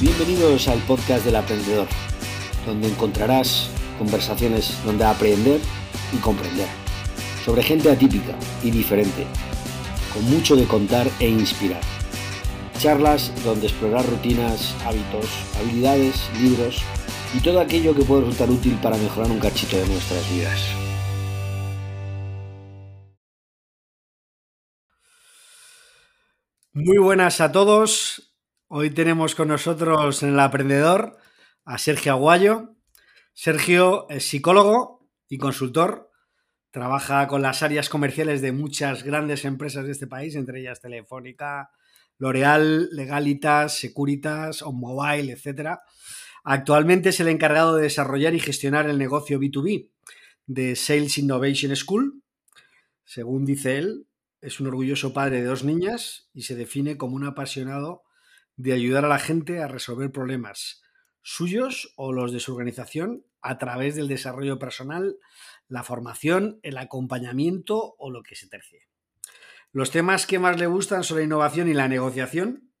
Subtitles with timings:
[0.00, 1.88] Bienvenidos al podcast del aprendedor,
[2.64, 3.68] donde encontrarás
[3.98, 5.60] conversaciones donde aprender
[6.12, 6.68] y comprender,
[7.44, 9.26] sobre gente atípica y diferente,
[10.14, 11.80] con mucho de contar e inspirar.
[12.78, 15.26] Charlas donde explorar rutinas, hábitos,
[15.58, 16.80] habilidades, libros
[17.34, 20.60] y todo aquello que puede resultar útil para mejorar un cachito de nuestras vidas.
[26.72, 28.27] Muy buenas a todos.
[28.70, 31.16] Hoy tenemos con nosotros en el aprendedor
[31.64, 32.76] a Sergio Aguayo.
[33.32, 36.10] Sergio es psicólogo y consultor.
[36.70, 41.70] Trabaja con las áreas comerciales de muchas grandes empresas de este país, entre ellas Telefónica,
[42.18, 45.78] L'Oreal, Legalitas, Securitas, On Mobile, etc.
[46.44, 49.88] Actualmente es el encargado de desarrollar y gestionar el negocio B2B
[50.44, 52.22] de Sales Innovation School.
[53.06, 54.08] Según dice él,
[54.42, 58.02] es un orgulloso padre de dos niñas y se define como un apasionado
[58.58, 60.82] de ayudar a la gente a resolver problemas
[61.22, 65.16] suyos o los de su organización a través del desarrollo personal,
[65.68, 68.88] la formación, el acompañamiento o lo que se tercie.
[69.70, 72.72] Los temas que más le gustan son la innovación y la negociación.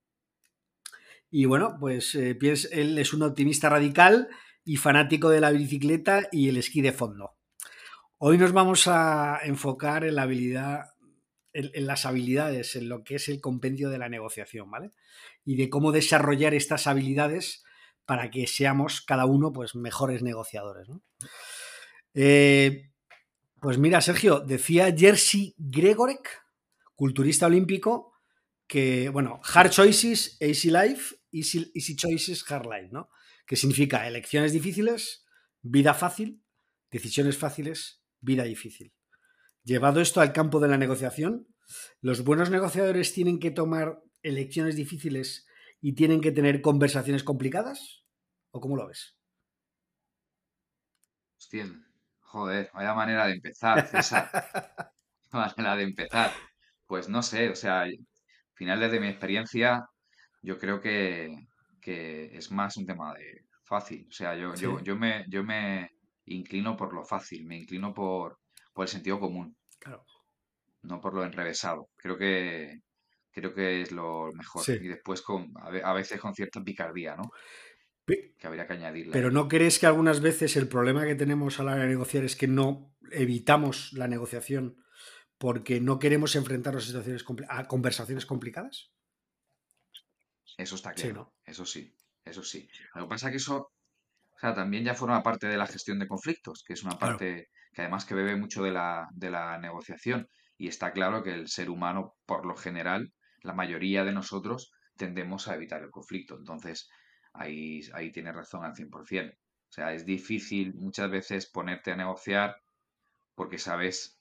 [1.30, 2.36] Y bueno, pues eh,
[2.72, 4.28] él es un optimista radical
[4.64, 7.36] y fanático de la bicicleta y el esquí de fondo.
[8.16, 10.86] Hoy nos vamos a enfocar en la habilidad
[11.58, 14.92] en, las habilidades, en lo que es el compendio de la negociación, ¿vale?
[15.44, 17.64] Y de cómo desarrollar estas habilidades
[18.06, 20.88] para que seamos cada uno pues, mejores negociadores.
[22.14, 22.90] Eh,
[23.60, 26.42] pues mira, Sergio, decía Jersey Gregorek,
[26.94, 28.12] culturista olímpico,
[28.66, 33.08] que, bueno, hard choices, easy life, easy, easy choices, hard life, ¿no?
[33.46, 35.26] Que significa elecciones difíciles,
[35.62, 36.42] vida fácil,
[36.90, 38.92] decisiones fáciles, vida difícil.
[39.64, 41.46] Llevado esto al campo de la negociación,
[42.00, 45.46] los buenos negociadores tienen que tomar elecciones difíciles
[45.80, 48.04] y tienen que tener conversaciones complicadas?
[48.50, 49.16] ¿O cómo lo ves?
[51.36, 51.66] Hostia,
[52.20, 54.30] joder, vaya manera de empezar, César.
[55.32, 56.32] manera de empezar.
[56.86, 57.98] Pues no sé, o sea, al
[58.54, 59.86] final desde mi experiencia,
[60.42, 61.46] yo creo que,
[61.84, 64.06] es más un tema de fácil.
[64.10, 65.90] O sea, yo, yo, yo, me, yo me
[66.26, 68.38] inclino por lo fácil, me inclino por,
[68.78, 69.56] por el sentido común.
[69.80, 70.04] Claro
[70.82, 71.90] no por lo enrevesado.
[71.96, 72.80] Creo que
[73.30, 74.64] creo que es lo mejor.
[74.68, 77.30] Y después con, a veces con cierta picardía, ¿no?
[78.06, 79.12] que habría que añadirle.
[79.12, 82.24] Pero ¿no crees que algunas veces el problema que tenemos a la hora de negociar
[82.24, 84.82] es que no evitamos la negociación
[85.36, 88.90] porque no queremos enfrentarnos a situaciones a conversaciones complicadas?
[90.56, 91.34] Eso está claro.
[91.44, 92.66] Eso sí, eso sí.
[92.94, 95.98] Lo que pasa es que eso o sea, también ya forma parte de la gestión
[95.98, 99.56] de conflictos, que es una parte que además que bebe mucho de la, de la
[99.56, 100.26] negociación.
[100.56, 103.12] Y está claro que el ser humano, por lo general,
[103.44, 106.34] la mayoría de nosotros tendemos a evitar el conflicto.
[106.36, 106.88] Entonces,
[107.34, 109.30] ahí, ahí tiene razón al 100%.
[109.30, 109.36] O
[109.68, 112.56] sea, es difícil muchas veces ponerte a negociar
[113.36, 114.18] porque sabes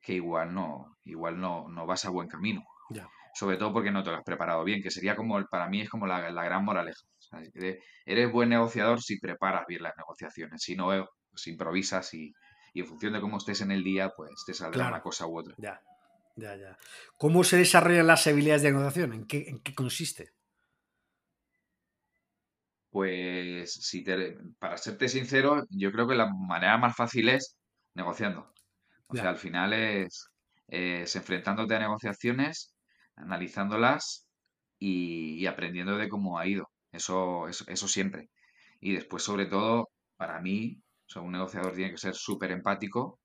[0.00, 2.62] que igual no, igual no, no vas a buen camino.
[3.34, 5.90] Sobre todo porque no te lo has preparado bien, que sería como, para mí es
[5.90, 7.04] como la, gran moraleja.
[8.06, 10.86] eres buen negociador si preparas bien las negociaciones, si no,
[11.30, 12.32] pues improvisas y,
[12.72, 15.38] y en función de cómo estés en el día, pues te saldrá una cosa u
[15.38, 15.54] otra.
[15.58, 15.80] Ya,
[16.36, 16.78] ya, ya.
[17.16, 19.12] ¿Cómo se desarrollan las habilidades de negociación?
[19.12, 20.32] ¿En qué, en qué consiste?
[22.92, 24.04] Pues, si
[24.58, 27.56] para serte sincero, yo creo que la manera más fácil es
[27.94, 28.52] negociando.
[29.06, 30.28] O sea, al final es,
[30.68, 32.74] enfrentándote a negociaciones,
[33.16, 34.26] analizándolas
[34.78, 36.70] y, aprendiendo de cómo ha ido.
[36.92, 38.28] Eso, eso, eso siempre.
[38.78, 40.81] Y después, sobre todo, para mí,
[41.12, 43.20] o sea, un negociador tiene que ser súper empático,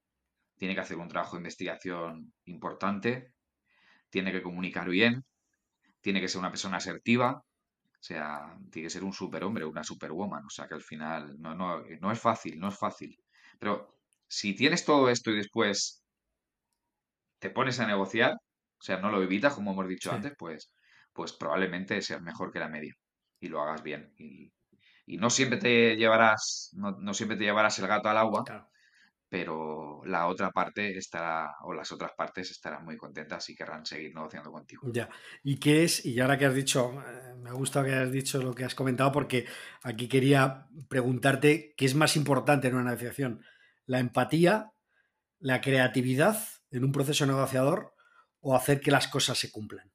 [0.57, 3.33] tiene que hacer un trabajo de investigación importante,
[4.09, 5.23] tiene que comunicar bien,
[6.01, 10.45] tiene que ser una persona asertiva, o sea, tiene que ser un superhombre, una superwoman.
[10.45, 13.17] O sea, que al final no, no, no es fácil, no es fácil.
[13.57, 13.97] Pero
[14.27, 16.03] si tienes todo esto y después
[17.39, 20.73] te pones a negociar, o sea, no lo evitas, como hemos dicho antes, pues,
[21.13, 22.93] pues probablemente seas mejor que la media
[23.39, 24.13] y lo hagas bien.
[24.17, 24.51] Y,
[25.07, 28.43] y no siempre te llevarás, no, siempre te llevarás el gato al agua,
[29.29, 34.13] pero la otra parte estará, o las otras partes estarán muy contentas y querrán seguir
[34.13, 34.81] negociando contigo.
[34.91, 35.09] Ya.
[35.43, 36.05] ¿Y qué es?
[36.05, 39.13] Y ahora que has dicho, eh, me gusta que hayas dicho lo que has comentado,
[39.13, 39.45] porque
[39.81, 43.45] aquí quería preguntarte qué es más importante en una negociación,
[43.85, 44.73] la empatía,
[45.39, 46.37] la creatividad
[46.69, 47.93] en un proceso negociador
[48.41, 49.89] o hacer que las cosas se cumplan,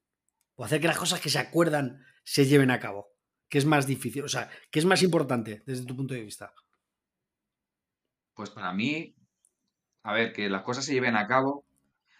[0.54, 3.11] o hacer que las cosas que se acuerdan se lleven a cabo.
[3.52, 4.24] ¿Qué es más difícil?
[4.24, 6.54] O sea, ¿qué es más importante desde tu punto de vista?
[8.32, 9.14] Pues para mí,
[10.04, 11.66] a ver, que las cosas se lleven a cabo,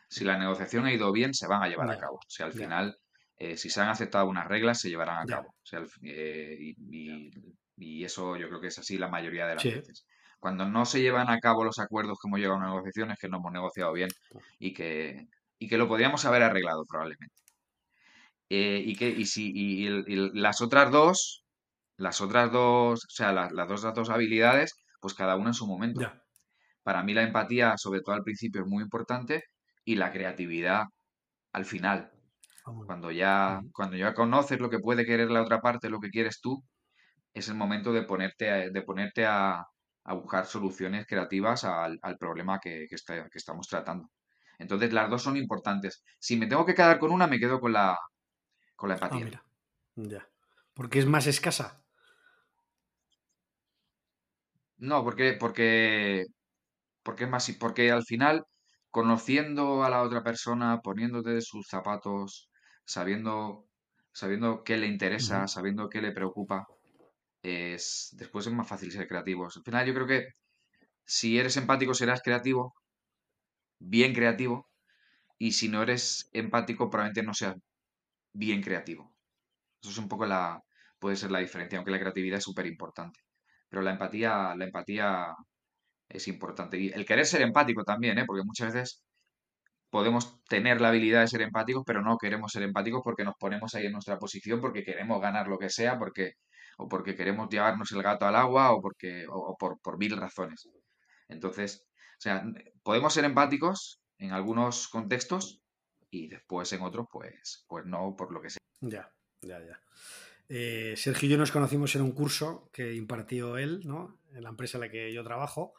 [0.08, 2.16] si la negociación ha ido bien, se van a llevar a cabo.
[2.16, 2.98] O sea, al final,
[3.38, 5.54] eh, si se han aceptado unas reglas, se llevarán a cabo.
[6.02, 10.04] Eh, y, eso yo creo que es así la mayoría de las veces.
[10.38, 13.38] Cuando no se llevan a cabo los acuerdos que hemos llegado a negociaciones, que no
[13.38, 14.10] hemos negociado bien
[14.58, 15.28] y que,
[15.58, 17.34] y que lo podríamos haber arreglado probablemente.
[18.54, 19.88] Eh, y que y si y,
[20.34, 21.42] las otras dos,
[21.96, 25.66] las otras dos, o sea, las, las dos, dos habilidades, pues cada una en su
[25.66, 26.02] momento.
[26.82, 29.44] Para mí la empatía, sobre todo al principio, es muy importante
[29.86, 30.82] y la creatividad
[31.52, 32.12] al final.
[32.86, 36.42] Cuando ya, cuando ya conoces lo que puede querer la otra parte, lo que quieres
[36.42, 36.62] tú,
[37.32, 39.64] es el momento de ponerte a, de ponerte a,
[40.08, 42.96] buscar soluciones creativas al, problema que, que,
[43.34, 44.10] estamos tratando.
[44.58, 46.04] Entonces, las dos son importantes.
[46.18, 47.96] Si me tengo que quedar con una, me quedo con la,
[48.82, 49.44] con la ah, empatía.
[49.94, 50.28] Ya.
[50.74, 51.84] Porque es más escasa.
[54.78, 56.26] No, porque, porque,
[57.04, 58.44] porque es más, porque al final,
[58.90, 62.50] conociendo a la otra persona, poniéndote sus zapatos,
[62.84, 63.68] sabiendo,
[64.10, 66.66] sabiendo qué le interesa, sabiendo qué le preocupa,
[67.40, 69.44] es, después es más fácil ser creativo.
[69.44, 70.26] Al final yo creo que
[71.04, 72.74] si eres empático serás creativo,
[73.78, 74.68] bien creativo,
[75.38, 77.54] y si no eres empático probablemente no seas
[78.32, 79.14] bien creativo.
[79.82, 80.60] Eso es un poco la,
[80.98, 83.20] puede ser la diferencia, aunque la creatividad es súper importante.
[83.68, 85.34] Pero la empatía, la empatía
[86.08, 86.78] es importante.
[86.78, 88.24] Y el querer ser empático también, ¿eh?
[88.26, 89.02] porque muchas veces
[89.90, 93.74] podemos tener la habilidad de ser empáticos, pero no queremos ser empáticos porque nos ponemos
[93.74, 96.34] ahí en nuestra posición, porque queremos ganar lo que sea, porque,
[96.78, 100.68] o porque queremos llevarnos el gato al agua, o porque, o, por, por mil razones.
[101.28, 101.84] Entonces,
[102.18, 102.44] o sea,
[102.82, 105.61] podemos ser empáticos en algunos contextos
[106.12, 108.60] y después en otros, pues, pues no, por lo que sea.
[108.80, 109.10] Ya,
[109.40, 109.80] ya, ya.
[110.48, 114.20] Eh, Sergio y yo nos conocimos en un curso que impartió él, ¿no?
[114.34, 115.72] En la empresa en la que yo trabajo.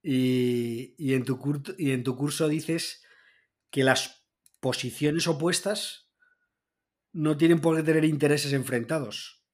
[0.00, 1.40] Y, y en, tu
[1.76, 3.04] y en tu curso dices
[3.70, 4.24] que las
[4.60, 6.08] posiciones opuestas
[7.12, 9.44] no tienen por qué tener intereses enfrentados.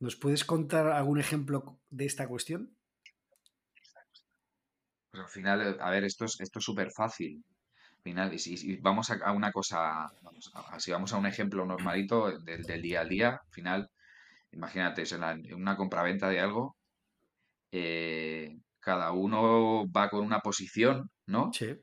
[0.00, 2.76] ¿Nos puedes contar algún ejemplo de esta cuestión?
[5.12, 7.44] Pues al final, a ver, esto es esto súper fácil.
[8.06, 10.06] Al final, y si, vamos a, una cosa,
[10.78, 13.90] si vamos a un ejemplo normalito del, día al día, al final,
[14.52, 16.76] imagínate, en, en una compraventa de algo,
[17.72, 21.52] eh, cada uno va con una posición, ¿no?
[21.52, 21.74] Sí.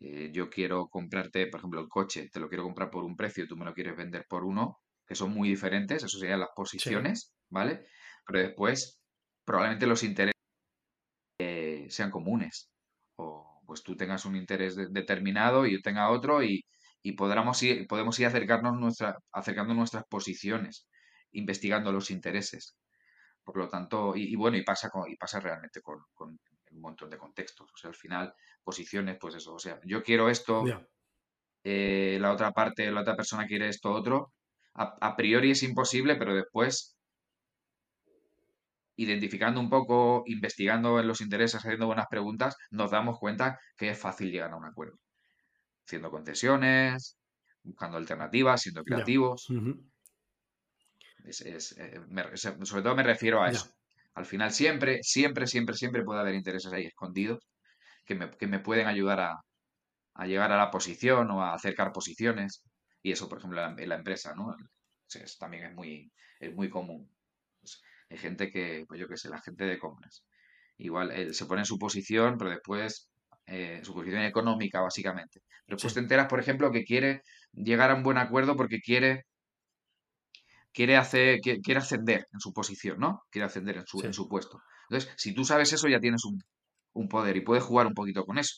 [0.00, 3.46] Eh, yo quiero comprarte, por ejemplo, el coche, te lo quiero comprar por un precio,
[3.46, 7.34] tú me lo quieres vender por uno, que son muy diferentes, eso serían las posiciones,
[7.50, 7.84] ¿vale?
[8.24, 8.98] Pero después,
[9.44, 10.40] probablemente los intereses
[11.38, 12.70] eh, sean comunes.
[13.16, 16.64] O pues tú tengas un interés determinado y yo tenga otro y,
[17.18, 20.88] podamos ir, podemos ir acercarnos nuestra, acercando nuestras posiciones,
[21.32, 22.78] investigando los intereses.
[23.44, 27.70] Por lo tanto, y, bueno, y pasa, y pasa realmente con, un montón de contextos.
[27.70, 28.32] O sea, al final,
[28.64, 29.52] posiciones, pues eso.
[29.52, 30.64] O sea, yo quiero esto,
[31.62, 34.32] eh, la otra parte, la otra persona quiere esto otro.
[34.74, 36.96] A, priori es imposible, pero después,
[38.98, 43.98] identificando un poco, investigando en los intereses, haciendo buenas preguntas, nos damos cuenta que es
[43.98, 44.98] fácil llegar a un acuerdo.
[45.86, 47.16] Haciendo concesiones,
[47.62, 49.46] buscando alternativas, siendo creativos.
[51.24, 53.70] Eh, sobre todo me refiero a eso.
[54.14, 57.38] Al final siempre, siempre, siempre, siempre puede haber intereses ahí escondidos
[58.04, 62.64] que me, pueden ayudar a, llegar a la posición o a acercar posiciones.
[63.00, 64.56] Y eso, por ejemplo, en la, empresa, ¿no?
[65.38, 66.10] también es muy,
[66.40, 67.08] es muy común.
[68.10, 70.24] Hay gente que, pues yo qué sé, la gente de compras.
[70.78, 73.10] Igual eh, se pone en su posición, pero después
[73.46, 75.40] eh, su posición económica, básicamente.
[75.66, 77.22] Pero después te enteras, por ejemplo, que quiere
[77.52, 79.24] llegar a un buen acuerdo porque quiere
[80.72, 83.24] quiere, hacer, quiere, ascender en su posición, ¿no?
[83.30, 84.60] Quiere ascender en su, en su puesto.
[84.88, 88.38] Entonces, si tú sabes eso, ya tienes un, poder y puedes jugar un poquito con
[88.38, 88.54] eso.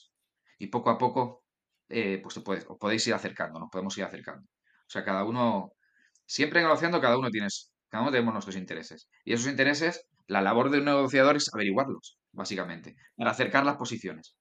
[0.59, 1.45] Y poco a poco,
[1.89, 4.43] eh, pues te puedes, os podéis ir acercando, nos podemos ir acercando.
[4.43, 5.73] O sea, cada uno,
[6.27, 9.09] siempre negociando, cada uno tienes, cada uno tenemos nuestros intereses.
[9.25, 14.37] Y esos intereses, la labor de un negociador es averiguarlos, básicamente, para acercar las posiciones.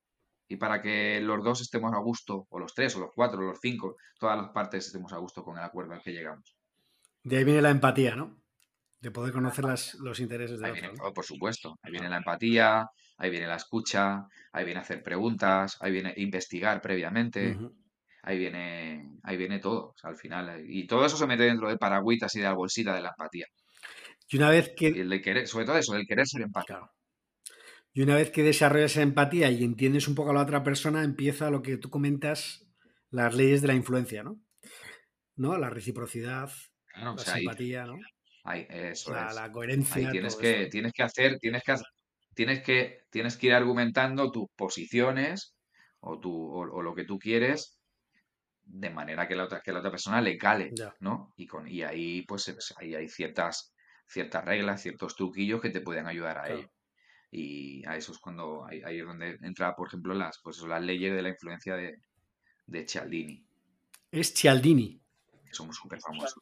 [0.48, 3.44] Y para que los dos estemos a gusto, o los tres, o los cuatro, o
[3.44, 6.56] los cinco, todas las partes estemos a gusto con el acuerdo al que llegamos.
[7.24, 8.40] De ahí viene la empatía, ¿no?
[9.00, 11.14] De poder conocer los intereses de otro.
[11.14, 11.78] Por supuesto.
[11.82, 16.82] Ahí viene la empatía, ahí viene la escucha, ahí viene hacer preguntas, ahí viene investigar
[16.82, 17.58] previamente.
[18.24, 20.64] Ahí viene, ahí viene todo, al final.
[20.68, 23.48] Y todo eso se mete dentro de paragüitas y de la bolsita de la empatía.
[24.30, 24.88] Y una vez que.
[24.88, 26.92] el de querer, sobre todo eso, el querer ser empático.
[27.94, 31.04] Y una vez que desarrollas esa empatía y entiendes un poco a la otra persona,
[31.04, 32.68] empieza lo que tú comentas,
[33.10, 34.40] las leyes de la influencia, ¿no?
[35.36, 35.58] ¿No?
[35.58, 36.52] La reciprocidad,
[36.96, 37.98] la simpatía, ¿no?
[38.46, 40.12] la, coherencia.
[40.12, 41.74] tienes, que, tienes que hacer, tienes que,
[42.36, 45.56] tienes que, tienes que ir argumentando tus posiciones
[46.00, 47.79] o, tu, o, lo que tú quieres
[48.72, 51.34] de manera que la otra, que la otra persona le cale, ¿no?
[51.36, 53.74] Y, con, y ahí, pues, ahí hay ciertas,
[54.08, 56.70] ciertas reglas, ciertos truquillos que te pueden ayudar a ello.
[57.32, 61.14] Y a eso es cuando, ahí, es donde entra, por ejemplo, las, pues, las leyes
[61.14, 62.02] de la influencia de,
[62.68, 63.46] de Cialdini.
[64.12, 65.02] Es Cialdini.
[65.52, 66.42] Somos súper famosos.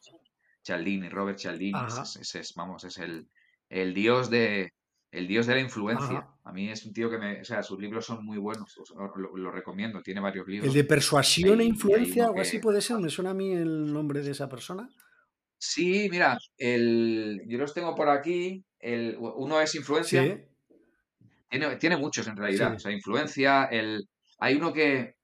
[0.61, 3.29] Cialdini, Robert Cialdini, es, vamos, es el,
[3.69, 4.73] el dios de,
[5.11, 6.27] el dios de la influencia.
[6.43, 7.41] A mí es un tío que me.
[7.41, 8.75] O sea, sus libros son muy buenos.
[9.15, 10.01] Lo, recomiendo.
[10.01, 10.67] Tiene varios libros.
[10.67, 12.29] ¿El de persuasión e influencia?
[12.29, 12.99] ¿O así puede ser?
[12.99, 14.89] ¿Me suena a mí el nombre de esa persona?
[15.57, 18.63] Sí, mira, el, yo los tengo por aquí.
[18.79, 20.21] El, uno es influencia.
[21.49, 22.75] Tiene, tiene, muchos en realidad.
[22.75, 23.65] O sea, influencia.
[23.65, 24.07] El,
[24.39, 25.15] hay uno que.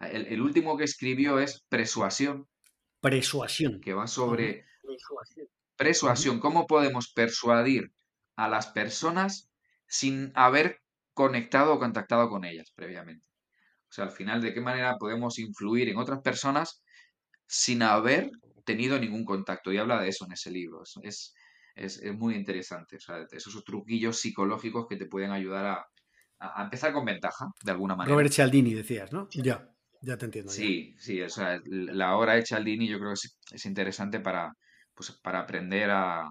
[0.00, 2.48] El, último que escribió es Persuasión.
[3.00, 3.80] Persuasión.
[3.80, 4.64] Que va sobre.
[5.76, 6.40] Persuasión.
[6.40, 7.92] ¿Cómo podemos persuadir
[8.36, 9.50] a las personas
[9.86, 10.80] sin haber
[11.14, 13.28] conectado o contactado con ellas previamente.
[13.90, 16.82] O sea, al final, ¿de qué manera podemos influir en otras personas
[17.46, 18.30] sin haber
[18.64, 19.70] tenido ningún contacto?
[19.70, 20.82] Y habla de eso en ese libro.
[21.02, 21.34] Es,
[21.74, 22.96] es, muy interesante.
[22.96, 25.66] O sea, esos truquillos psicológicos que te pueden ayudar
[26.40, 28.14] a, empezar con ventaja, de alguna manera.
[28.14, 29.28] Robert Cialdini, decías, ¿no?
[29.30, 29.70] Ya,
[30.00, 30.50] ya te entiendo.
[30.50, 34.52] Sí, sí, o sea, la obra de Cialdini yo creo que es, es interesante para,
[34.94, 36.28] pues, para aprender a,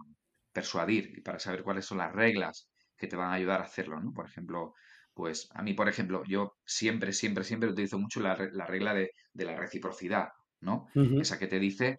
[0.52, 4.00] persuadir y para saber cuáles son las reglas que te van a ayudar a hacerlo,
[4.00, 4.14] ¿no?
[4.14, 4.74] Por ejemplo,
[5.14, 9.58] pues a mí, por ejemplo, yo siempre, siempre, siempre utilizo mucho la, regla de, la
[9.58, 10.30] reciprocidad,
[10.62, 10.88] ¿no?
[11.20, 11.98] Esa que te dice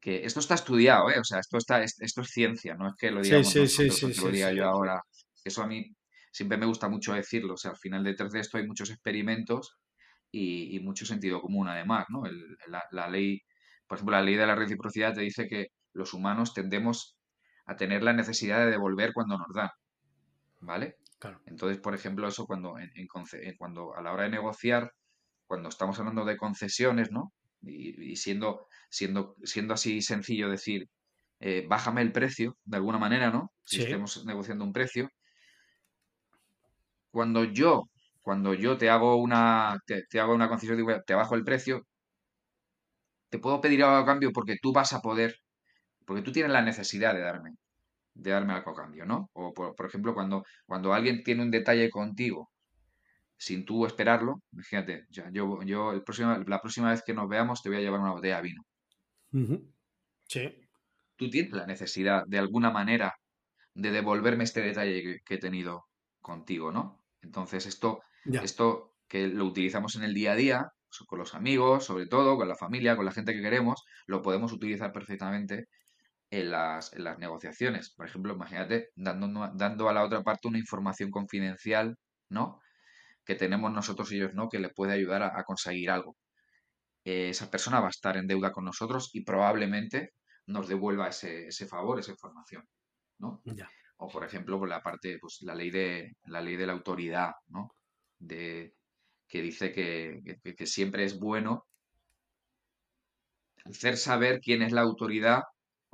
[0.00, 1.18] que esto está estudiado, ¿eh?
[1.18, 4.20] O sea, esto, está, esto es ciencia, no es que lo digamos sí, sí, sí,
[4.20, 5.00] lo diga yo ahora.
[5.42, 5.94] Eso a mí
[6.30, 7.54] siempre me gusta mucho decirlo.
[7.54, 9.78] O sea, al final detrás de esto hay muchos experimentos
[10.30, 12.22] y, mucho sentido común, además, ¿no?
[12.66, 13.40] la, la ley,
[13.86, 17.16] por ejemplo, la ley de la reciprocidad te dice que los humanos tendemos
[17.66, 19.70] a tener la necesidad de devolver cuando nos dan.
[20.60, 20.96] ¿Vale?
[21.46, 23.06] Entonces, por ejemplo, eso cuando, en,
[23.58, 24.92] cuando a la hora de negociar,
[25.46, 27.32] cuando estamos hablando de concesiones, ¿no?
[27.62, 30.88] Y, siendo, siendo, siendo así sencillo decir,
[31.40, 33.52] eh, bájame el precio, de alguna manera, ¿no?
[33.64, 35.08] Si estemos negociando un precio.
[37.10, 37.84] Cuando yo,
[38.20, 41.86] cuando yo te hago una, te, hago una concesión, digo, te bajo el precio,
[43.30, 45.36] te puedo pedir algo a cambio porque tú vas a poder
[46.04, 47.54] porque tú tienes la necesidad de darme,
[48.14, 49.30] de darme algo a cambio, ¿no?
[49.32, 52.50] O por, ejemplo, cuando, cuando alguien tiene un detalle contigo
[53.36, 57.62] sin tú esperarlo, imagínate, ya, yo, yo el próximo, la próxima vez que nos veamos
[57.62, 58.62] te voy a llevar una botella de vino.
[60.28, 60.54] Sí.
[61.16, 63.14] Tú tienes la necesidad, de alguna manera,
[63.74, 65.86] de devolverme este detalle que, he tenido
[66.20, 67.04] contigo, ¿no?
[67.22, 70.72] Entonces, esto, esto que lo utilizamos en el día a día,
[71.06, 74.52] con los amigos, sobre todo, con la familia, con la gente que queremos, lo podemos
[74.52, 75.66] utilizar perfectamente
[76.40, 77.90] en las, en las negociaciones.
[77.90, 81.96] Por ejemplo, imagínate dando, dando a la otra parte una información confidencial,
[82.28, 82.60] ¿no?
[83.24, 84.48] Que tenemos nosotros y ellos, ¿no?
[84.48, 86.16] Que le puede ayudar a, conseguir algo.
[87.04, 90.10] Eh, esa persona va a estar en deuda con nosotros y probablemente
[90.46, 92.64] nos devuelva ese, ese favor, esa información,
[93.18, 93.42] ¿no?
[93.98, 97.32] O, por ejemplo, por la parte, pues la ley de la ley de la autoridad,
[97.48, 97.68] ¿no?
[98.18, 98.74] De,
[99.28, 100.20] que dice que,
[100.56, 101.66] que siempre es bueno
[103.64, 105.42] hacer saber quién es la autoridad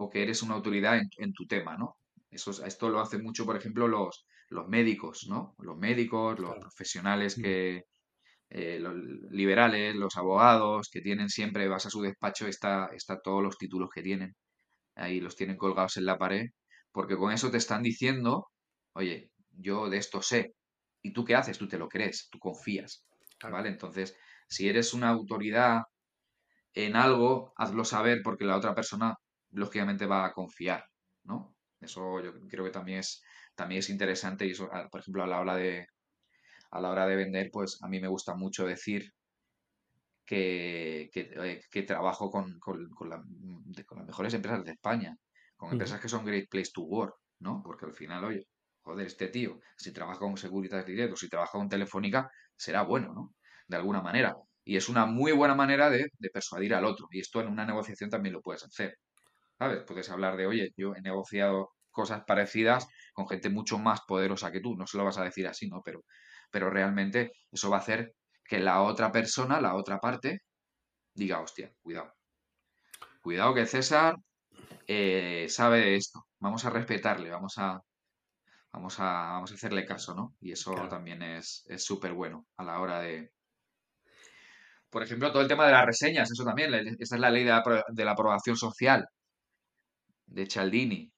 [0.01, 1.97] o que eres una autoridad en, tu tema, ¿no?
[2.31, 5.55] Eso, esto lo hacen mucho, por ejemplo, los, los médicos, ¿no?
[5.59, 7.43] Los médicos, los profesionales mm.
[7.43, 7.85] que,
[8.51, 8.95] eh, los
[9.31, 13.91] liberales, los abogados, que tienen siempre, vas a su despacho, está, está todos los títulos
[13.95, 14.35] que tienen.
[14.97, 16.47] Ahí los tienen colgados en la pared,
[16.93, 18.49] porque con eso te están diciendo,
[18.95, 20.55] oye, yo de esto sé.
[21.03, 21.59] ¿Y tú qué haces?
[21.59, 23.05] Tú te lo crees, tú confías.
[23.43, 23.69] ¿Vale?
[23.71, 24.17] Entonces,
[24.49, 25.83] si eres una autoridad
[26.75, 29.17] en algo, hazlo saber porque la otra persona
[29.53, 30.85] lógicamente va a confiar,
[31.25, 31.55] ¿no?
[31.81, 33.23] Eso yo creo que también es,
[33.55, 35.87] también es interesante y eso, por ejemplo, a la hora de,
[36.71, 39.13] a la hora de vender, pues a mí me gusta mucho decir
[40.25, 43.21] que, que, trabajo con, con, las
[44.07, 45.17] mejores empresas de España,
[45.57, 47.63] con empresas que son great place to work, ¿no?
[47.65, 48.47] Porque al final, oye,
[48.83, 53.13] joder, este tío, si trabaja con Securitas Direct o si trabaja con Telefónica, será bueno,
[53.13, 53.35] ¿no?
[53.67, 54.37] De alguna manera.
[54.65, 57.09] Y es una muy buena manera de, de persuadir al otro.
[57.11, 58.97] Y esto en una negociación también lo puedes hacer.
[59.61, 59.83] ¿Sabes?
[59.87, 64.61] Puedes hablar de, oye, yo he negociado cosas parecidas con gente mucho más poderosa que
[64.61, 65.83] tú, no se lo vas a decir así, ¿no?
[65.85, 66.01] Pero,
[66.51, 70.41] pero realmente eso va a hacer que la otra persona, la otra parte,
[71.15, 72.15] diga, hostia, cuidado.
[73.21, 74.17] Cuidado que César
[74.87, 76.25] eh, sabe de esto.
[76.39, 77.79] Vamos a respetarle, vamos a,
[78.73, 80.35] vamos a, vamos a hacerle caso, ¿no?
[80.41, 83.31] Y eso también es súper bueno a la hora de...
[84.89, 88.05] Por ejemplo, todo el tema de las reseñas, eso también, esa es la ley de
[88.05, 89.07] la aprobación social
[90.31, 91.13] de Cialdini,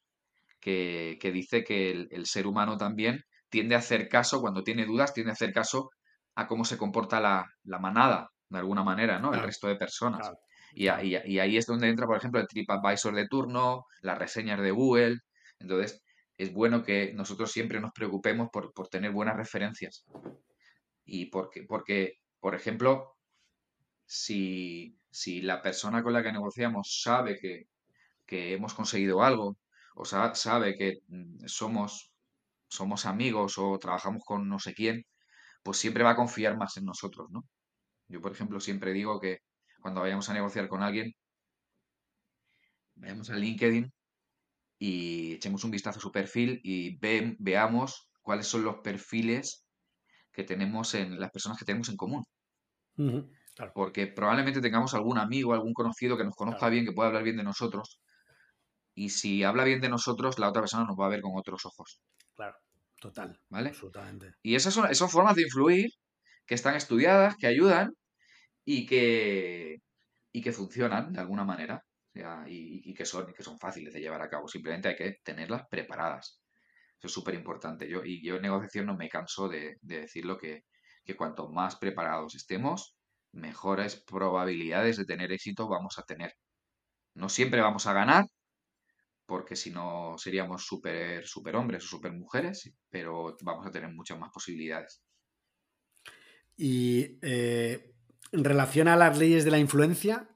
[0.60, 5.30] que, dice que el, ser humano también tiende a hacer caso, cuando tiene dudas, tiende
[5.30, 5.90] a hacer caso
[6.34, 9.28] a cómo se comporta la, manada, de alguna manera, ¿no?
[9.28, 10.20] El Claro, resto de personas.
[10.20, 10.38] claro,
[10.74, 10.86] Y,
[11.32, 15.18] y ahí es donde entra, por ejemplo, el TripAdvisor de turno, las reseñas de Google.
[15.58, 16.02] Entonces,
[16.38, 20.04] es bueno que nosotros siempre nos preocupemos por, por tener buenas referencias.
[21.04, 23.16] Y porque, porque, por ejemplo,
[24.06, 27.64] si, si la persona con la que negociamos sabe que,
[28.32, 29.48] que hemos conseguido algo,
[30.00, 31.90] o sa- sabe que mm, somos,
[32.78, 34.96] somos amigos o trabajamos con no sé quién,
[35.64, 37.42] pues siempre va a confiar más en nosotros, ¿no?
[38.08, 39.38] Yo, por ejemplo, siempre digo que
[39.82, 41.12] cuando vayamos a negociar con alguien,
[42.94, 43.92] vayamos a LinkedIn
[44.78, 49.66] y echemos un vistazo a su perfil y ve- veamos cuáles son los perfiles
[50.32, 52.24] que tenemos en las personas que tenemos en común.
[53.54, 57.08] Claro, Porque probablemente tengamos algún amigo, algún conocido que nos conozca claro, bien, que pueda
[57.08, 58.00] hablar bien de nosotros.
[58.94, 61.64] Y si habla bien de nosotros, la otra persona nos va a ver con otros
[61.66, 62.00] ojos.
[62.34, 62.56] claro.
[63.00, 63.70] Total, ¿Vale?
[63.70, 64.34] absolutamente.
[64.42, 65.90] Y esas son, esas son formas de influir
[66.46, 67.92] que están estudiadas, que ayudan
[68.64, 69.76] y que,
[70.32, 71.82] y que funcionan de alguna manera.
[72.14, 74.48] O sea, y, y que son, que son fáciles de llevar a cabo.
[74.48, 76.42] Simplemente hay que tenerlas preparadas.
[76.98, 77.88] Eso es súper importante.
[77.88, 80.64] Yo, y yo en negociación no me canso de, de decirlo que,
[81.04, 82.96] que cuanto más preparados estemos,
[83.32, 86.32] mejores probabilidades de tener éxito vamos a tener.
[87.14, 88.24] No siempre vamos a ganar,
[89.26, 94.18] porque si no seríamos súper super hombres o super mujeres, pero vamos a tener muchas
[94.18, 95.02] más posibilidades.
[96.56, 97.94] Y eh,
[98.32, 100.28] en relación a las leyes de la influencia,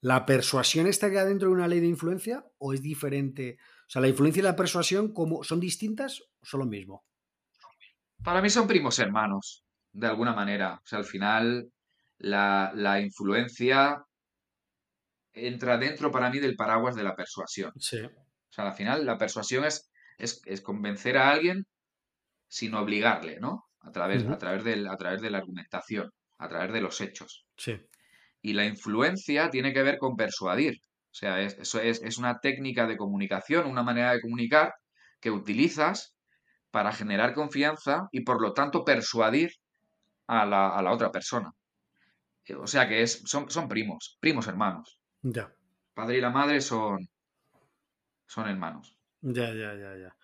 [0.00, 3.58] ¿la persuasión está queda dentro de una ley de influencia o es diferente?
[3.86, 7.04] O sea, ¿la influencia y la persuasión como, son distintas o son lo mismo?
[8.22, 10.80] Para mí son primos hermanos, de alguna manera.
[10.82, 11.70] O sea, al final
[12.18, 14.04] la, la influencia
[15.36, 17.72] entra dentro para mí del paraguas de la persuasión.
[17.78, 18.00] Sí.
[18.00, 21.64] O sea, al final la persuasión es, es, es convencer a alguien
[22.48, 23.64] sin obligarle, ¿no?
[23.80, 27.44] A través, a través del, a través de la argumentación, a través de los hechos.
[27.56, 27.76] Sí.
[28.42, 30.74] Y la influencia tiene que ver con persuadir.
[31.10, 34.72] O sea, es, eso es, es una técnica de comunicación, una manera de comunicar
[35.20, 36.14] que utilizas
[36.70, 39.50] para generar confianza y por lo tanto persuadir
[40.26, 41.50] a la, a la otra persona.
[42.44, 44.98] Eh, O sea que es, son, son primos, primos hermanos.
[45.28, 45.52] Ya,
[45.94, 47.08] Padre y la madre son,
[48.26, 48.96] son hermanos.
[49.22, 50.16] ya, ya, ya, ya.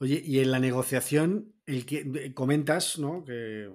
[0.00, 3.24] Oye, y en la negociación, el que de- comentas, ¿no?
[3.24, 3.74] Que,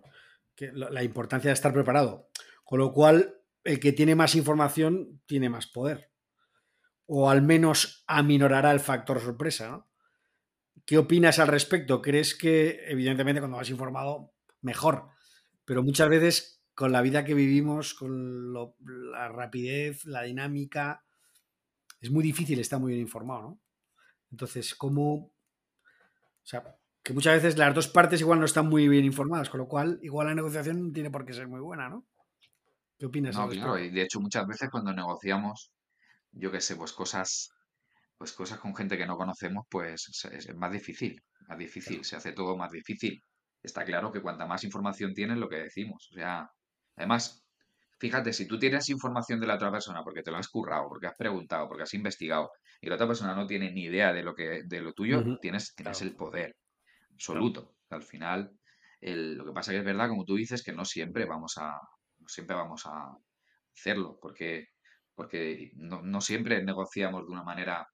[0.56, 2.30] que la la importancia de estar preparado.
[2.64, 6.12] Con lo cual, el que tiene más información tiene más poder.
[7.08, 9.90] O al menos aminorará el factor sorpresa, ¿no?
[10.86, 12.02] ¿Qué opinas al respecto?
[12.02, 15.10] ¿Crees que, evidentemente, cuando vas informado, mejor?
[15.64, 21.04] Pero muchas veces, con la vida que vivimos, con lo- la rapidez, la dinámica,
[22.02, 23.60] es muy difícil estar muy bien informado, ¿no?
[24.32, 25.14] Entonces, ¿cómo...?
[25.14, 29.60] O sea, que muchas veces las dos partes igual no están muy bien informadas, con
[29.60, 32.06] lo cual, igual la negociación no tiene por qué ser muy buena, ¿no?
[32.98, 35.72] ¿Qué opinas No, claro, y de hecho muchas veces cuando negociamos,
[36.32, 37.52] yo qué sé, pues cosas,
[38.18, 42.04] pues cosas con gente que no conocemos, pues es, es más difícil, más difícil, Claro.
[42.04, 43.22] se hace todo más difícil.
[43.62, 46.08] Está claro que cuanta más información tienes, lo que decimos.
[46.12, 46.50] O sea,
[46.96, 47.46] además,
[48.00, 51.08] fíjate, si tú tienes información de la otra persona porque te lo has currado, porque
[51.08, 54.36] has preguntado, porque has investigado, y la otra persona no tiene ni idea de lo
[54.36, 56.56] que, de lo tuyo, tienes, tienes Claro, el poder
[57.28, 57.46] claro.
[57.48, 57.76] absoluto.
[57.90, 58.52] Al final,
[59.02, 61.72] el- lo que pasa que es verdad, como tú dices, que no siempre vamos a,
[62.20, 63.12] no siempre vamos a
[63.76, 64.68] hacerlo, porque,
[65.16, 67.88] porque no, no siempre negociamos de una manera,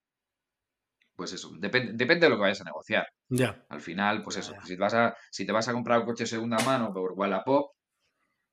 [1.15, 3.05] pues eso, depende, depende de lo que vayas a negociar.
[3.29, 4.61] Ya, Al final, pues eso, ya.
[4.63, 7.13] si te vas a, si te vas a comprar un coche de segunda mano por
[7.13, 7.71] Wallapop,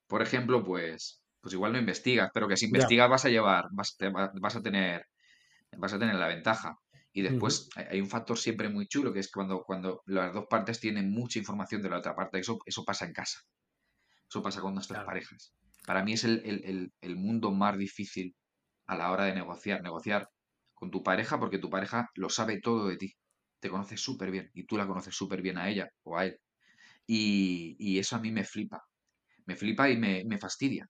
[0.09, 3.97] por ejemplo, pues, pues igual no investigas, pero que si investigas vas a llevar, vas,
[3.97, 5.05] te vas a tener,
[5.79, 6.75] vas a tener la ventaja.
[7.13, 10.47] Y después hay hay un factor siempre muy chulo, que es cuando, cuando las dos
[10.51, 12.39] partes tienen mucha información de la otra parte.
[12.41, 13.39] Eso, eso pasa en casa.
[14.31, 15.05] Eso pasa con nuestras Claro.
[15.05, 15.55] parejas.
[15.87, 18.37] Para mí es el, el- el- el mundo más difícil
[18.87, 19.83] a la hora de negociar.
[19.83, 20.29] Negociar
[20.75, 23.15] con tu pareja porque tu pareja lo sabe todo de ti.
[23.61, 26.39] Te conoce súper bien y tú la conoces súper bien a ella o a él.
[27.07, 28.83] Y, y eso a mí me flipa.
[29.49, 30.87] Me flipa y me, me fastidia.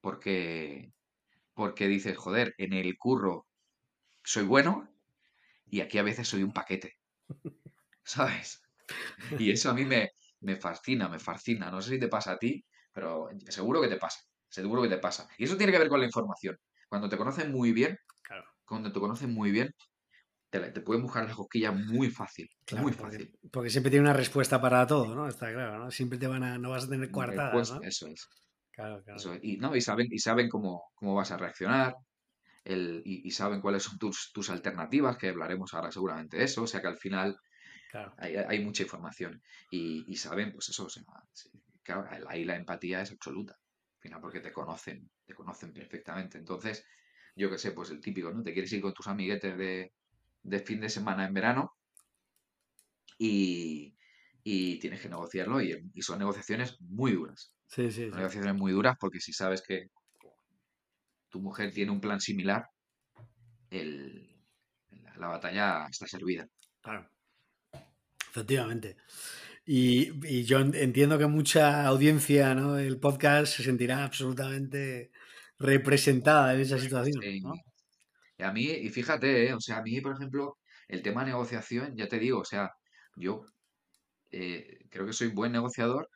[0.00, 0.92] Porque,
[1.54, 3.48] porque dices, joder, en el curro
[4.24, 4.88] soy bueno
[5.66, 6.94] y aquí a veces soy un paquete.
[8.04, 8.62] ¿Sabes?
[9.36, 11.70] Y eso a mí me, me fascina, me fascina.
[11.70, 14.20] No sé si te pasa a ti, pero seguro que te pasa.
[14.48, 15.28] Seguro que te pasa.
[15.38, 16.56] Y eso tiene que ver con la información.
[16.88, 18.48] Cuando te conocen muy bien, Claro.
[18.66, 19.74] cuando te conocen muy bien,
[20.50, 22.48] te, te pueden buscar las cosquillas muy fácil.
[22.70, 23.38] Muy Claro, fácil.
[23.52, 25.28] porque siempre tiene una respuesta para todo, ¿no?
[25.28, 25.90] Está claro, ¿no?
[25.90, 27.82] Siempre te van a, no vas a tener Una coartadas, respuesta, ¿no?
[27.82, 28.26] eso es.
[28.72, 29.40] Claro, claro, Eso es.
[29.42, 31.94] Y, no, y saben, y saben cómo, cómo vas a reaccionar.
[32.64, 36.62] El, y, y saben cuáles son tus, tus alternativas, que hablaremos ahora seguramente de eso.
[36.64, 37.36] O sea que al final
[37.90, 38.14] claro.
[38.18, 39.42] hay, hay mucha información.
[39.70, 41.02] Y, y saben, pues eso, o sea,
[41.82, 43.54] claro, ahí la empatía es absoluta.
[43.54, 46.38] Al final porque te conocen, te conocen perfectamente.
[46.38, 46.84] Entonces,
[47.34, 48.42] yo qué sé, pues el típico, ¿no?
[48.42, 49.92] Te quieres ir con tus amiguetes de,
[50.42, 51.72] de fin de semana en verano
[53.18, 53.94] y,
[54.42, 57.52] y tienes que negociarlo y, y son negociaciones muy duras.
[57.66, 58.16] Sí, sí, sí.
[58.16, 59.88] negociaciones muy duras porque si sabes que
[61.28, 62.66] tu mujer tiene un plan similar,
[63.70, 64.40] el,
[65.18, 66.48] la batalla está servida.
[66.80, 67.10] Claro.
[68.30, 68.96] Efectivamente.
[69.66, 72.78] Y, y yo en- entiendo que mucha audiencia, ¿no?
[72.78, 75.10] El podcast se sentirá absolutamente
[75.58, 77.40] representada en esa situación, Sí.
[77.40, 77.52] ¿no?
[78.38, 79.54] Y a mí, y fíjate, ¿eh?
[79.54, 82.70] o sea, a mí, por ejemplo, el tema de negociación, ya te digo, o sea,
[83.16, 83.42] yo
[84.30, 86.08] eh, creo que soy buen negociador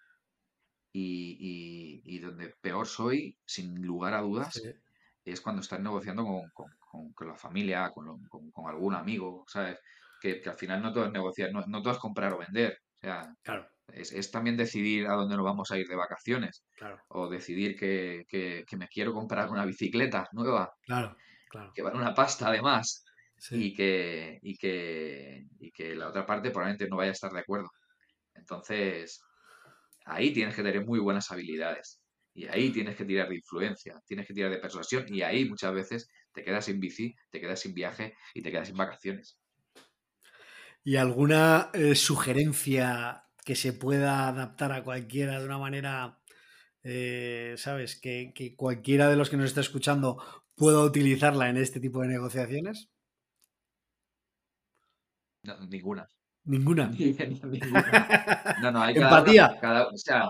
[0.93, 4.63] y, y- y donde peor soy, sin lugar a Sí, dudas,
[5.25, 8.95] es cuando estás negociando con, con- con- con la familia, con, lo- con- con algún
[8.95, 9.79] amigo, ¿sabes?
[10.21, 12.77] Que, que al final no todo es negociar, no, no todo es comprar o vender.
[12.97, 16.65] O sea, claro, es, es también decidir a dónde nos vamos a ir de vacaciones
[16.77, 21.17] claro, o decidir que, que- que me quiero comprar una bicicleta nueva, claro,
[21.53, 21.73] claro.
[21.75, 23.05] que vale una pasta además,
[23.37, 23.67] Sí.
[23.67, 27.41] y que, y que, y que la otra parte probablemente no vaya a estar de
[27.41, 27.71] acuerdo.
[28.35, 29.21] Entonces,
[30.07, 32.03] ahí tienes que tener muy buenas habilidades.
[32.35, 35.07] Y ahí tienes que tirar de influencia, tienes que tirar de persuasión.
[35.09, 38.69] Y ahí muchas veces te quedas sin bici, te quedas sin viaje y te quedas
[38.69, 39.39] sin vacaciones.
[40.85, 46.21] ¿Y alguna eh, sugerencia que se pueda adaptar a cualquiera de una manera,
[46.83, 48.01] eh, ¿sabes?
[48.01, 52.09] Que, que cualquiera de los que nos está escuchando pueda utilizarla en este tipo de
[52.09, 52.89] negociaciones?
[55.43, 56.07] No, ninguna.
[56.45, 56.87] Ninguna.
[56.99, 58.57] ninguna.
[58.61, 59.59] No, no, hay Empatía.
[59.61, 60.29] cada- o sea,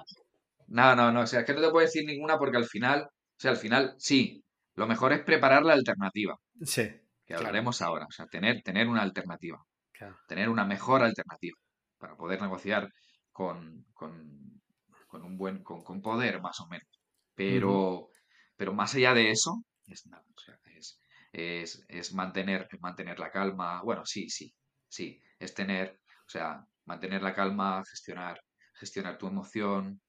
[0.69, 3.03] no, no, no, o sea, es que no te puedo decir ninguna porque al final,
[3.05, 3.09] o
[3.39, 4.43] sea, al final, sí,
[4.75, 6.83] lo mejor es preparar la alternativa, Sí.
[6.85, 7.01] que
[7.35, 7.41] Claro.
[7.47, 9.59] hablaremos ahora, o sea, tener, tener una alternativa.
[9.93, 10.17] claro.
[10.27, 11.57] tener una mejor alternativa
[11.99, 12.89] para poder negociar
[13.31, 14.61] con, con,
[15.07, 16.89] con un buen con, con poder más o menos
[17.37, 18.09] pero
[18.57, 21.01] pero más allá de eso es nada o sea, es,
[21.33, 24.55] es, es mantener mantener la calma bueno sí sí
[24.89, 28.41] sí es tener o sea mantener la calma gestionar
[28.75, 30.01] gestionar tu emoción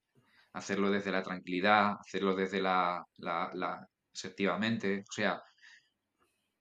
[0.53, 5.41] hacerlo desde la tranquilidad hacerlo desde la, la, la asertivamente o sea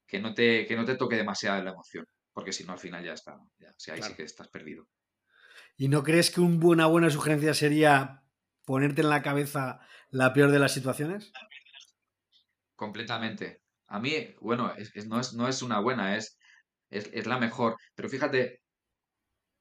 [0.07, 3.05] que no te que no te toque demasiado la emoción porque si no al final
[3.05, 4.13] ya está ya, o sea, ahí Claro.
[4.13, 4.85] sí que estás perdido
[5.77, 8.25] ¿Y no crees que un- una buena sugerencia sería
[8.65, 11.33] ponerte en la cabeza la peor de las situaciones?
[12.85, 13.47] Completamente.
[13.97, 16.27] A mí bueno es- es- no es no es una buena es,
[16.91, 18.41] es es la mejor pero fíjate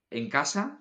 [0.10, 0.80] en casa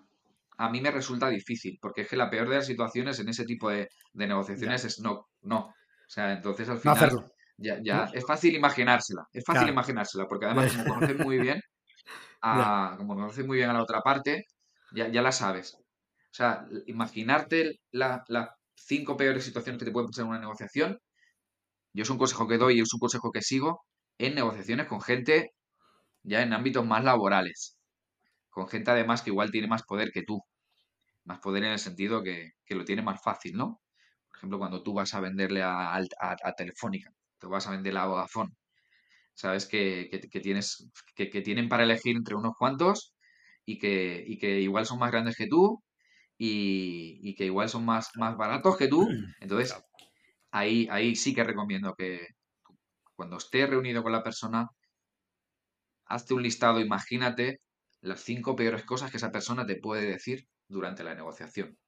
[0.59, 3.45] a mí me resulta difícil porque es que la peor de las situaciones en ese
[3.45, 5.59] tipo de, de negociaciones es no no.
[5.69, 5.75] O
[6.15, 7.25] sea entonces al No final hacerlo.
[7.57, 9.71] ya, ya es fácil imaginársela es fácil Claro.
[9.71, 11.61] imaginársela porque además como conoces muy bien
[12.43, 14.47] a, como conoces muy bien a la otra parte
[14.93, 15.75] ya, ya la sabes.
[15.75, 20.99] O sea imaginarte la- las cinco peores situaciones que te pueden pasar en una negociación
[21.93, 23.83] yo es un consejo que doy y es un consejo que sigo
[24.19, 25.53] en negociaciones con gente
[26.25, 27.79] ya en ámbitos más laborales
[28.51, 30.43] con gente además que igual tiene más poder que tú
[31.25, 33.81] más poder en el sentido que, que lo tiene más fácil, ¿no?
[34.29, 38.01] Por ejemplo, cuando tú vas a venderle a, a- a Telefónica, te vas a venderle
[38.01, 38.51] a Vodafone,
[39.35, 43.15] sabes que, que- que tienes, que, que tienen para elegir entre unos cuantos
[43.67, 45.83] y que, y que igual son más grandes que tú
[46.39, 49.09] y, y que igual son más, más baratos que tú.
[49.41, 49.75] Entonces.
[50.51, 52.27] Ahí, ahí sí que recomiendo que
[53.15, 54.69] cuando estés reunido con la persona,
[56.07, 57.61] hazte un listado, imagínate
[58.01, 61.79] las cinco peores cosas que esa persona te puede decir durante la negociación.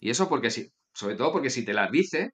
[0.00, 2.30] Y eso porque si, sobre todo porque si te las dice,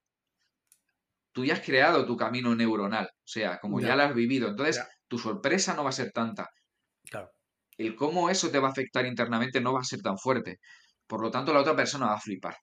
[1.32, 3.06] tú ya has creado tu camino neuronal.
[3.06, 3.96] O sea, como ya, Ya.
[3.96, 4.48] la has vivido.
[4.48, 4.88] Entonces, Ya.
[5.08, 6.48] tu sorpresa no va a ser tanta.
[7.10, 7.30] Claro.
[7.78, 10.58] El cómo eso te va a afectar internamente no va a ser tan fuerte.
[11.06, 12.56] Por lo tanto, la otra persona va a flipar.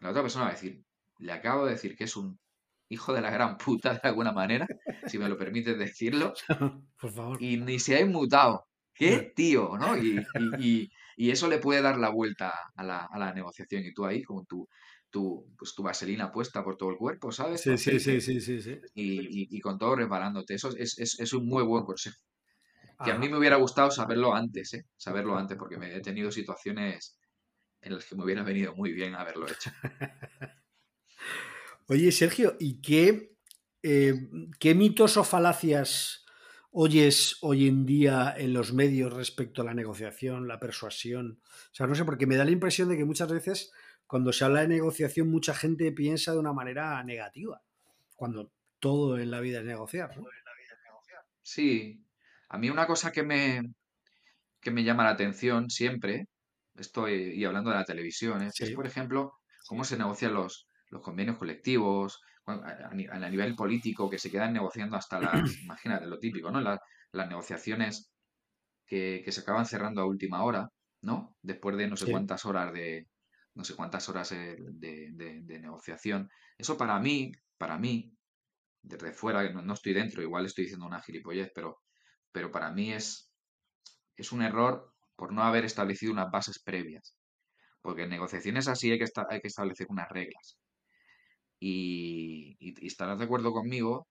[0.00, 0.82] La otra persona va a decir,
[1.20, 2.38] le acabo de decir que es un
[2.88, 4.66] hijo de la gran puta de alguna manera,
[5.04, 6.32] si me lo permites decirlo,
[7.00, 7.42] Por favor.
[7.42, 8.64] y ni se ha inmutado.
[8.94, 9.78] ¿Qué tío?
[9.78, 9.96] ¿no?
[9.96, 13.84] Y, y- y- y eso le puede dar la vuelta a la, a la negociación.
[13.84, 14.68] Y tú ahí, con tu,
[15.10, 17.62] tu, pues, tu vaselina puesta por todo el cuerpo, ¿sabes?
[17.62, 18.78] Sí, sí, sí, sí, sí, sí.
[18.94, 20.54] Y, con todo resbalándote.
[20.54, 22.16] Eso es, es- es un muy buen consejo.
[23.04, 24.84] Que a mí me hubiera gustado saberlo antes, ¿eh?
[24.96, 27.18] Saberlo antes, porque me he tenido situaciones
[27.82, 29.70] en las que me hubiera venido muy bien haberlo hecho.
[31.90, 33.34] Oye, Sergio, ¿y qué,
[33.82, 34.14] eh,
[34.60, 36.24] qué mitos o falacias
[36.70, 41.40] oyes hoy en día en los medios respecto a la negociación, la persuasión?
[41.42, 43.72] O sea, no sé, porque me da la impresión de que muchas veces
[44.06, 47.60] cuando se habla de negociación mucha gente piensa de una manera negativa,
[48.14, 50.16] cuando todo en la vida es negociar.
[50.16, 50.22] ¿no?
[51.42, 52.04] Sí,
[52.50, 53.74] a mí una cosa que me,
[54.60, 56.28] que me llama la atención siempre,
[56.76, 58.50] estoy y hablando de la televisión, ¿eh?
[58.56, 64.30] es por ejemplo cómo se negocian los, los convenios colectivos, a, nivel político, que se
[64.30, 65.32] quedan negociando hasta las,
[65.64, 66.60] imagínate, lo típico, ¿no?
[66.60, 68.10] las negociaciones
[68.86, 70.68] que, se acaban cerrando a última hora,
[71.02, 71.36] ¿no?
[71.42, 73.06] Después de no sé cuántas horas de,
[73.54, 76.28] no sé cuántas horas eh, de, negociación.
[76.58, 78.12] Eso para mí, para mí,
[78.82, 81.78] desde fuera, no, no, estoy dentro, igual estoy diciendo una gilipollez, pero,
[82.32, 83.30] pero para mí es,
[84.16, 87.14] es un error por no haber establecido unas bases previas.
[87.82, 90.58] Porque en negociaciones así hay que, hay que establecer unas reglas.
[91.60, 94.06] Y, estarás de acuerdo conmigo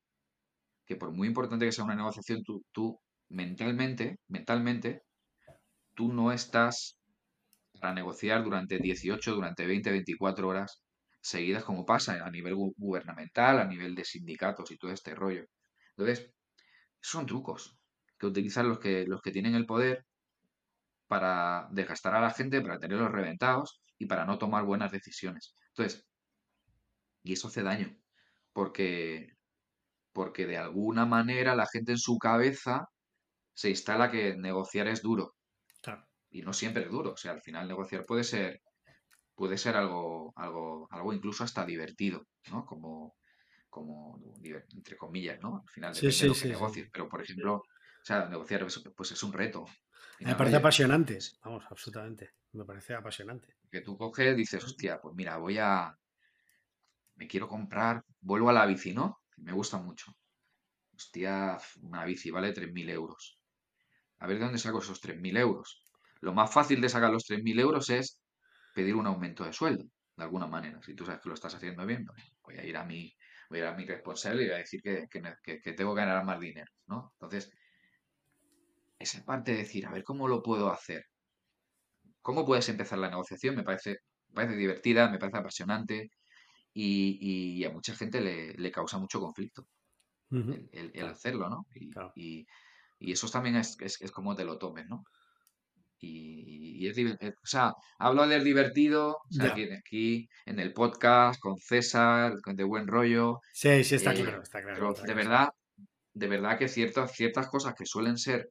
[0.86, 5.04] que por muy importante que sea una negociación, tú, tú mentalmente, mentalmente,
[5.96, 6.98] tú no estás
[7.80, 10.84] para negociar durante 18, durante 20, 24 horas
[11.22, 15.46] seguidas, como pasa a nivel gubernamental, a nivel de sindicatos y todo este rollo.
[15.98, 16.32] Entonces,
[17.02, 17.78] son trucos
[18.18, 20.06] que utilizan los que, los que tienen el poder
[21.08, 25.56] para desgastar a la gente, para tenerlos reventados y para no tomar buenas decisiones.
[25.70, 26.06] Entonces,
[27.24, 27.96] y eso hace daño,
[28.54, 29.34] porque,
[30.14, 32.88] porque de alguna manera la gente en su cabeza
[33.54, 35.36] se instala que negociar es duro.
[36.32, 37.14] Y no siempre es duro.
[37.14, 38.62] O sea, al final negociar puede ser,
[39.36, 42.66] puede ser algo, algo, algo incluso hasta divertido, ¿no?
[42.66, 43.16] Como,
[43.70, 45.64] como entre comillas, ¿no?
[45.66, 46.90] Al final depende de lo que negocies.
[46.92, 49.66] Pero, por ejemplo, o sea, negociar pues es un reto.
[50.20, 52.32] Me parece apasionante, vamos, absolutamente.
[52.52, 53.56] Me parece apasionante.
[53.72, 55.96] Que tú coges, dices, hostia, pues mira, voy a.
[57.20, 58.04] Me quiero comprar.
[58.22, 59.20] Vuelvo a la bici, ¿no?
[59.38, 60.14] Me gusta mucho.
[60.96, 63.40] Hostia, una bici vale 3.000 euros.
[64.20, 65.84] A ver de dónde saco esos 3.000 euros.
[66.22, 68.22] Lo más fácil de sacar los 3.000 euros es
[68.74, 69.84] pedir un aumento de sueldo,
[70.16, 70.82] de alguna manera.
[70.82, 73.14] Si tú sabes que lo estás haciendo bien, pues voy a ir a mi,
[73.50, 76.24] voy a, ir a mi responsable y voy a decir que, que tengo que ganar
[76.24, 77.12] más dinero, ¿no?
[77.16, 77.52] Entonces,
[78.98, 81.04] esa parte de decir, a ver cómo lo puedo hacer.
[82.22, 83.56] ¿Cómo puedes empezar la negociación?
[83.56, 83.98] Me parece,
[84.34, 86.12] parece divertida, me parece apasionante
[86.74, 89.66] y, a mucha gente le, causa mucho conflicto
[90.32, 91.66] el, hacerlo, ¿no?
[92.16, 92.46] Y,
[93.00, 93.78] eso también es,
[94.14, 95.04] como te lo tomes, ¿no?
[96.02, 102.64] Y, es eh, o sea, hablo de divertido, aquí, en el podcast con César, de
[102.64, 103.40] buen rollo.
[103.52, 104.94] Sí, sí, está eh, claro, está claro.
[104.96, 105.50] Pero de verdad,
[106.14, 108.50] de verdad que ciertas, ciertas cosas que suelen ser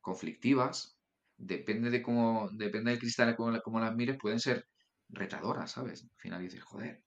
[0.00, 0.96] conflictivas,
[1.36, 4.66] depende de cómo, depende del cristal cómo, las mires, pueden ser
[5.08, 6.04] retadoras, ¿sabes?
[6.04, 7.02] Al final dices, joder,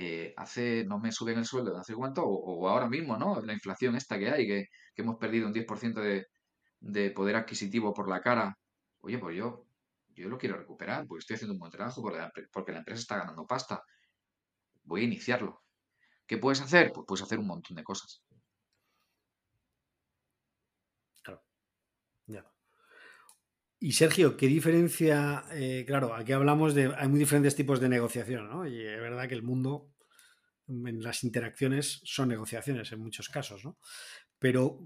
[0.00, 3.40] eh, hace, no me suben el sueldo de hace cuánto, o, ahora mismo, ¿no?
[3.42, 6.26] La inflación esta que hay, que, hemos perdido un 10% de,
[6.80, 8.56] de poder adquisitivo por la cara.
[9.00, 9.66] Oye, pues yo,
[10.14, 13.00] yo lo quiero recuperar, porque estoy haciendo un buen trabajo, porque la, porque la empresa
[13.00, 13.82] está ganando pasta.
[14.84, 15.62] Voy a iniciarlo.
[16.26, 16.92] ¿Qué puedes hacer?
[16.92, 18.22] Pues puedes hacer un montón de cosas.
[23.80, 25.44] Y Sergio, ¿qué diferencia?
[25.52, 26.92] Eh, claro, aquí hablamos de.
[26.96, 28.66] Hay muy diferentes tipos de negociación, ¿no?
[28.66, 29.92] Y es verdad que el mundo,
[30.66, 33.78] en las interacciones, son negociaciones en muchos casos, ¿no?
[34.40, 34.80] Pero,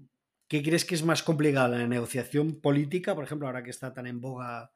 [0.47, 1.69] ¿qué crees que es más complicado?
[1.69, 4.73] ¿La negociación política, por ejemplo, ahora que está tan en boga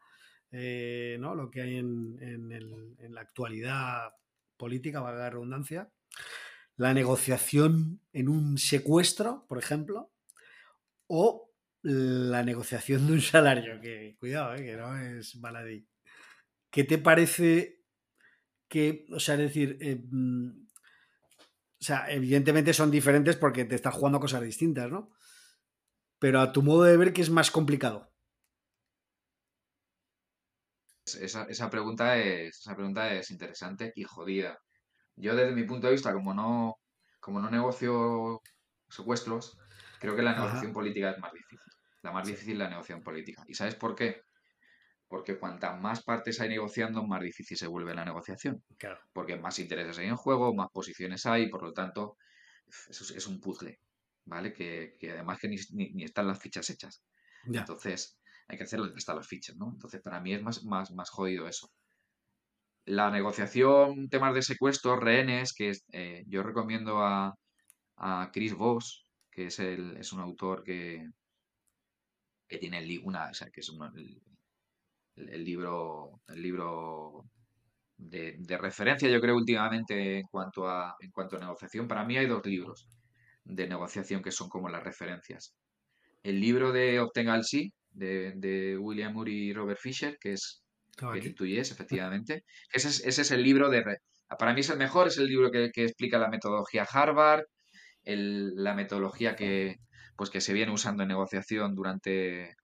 [0.51, 1.35] eh, ¿no?
[1.35, 4.13] lo que hay en, en, la actualidad
[4.57, 5.91] política, valga la redundancia?
[6.77, 10.11] ¿La negociación en un secuestro, por ejemplo?
[11.07, 11.46] ¿O
[11.89, 15.87] la negociación de un salario, que cuidado, eh, que no es baladí.
[16.69, 17.85] ¿Qué te parece
[18.69, 20.67] que, o sea, es decir, eh, mm,
[21.81, 25.13] o sea, evidentemente son diferentes porque te estás jugando cosas distintas, ¿no?
[26.19, 28.13] Pero a tu modo de ver, ¿qué es más complicado?
[31.05, 34.59] Esa, pregunta es, esa pregunta es interesante y jodida.
[35.15, 36.81] Yo desde mi punto de vista, como no,
[37.21, 38.43] como no negocio
[38.89, 39.57] secuestros,
[40.01, 41.76] creo que la negociación política es más difícil.
[42.07, 43.43] La más difícil la negociación política.
[43.49, 44.23] ¿Y sabes por qué?
[45.09, 48.63] Porque cuantas más partes hay negociando, más difícil se vuelve la negociación.
[49.13, 52.17] Porque más intereses hay en juego, más posiciones hay, por lo tanto,
[52.89, 53.81] es, un puzzle,
[54.25, 54.53] ¿vale?
[54.53, 57.03] Que, además que ni, están las fichas hechas.
[57.45, 59.73] Entonces, hay que hacer están las fichas, ¿no?
[59.73, 61.69] Entonces, para mí es más, más, más jodido eso.
[62.85, 67.35] La negociación, temas de secuestro, rehenes, que eh, yo recomiendo a,
[67.97, 71.05] a Chris Voss, que es, el, es un autor que,
[72.49, 73.71] que tiene el, una, o sea, que es
[75.17, 77.25] el, libro, el libro
[77.97, 81.89] de, referencia, yo creo, últimamente en cuanto, a, en cuanto a negociación.
[81.89, 82.89] Para mí hay dos libros
[83.45, 85.55] de negociación que son como las referencias.
[86.23, 90.63] El libro de Obtenga el sí, de, William Moore y Robert Fisher, que es
[90.97, 92.45] que tú y es, efectivamente.
[92.73, 93.85] Ese es, ese es el libro de...
[94.39, 97.45] Para mí es el mejor, es el libro que, explica la metodología Harvard,
[98.05, 99.77] la metodología que,
[100.17, 102.57] pues que se viene usando en negociación durante,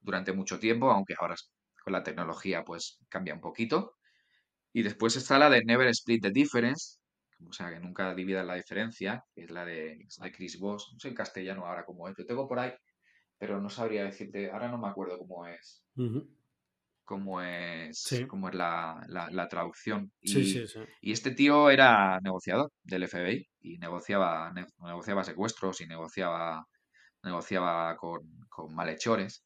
[0.00, 1.36] durante mucho tiempo, aunque ahora
[1.82, 3.96] con la tecnología pues cambia un poquito.
[4.72, 6.98] Y después está la de Never Split the Difference,
[7.46, 10.90] o sea, que nunca dividan la diferencia, que es la de, Chris Voss.
[10.92, 12.72] No sé en castellano ahora cómo es, lo tengo por ahí,
[13.38, 15.84] pero no sabría decirte, ahora no me acuerdo cómo es.
[17.04, 20.12] Cómo es, es la, traducción.
[20.20, 20.64] Y,
[21.00, 26.66] y, este tío era negociador del FBI y negociaba, negociaba secuestros y negociaba,
[27.22, 29.44] negociaba con, con malhechores.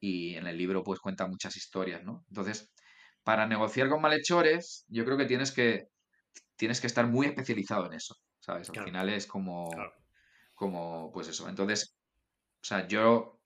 [0.00, 2.24] Y en el libro pues cuenta muchas historias, ¿no?
[2.28, 2.70] Entonces,
[3.22, 5.88] para negociar con malhechores, yo creo que tienes que,
[6.56, 8.70] tienes que estar muy especializado en eso, ¿sabes?
[8.70, 9.70] Al final es como,
[10.54, 11.48] como, pues eso.
[11.48, 11.96] Entonces,
[12.62, 13.40] o sea, yo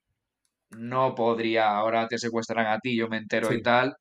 [0.70, 3.96] no podría, ahora te secuestran a ti, yo me entero y tal,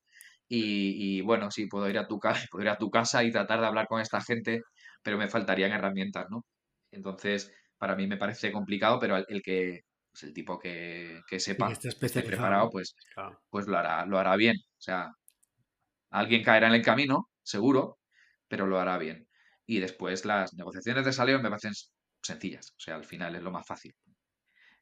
[0.48, 3.60] y, bueno, sí, puedo ir a tu casa, puedo ir a tu casa y tratar
[3.60, 4.62] de hablar con esta gente,
[5.02, 6.44] pero me faltarían herramientas, ¿no?
[6.90, 11.72] Entonces, para mí me parece complicado, pero el, que, pues el tipo que, que sepa,
[11.74, 12.94] que esté preparado, pues,
[13.48, 14.56] pues lo hará, lo hará bien.
[14.56, 15.10] O sea,
[16.10, 17.98] Alguien caerá en el camino, seguro,
[18.48, 19.28] pero lo hará bien.
[19.66, 21.72] Y después las negociaciones de saleo me parecen
[22.22, 23.94] sencillas, o sea, al final es lo más fácil.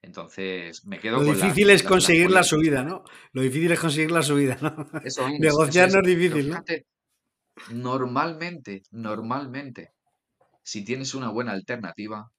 [0.03, 3.03] Entonces, me quedo lo difícil es conseguir la subida, ¿no?
[3.33, 4.89] Lo difícil es conseguir la subida, ¿no?
[5.41, 6.63] Negociar no es difícil, ¿no?
[7.71, 9.91] Normalmente, normalmente,
[10.63, 12.31] si tienes una buena alternativa,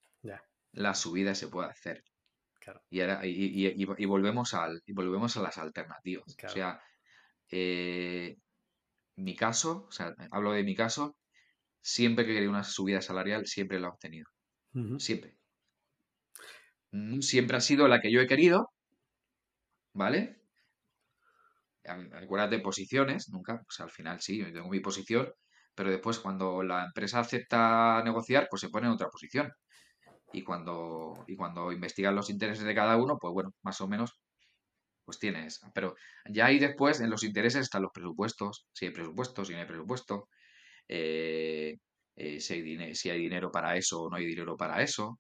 [0.74, 2.04] la subida se puede hacer.
[2.90, 6.36] Y, ahora, y, volvemos al, y volvemos a las alternativas.
[6.44, 6.82] O sea,
[7.50, 8.38] eh,
[9.16, 11.18] mi caso, o sea, hablo de mi caso,
[11.82, 14.28] siempre que quería una subida salarial, siempre la he obtenido.
[15.00, 15.38] Siempre.
[16.92, 18.70] Mm, siempre ha sido la que yo he querido,
[19.94, 20.42] ¿vale?
[21.86, 25.32] Acuérdate posiciones, nunca, pues al final sí, yo tengo mi posición,
[25.74, 29.52] pero después cuando la empresa acepta negociar, pues se pone en otra posición.
[30.34, 34.20] Y cuando, y cuando investigan los intereses de cada uno, pues bueno, más o menos
[35.06, 35.62] pues tienes.
[35.74, 35.96] Pero
[36.30, 39.66] ya ahí después en los intereses están los presupuestos, si hay presupuesto, si no hay
[39.66, 40.30] presupuesto,
[40.90, 41.78] eh,
[42.16, 45.20] eh, si, hay si, hay dinero para eso o no hay dinero para eso,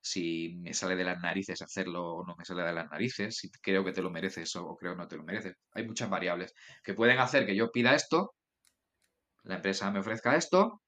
[0.00, 3.50] si me sale de las narices hacerlo o no me sale de las narices, si
[3.62, 5.54] creo que te lo mereces o creo que no te lo mereces.
[5.72, 8.34] Hay muchas variables que pueden hacer que yo pida esto,
[9.44, 10.82] la empresa me ofrezca esto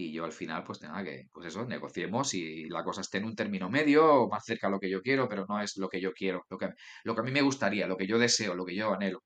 [0.00, 3.24] y yo al final pues tenga que, pues eso, negociemos y la cosa esté en
[3.24, 6.00] un término medio, más cerca a lo que yo quiero, pero no es lo que
[6.00, 6.68] yo quiero, lo que,
[7.02, 9.24] lo que a mí me gustaría, lo que yo deseo, lo que yo anhelo.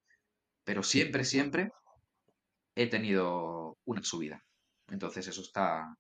[0.64, 1.72] Pero siempre, siempre
[2.74, 4.42] he tenido una subida.
[4.88, 5.94] Entonces eso está...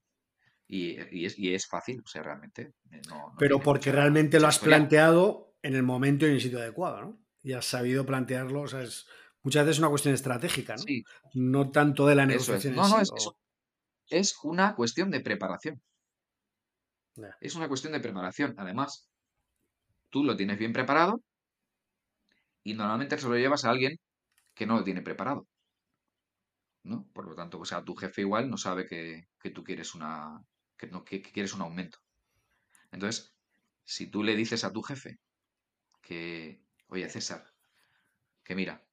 [0.66, 2.72] Y, es, y es, fácil, o sea, realmente.
[2.90, 3.02] Eh,
[3.38, 7.20] pero porque realmente lo has planteado en el momento y en el sitio adecuado, ¿no?
[7.42, 9.06] Y has sabido plantearlo, o sea, es
[9.42, 10.84] muchas veces una cuestión estratégica, ¿no?
[11.34, 12.74] No tanto de la negociación.
[12.74, 13.10] No, no, es,
[14.12, 15.80] es una cuestión de preparación.
[17.40, 18.54] Es una cuestión de preparación.
[18.58, 19.08] Además,
[20.10, 21.22] tú lo tienes bien preparado
[22.62, 23.98] y normalmente se lo llevas a alguien
[24.54, 25.46] que no lo tiene preparado.
[26.84, 27.06] ¿No?
[27.12, 30.42] Por lo tanto, o sea, tu jefe igual no sabe que, tú quieres una.
[30.76, 31.98] Que, no, que quieres un aumento.
[32.90, 33.34] Entonces,
[33.84, 35.18] si tú le dices a tu jefe
[36.02, 37.44] que, oye, César,
[38.44, 38.84] que mira,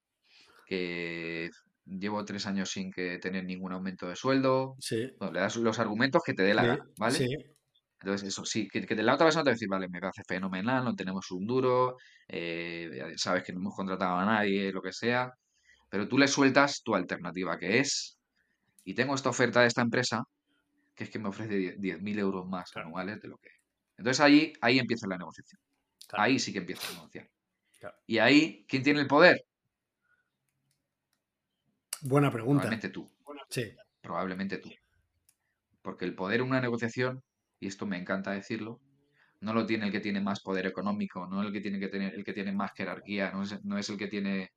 [0.66, 1.50] que
[1.98, 4.76] llevo tres años sin que tener ningún aumento de sueldo.
[4.78, 5.10] Sí.
[5.20, 7.18] le das los argumentos que te dé la gana, ¿vale?
[7.18, 7.36] Sí.
[8.00, 10.22] Entonces, eso sí, que, que la otra persona te va a decir, vale, me parece
[10.26, 11.96] fenomenal, no tenemos un duro,
[12.28, 15.30] eh, sabes que no hemos contratado a nadie, lo que sea,
[15.90, 18.18] pero tú le sueltas tu alternativa, que es,
[18.84, 20.22] y tengo esta oferta de esta empresa,
[20.94, 23.50] que es que me ofrece 10.000 euros más anuales de lo que...
[23.98, 25.60] Entonces ahí, ahí empieza la negociación.
[26.12, 27.28] Ahí sí que empieza a negociar.
[28.06, 29.42] Y ahí, ¿quién tiene el poder?
[32.02, 32.62] Buena pregunta.
[32.62, 33.10] Probablemente tú.
[33.48, 33.74] Sí.
[34.00, 34.70] Probablemente tú.
[35.82, 37.22] Porque el poder en una negociación,
[37.58, 38.80] y esto me encanta decirlo,
[39.40, 42.14] no lo tiene el que tiene más poder económico, no el que tiene que tener,
[42.14, 44.50] el que tiene más jerarquía, no es, no es el que tiene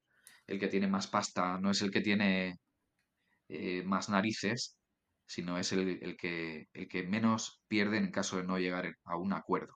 [0.47, 2.59] el que tiene más pasta, no es el que tiene
[3.47, 4.77] eh, más narices,
[5.25, 9.33] sino es el, que, el que menos pierde en caso de no llegar a un
[9.33, 9.75] acuerdo.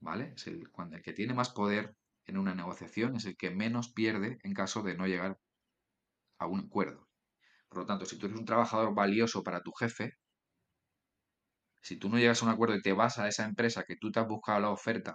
[0.00, 0.34] ¿Vale?
[0.36, 1.94] Es el, cuando el que tiene más poder
[2.26, 5.38] en una negociación es el que menos pierde en caso de no llegar
[6.38, 7.08] a un acuerdo.
[7.68, 10.12] Por lo tanto, si tú eres un trabajador valioso para tu jefe,
[11.82, 14.10] si tú no llegas a un acuerdo y te vas a esa empresa que tú
[14.10, 15.14] te has buscado la oferta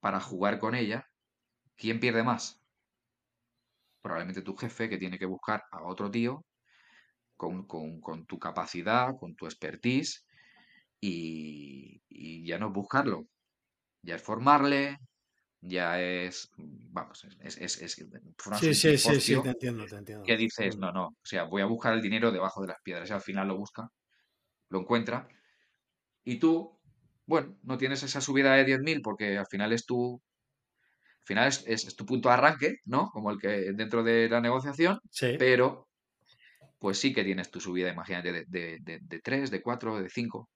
[0.00, 1.06] para jugar con ella,
[1.76, 2.60] ¿quién pierde más?
[4.02, 6.44] Probablemente tu jefe que tiene que buscar a otro tío
[7.36, 7.66] con,
[8.26, 10.26] tu capacidad, con tu expertise
[11.00, 13.26] y, y ya no es buscarlo,
[14.02, 14.98] ya es formarle,
[15.60, 20.24] ya es, vamos, es, es, es, sí, sí, sí, sí, te entiendo, te entiendo.
[20.24, 23.10] Que dices, no, no, o sea, voy a buscar el dinero debajo de las piedras
[23.10, 23.88] y al final lo busca,
[24.68, 25.28] lo encuentra
[26.24, 26.78] y tú,
[27.26, 30.20] bueno, no tienes esa subida de 10.000 porque al final es tu,
[31.20, 33.10] al final es, tu punto de arranque, ¿no?
[33.12, 34.98] Como el que dentro de la negociación,
[35.38, 35.88] pero
[36.78, 40.08] pues sí que tienes tu subida, imagínate, de, de, de, de 3, de 4, de
[40.08, 40.48] 5.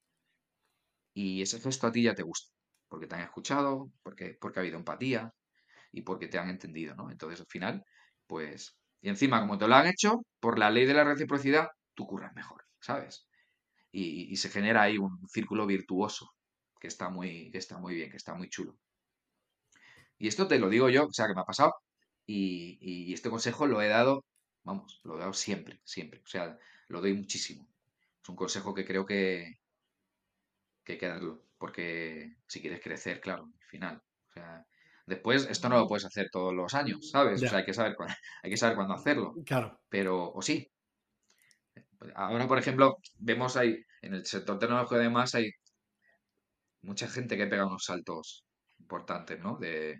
[1.14, 2.52] Y ese gesto a ti ya te gusta,
[2.92, 5.32] porque te han escuchado, porque, porque ha habido empatía
[5.92, 7.10] y porque te han entendido, ¿no?
[7.10, 7.86] Entonces, al final,
[8.26, 8.76] pues...
[9.00, 12.34] Y encima, como te lo han hecho, por la ley de la reciprocidad, tú curras
[12.34, 13.26] mejor, ¿sabes?
[13.92, 16.34] Y, se genera ahí un círculo virtuoso
[16.78, 18.76] que está muy, que está muy bien, que está muy chulo.
[20.18, 21.72] Y esto te lo digo yo, o sea, que me ha pasado.
[22.26, 24.26] Y, y este consejo lo he dado,
[24.64, 26.20] vamos, lo he dado siempre, siempre.
[26.20, 27.66] O sea, lo doy muchísimo.
[28.22, 29.60] Es un consejo que creo que,
[30.84, 31.42] que hay que darlo.
[31.62, 33.96] Porque si quieres crecer, claro, al final.
[34.30, 34.64] O sea,
[35.06, 37.40] después esto no lo puedes hacer todos los años, ¿sabes?
[37.40, 39.32] O sea, hay que saber, cuándo- hay que saber cuándo hacerlo.
[39.46, 39.78] Claro.
[39.88, 40.66] Pero, o sí.
[42.16, 45.52] Ahora, por ejemplo, vemos ahí, en el sector tecnológico además hay
[46.80, 48.44] mucha gente que pega unos saltos
[48.80, 49.56] importantes, ¿no?
[49.56, 49.96] De,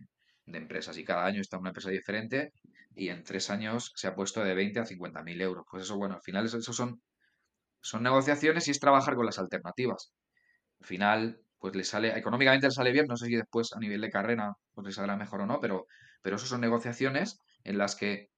[0.47, 2.51] de empresas y cada año está una empresa diferente
[2.97, 5.65] y en tres años se ha puesto de 20 a 50 mil euros.
[5.71, 7.01] Pues eso, bueno, al final eso, eso son,
[7.81, 10.13] son negociaciones y es trabajar con las alternativas.
[10.81, 14.01] Al final, pues le sale, económicamente le sale bien, no sé si después a nivel
[14.01, 15.87] de carrera pues le saldrá mejor o no, pero,
[16.21, 18.33] pero eso son negociaciones en las que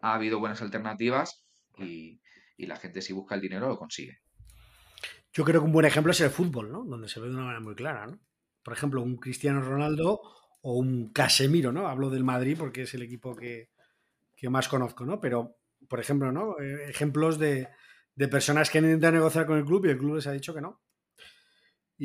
[0.00, 1.44] ha habido buenas alternativas
[1.76, 2.20] y,
[2.56, 4.20] y la gente si busca el dinero lo consigue.
[5.32, 6.84] Yo creo que un buen ejemplo es el fútbol, ¿no?
[6.84, 8.20] Donde se ve de una manera muy clara, ¿no?
[8.62, 10.20] Por ejemplo, un Cristiano Ronaldo
[10.62, 11.88] o un Casemiro, ¿no?
[11.88, 13.70] Hablo del Madrid porque es el equipo que,
[14.36, 15.20] que más conozco, ¿no?
[15.20, 15.56] Pero,
[15.88, 16.60] por ejemplo, ¿no?
[16.60, 17.66] Eh, ejemplos de,
[18.14, 20.54] de personas que han intentado negociar con el club y el club les ha dicho
[20.54, 20.80] que no.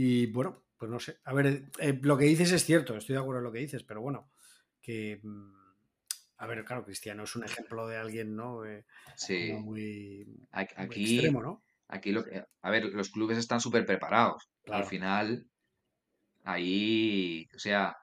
[0.01, 1.17] Y bueno, pues no sé.
[1.25, 1.45] A ver,
[1.79, 4.31] eh, lo que dices es cierto, estoy de acuerdo en lo que dices, pero bueno,
[4.81, 5.19] que.
[5.21, 5.53] mm,
[6.37, 8.63] A ver, claro, Cristiano es un ejemplo de alguien, ¿no?
[8.65, 8.85] Eh,
[9.15, 10.25] Sí, muy,
[10.77, 11.63] extremo, ¿no?
[11.89, 14.43] aquí lo que, a ver, los clubes están súper preparados.
[14.63, 14.83] Claro.
[14.83, 15.47] Al final,
[16.43, 17.95] ahí, o sea,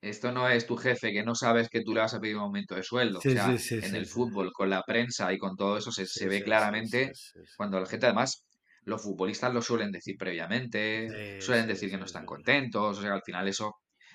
[0.00, 2.42] esto no es tu jefe que no sabes que tú le vas a pedir un
[2.42, 3.18] aumento de sueldo.
[3.18, 5.92] O Sí, sea, sí, sí, en el fútbol, con la prensa y con todo eso,
[5.92, 7.12] se, se ve claramente
[7.56, 8.46] cuando la gente, además,
[8.88, 13.02] los futbolistas lo suelen decir previamente, Sí, suelen sí, decir que no están contentos, o
[13.02, 13.74] sea, al final eso,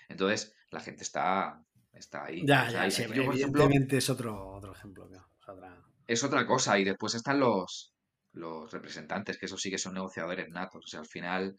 [0.10, 1.60] entonces la gente está,
[1.94, 2.42] está ahí.
[2.48, 5.06] Ya, O sea, ya, sí, yo, por ejemplo, es otro, otro ejemplo.
[5.10, 6.80] es otra- es otra cosa.
[6.80, 7.94] Y después están los,
[8.34, 10.84] los representantes, que eso sí que son negociadores natos.
[10.86, 11.58] O sea, al final,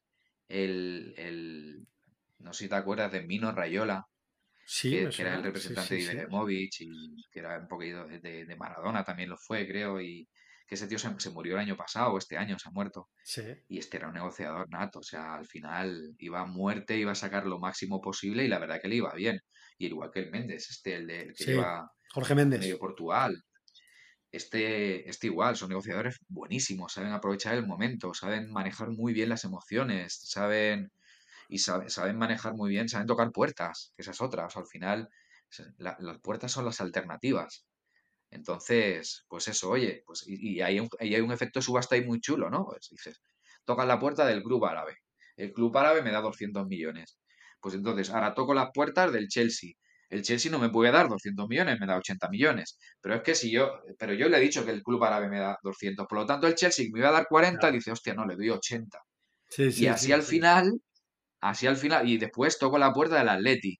[0.48, 1.86] el, el-
[2.38, 4.04] no sé si te acuerdas de Mino Rayola,
[4.66, 6.12] Sí, que, era el sí, representante sí, de.
[6.12, 10.00] Ibrahimovic y que era un poquito de- de Maradona, también lo fue, creo.
[10.00, 10.28] Y
[10.66, 13.08] que ese tío se, se murió el año pasado, este año se ha muerto.
[13.22, 15.00] Sí, Y este era un negociador nato.
[15.00, 18.58] O sea, al final iba a muerte, iba a sacar lo máximo posible y la
[18.58, 19.40] verdad que le iba bien.
[19.78, 21.50] Y igual que el Méndez, este, el, de- el que sí.
[21.50, 22.78] lleva Jorge medio.
[22.78, 23.42] Portugal.
[24.32, 29.44] Este, este igual, son negociadores buenísimos, saben aprovechar el momento, saben manejar muy bien las
[29.44, 30.90] emociones, saben
[31.48, 34.46] y sabe- saben manejar muy bien, saben tocar puertas, que esa es otra.
[34.46, 35.08] O sea, al final,
[35.78, 37.64] la- las puertas son las alternativas.
[38.34, 42.04] Entonces, pues eso, oye, pues y, y hay un, y hay un efecto subasta ahí
[42.04, 42.64] muy chulo, ¿no?
[42.66, 43.22] Pues dices,
[43.64, 44.96] tocan la puerta del club árabe.
[45.36, 47.18] El club árabe me da 200 millones.
[47.60, 49.72] Pues entonces, ahora toco las puertas del Chelsea.
[50.10, 52.78] El Chelsea no me puede dar 200 millones, me da 80 millones.
[53.00, 55.38] Pero es que si yo, pero yo le he dicho que el club árabe me
[55.40, 56.06] da 200.
[56.06, 57.72] Por lo tanto, el Chelsea me iba a dar 40, Claro.
[57.72, 58.98] dice, hostia, no, le doy 80.
[59.48, 60.72] Sí, Y sí, así sí, al final,
[61.40, 63.78] así al final, y después toco la puerta del Atleti.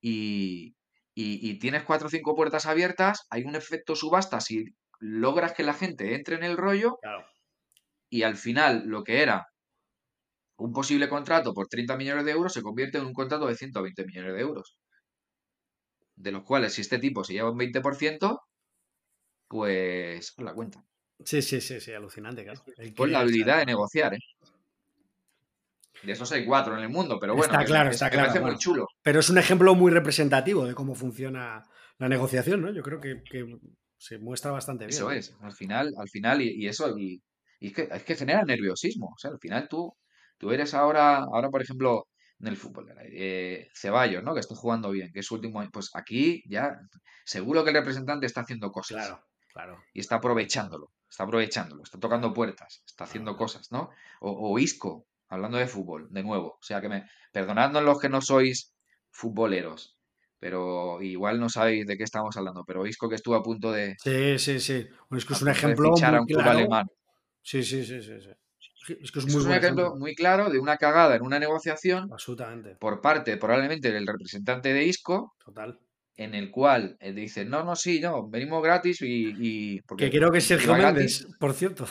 [0.00, 0.74] Y,
[1.14, 4.64] y, y tienes cuatro o cinco puertas abiertas, hay un efecto subasta si
[5.00, 7.26] logras que la gente entre en el rollo Claro.
[8.10, 9.46] y al final lo que era
[10.56, 14.04] un posible contrato por 30 millones de euros se convierte en un contrato de 120
[14.04, 14.78] millones de euros.
[16.16, 18.38] De los cuales si este tipo se lleva un 20%,
[19.48, 20.84] pues haz la cuenta.
[21.24, 22.62] Sí, sí, sí, sí, alucinante, claro.
[22.96, 24.18] Pues la habilidad de negociar, ¿eh?
[26.04, 28.28] De esos hay cuatro en el mundo, pero bueno, Está claro, es- está me claro,
[28.28, 28.86] parece muy chulo.
[29.02, 31.62] Pero es un ejemplo muy representativo de cómo funciona
[31.98, 32.70] la negociación, ¿no?
[32.72, 33.46] Yo creo que, que
[33.96, 34.96] se muestra bastante bien.
[34.96, 37.22] Eso es, al final, al final, y, y eso, y,
[37.60, 39.06] y es que, es que genera nerviosismo.
[39.14, 39.96] O sea, al final tú,
[40.38, 42.06] tú eres ahora, ahora, por ejemplo,
[42.40, 44.34] en el fútbol, eh, Ceballos, ¿no?
[44.34, 45.70] Que está jugando bien, que es su último año.
[45.72, 46.76] Pues aquí ya,
[47.24, 49.78] seguro que el representante está haciendo cosas Claro, claro.
[49.94, 53.88] y está aprovechándolo, está aprovechándolo, está tocando puertas, está haciendo cosas, ¿no?
[54.20, 56.56] O, o Isco, hablando de fútbol, de nuevo.
[56.60, 58.72] O sea, que me, perdonadnos los que no sois
[59.10, 59.96] futboleros,
[60.38, 63.94] pero igual no sabéis de qué estamos hablando, pero Isco que estuvo a punto de,
[64.02, 64.86] Sí, sí, sí.
[65.08, 66.50] Bueno, es que a es un ejemplo muy un claro.
[66.50, 66.86] alemán.
[67.42, 68.30] Sí, sí, sí, sí, sí.
[69.00, 69.96] Es que es muy es un ejemplo ejemplo.
[69.96, 72.76] muy claro de una cagada en una negociación Absolutamente.
[72.76, 75.78] por parte probablemente del representante de Isco, Total.
[76.16, 79.34] en el cual él dice, no, no, sí, no, venimos gratis y...
[79.38, 80.74] y- Que creo que es Sergio.
[80.74, 81.86] Méndez, por cierto.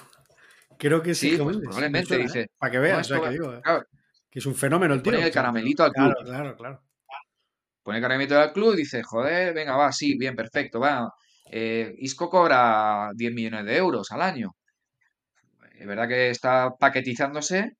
[0.78, 3.53] Creo que Sí, pues probablemente dice, Para que no, veas, o esto sea, que digo,
[3.53, 3.61] ¿eh?
[3.61, 3.84] claro,
[4.30, 5.11] que es un fenómeno el tío.
[5.11, 6.13] ponen el o caramelito al club.
[6.13, 6.82] Claro, claro, claro.
[7.84, 11.09] Pone el caramelito al club y dice, joder, venga, va, sí, bien, perfecto, va.
[11.51, 14.51] eh, Isco cobra 10 millones de euros al año.
[15.78, 17.74] Es verdad que está paquetizándose,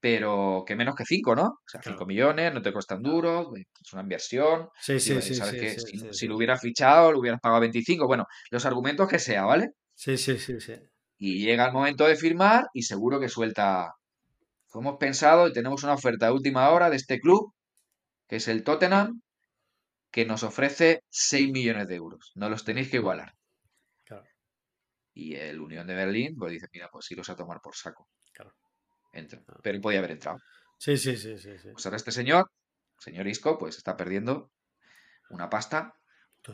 [0.00, 1.42] pero que menos que 5, ¿no?
[1.44, 3.48] O sea, 5 millones, no te cuestan duros,
[3.80, 4.68] es una inversión.
[4.80, 5.34] Sí, sí, sí.
[5.34, 8.06] Sabes sí, que sí, si, sí, si lo hubieras fichado, lo hubieras pagado 25.
[8.06, 9.70] Bueno, los argumentos que sea, ¿vale?
[9.94, 10.74] Sí, sí, sí, sí.
[11.18, 13.92] Y llega el momento de firmar y seguro que suelta.
[14.74, 17.52] Hemos pensado y tenemos una oferta de última hora de este club,
[18.28, 19.20] que es el Tottenham,
[20.10, 22.32] que nos ofrece 6 millones de euros.
[22.34, 23.32] No los tenéis que igualar.
[24.04, 24.24] Claro,
[25.14, 28.08] Y el Unión de Berlín, pues dice, mira, pues iros a tomar por saco.
[28.32, 28.52] claro.
[29.12, 29.40] Entra.
[29.48, 29.56] Ah.
[29.62, 30.38] Pero podía haber entrado.
[30.78, 31.68] Sí, sí, sí, sí, sí.
[31.72, 32.50] Pues ahora este señor,
[32.98, 34.50] señor Isco, pues está perdiendo
[35.30, 35.94] una pasta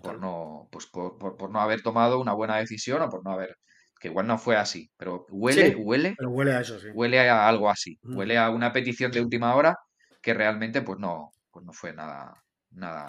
[0.02, 3.32] por no, pues por, por- por no haber tomado una buena decisión o por no
[3.32, 3.56] haber,
[4.04, 6.88] que igual no fue así, pero huele, Sí, huele, pero huele a eso, sí.
[6.92, 8.16] huele a algo así, Mm.
[8.18, 9.78] huele a una petición de última hora
[10.20, 12.34] que realmente pues no, pues no fue nada,
[12.70, 13.06] nada.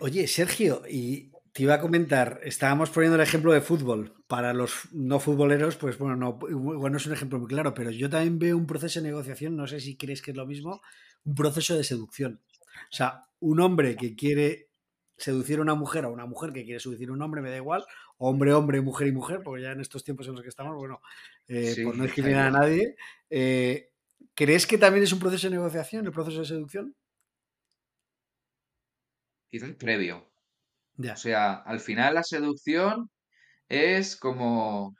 [0.00, 4.12] Oye, Sergio, y te iba a comentar, estábamos poniendo el ejemplo de fútbol.
[4.26, 7.90] Para los no futboleros, pues bueno, no, igual no es un ejemplo muy claro, pero
[7.90, 10.82] yo también veo un proceso de negociación, no sé si crees que es lo mismo,
[11.24, 12.42] un proceso de seducción.
[12.90, 14.68] O sea, un hombre que quiere
[15.16, 17.56] seducir a una mujer o una mujer que quiere seducir a un hombre, me da
[17.56, 17.84] igual,
[18.18, 21.00] hombre, hombre, mujer y mujer, porque ya en estos tiempos en los que estamos, bueno,
[21.48, 22.96] eh, Sí, por no discriminar a nadie,
[23.30, 23.90] eh,
[24.34, 26.94] ¿crees que también es un proceso de negociación, el proceso de seducción?
[29.50, 30.30] Quizás previo.
[30.96, 33.10] Ya, O sea, al final la seducción
[33.68, 34.94] es como,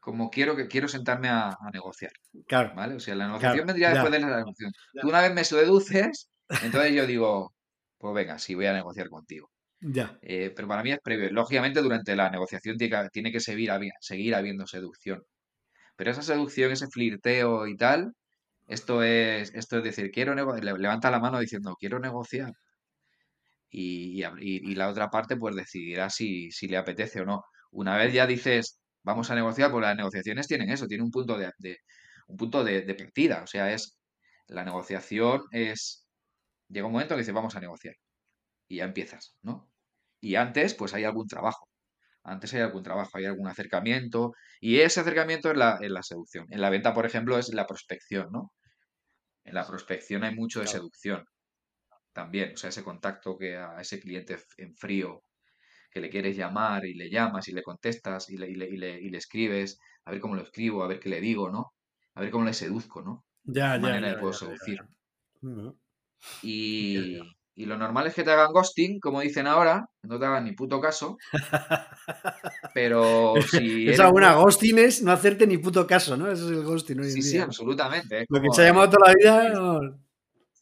[0.00, 2.12] como quiero que quiero sentarme a, a negociar,
[2.46, 2.94] claro, ¿vale?
[2.96, 4.72] O sea, la claro, negociación vendría después de la negociación.
[5.00, 6.28] Tú una vez me seduces,
[6.62, 7.54] entonces yo digo,
[7.98, 9.50] pues venga, sí, voy a negociar contigo.
[9.80, 11.30] Ya, Eh, pero para mí es previo.
[11.30, 15.22] Lógicamente, durante la negociación tiene que, seguir, habi- seguir habiendo seducción.
[15.96, 18.12] Pero esa seducción, ese flirteo y tal,
[18.68, 22.52] esto es, esto es decir, quiero levanta la mano diciendo, quiero negociar.
[23.70, 27.42] Y, la otra parte, pues decidirá si, si le apetece o no.
[27.70, 31.36] Una vez ya dices, vamos a negociar, pues las negociaciones tienen eso, tienen un punto
[31.38, 31.50] de,
[32.28, 33.42] un punto de, de partida.
[33.42, 33.98] O sea, es,
[34.48, 36.06] la negociación es,
[36.68, 37.94] llega un momento que dices, vamos a negociar.
[38.68, 39.70] Y ya empiezas, ¿no?
[40.20, 41.68] Y antes, pues hay algún trabajo.
[42.24, 44.32] Antes hay algún trabajo, hay algún acercamiento.
[44.60, 46.46] Y ese acercamiento es la, es la seducción.
[46.50, 48.52] En la venta, por ejemplo, es la prospección, ¿no?
[49.44, 51.24] En la prospección hay mucho de seducción
[52.12, 52.52] también.
[52.54, 55.22] O sea, ese contacto que a ese cliente en frío
[55.90, 58.76] que le quieres llamar y le llamas y le contestas y le, y le, y
[58.78, 61.74] le, y le escribes, a ver cómo lo escribo, a ver qué le digo, ¿no?
[62.14, 63.24] A ver cómo le seduzco, ¿no?
[63.44, 64.78] Ya, ¿Qué ya, manera le ya, puedo ya, seducir?
[65.42, 65.72] ya.
[66.40, 70.44] Y, y lo normal es que te hagan ghosting, como dicen ahora, no te hagan
[70.44, 71.16] ni puto caso,
[72.74, 76.30] pero si Esa buena ghosting es no hacerte ni puto caso, ¿no?
[76.30, 78.26] Ese es el ghosting hoy en Sí, sí, absolutamente.
[78.28, 79.48] Lo que se ha llamado toda la vida.
[79.54, 80.06] no.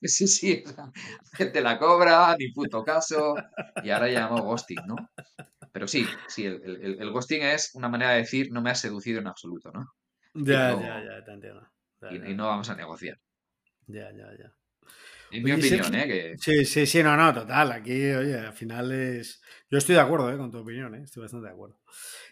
[0.03, 0.63] Sí, sí,
[1.33, 3.35] hacerte la cobra, ni puto caso,
[3.83, 4.97] y ahora llamamos ghosting, ¿no?
[5.73, 9.21] Pero sí, sí, el, el- ghosting es una manera de decir no me has seducido
[9.21, 9.87] en absoluto, ¿no?
[10.35, 11.63] Ya, ya, ya, te entiendo.
[12.03, 13.17] Ya, y, ya, y no vamos a negociar.
[13.89, 14.64] ya, ya, ya.
[15.35, 15.95] Es mi Oye, opinión.
[15.97, 16.07] ¿eh?
[16.07, 17.73] Que Sí, sí, sí, no, no, total.
[17.73, 19.43] Aquí, oye, al final es.
[19.69, 20.37] Yo estoy de acuerdo ¿eh?
[20.37, 21.03] con tu opinión, ¿eh?
[21.03, 21.81] estoy bastante de acuerdo.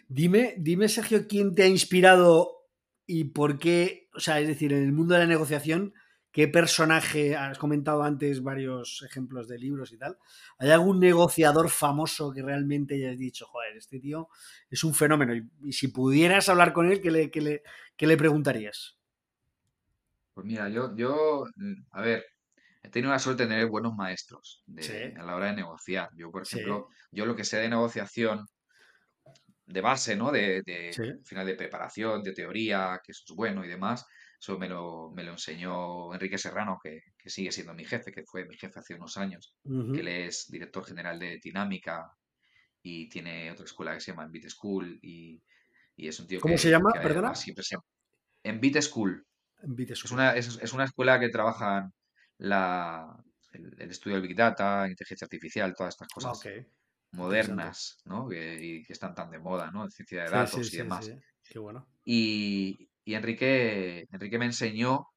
[0.07, 2.69] Dime, dime, Sergio, quién te ha inspirado
[3.05, 5.93] y por qué, o sea, es decir, en el mundo de la negociación,
[6.31, 10.17] qué personaje, has comentado antes varios ejemplos de libros y tal,
[10.57, 14.29] ¿hay algún negociador famoso que realmente hayas dicho, joder, este tío
[14.69, 15.35] es un fenómeno?
[15.35, 17.63] Y, y si pudieras hablar con él, ¿qué le, qué le,
[17.97, 18.97] qué le preguntarías?
[20.33, 22.25] Pues mira, yo, yo, mm, a ver,
[22.83, 26.09] he tenido la suerte de tener buenos maestros Sí, a la hora de negociar.
[26.15, 28.45] Yo, por sí, ejemplo, yo lo que sé de negociación
[29.65, 30.31] de base, ¿no?
[30.31, 31.01] De, de, sí.
[31.03, 34.05] al final de preparación, de teoría, que eso es bueno y demás,
[34.39, 38.23] eso me lo, me lo enseñó Enrique Serrano, que, que sigue siendo mi jefe, que
[38.25, 39.55] fue mi jefe hace unos años,
[39.93, 42.11] que él es director general de Dinámica
[42.81, 45.41] y tiene otra escuela que se llama Envite School y,
[45.95, 46.91] y es un tío ¿Cómo se que, llama?
[46.93, 47.29] que Perdona.
[47.29, 47.85] además siempre se llama
[48.43, 49.25] Envite School.
[49.63, 50.19] Envite Es School.
[50.19, 51.93] una, es, es una escuela que trabajan
[52.37, 53.15] la,
[53.53, 56.51] el, el estudio del Big Data, inteligencia artificial, todas estas Ah, cosas
[57.11, 58.27] modernas, ¿no?
[58.29, 59.89] Que, y que están tan de moda, ¿no?
[59.89, 61.13] Ciencia de Sí, sí, datos y sí, demás.
[61.47, 61.87] Qué bueno.
[62.05, 65.07] Y, y Enrique, Enrique me enseñó,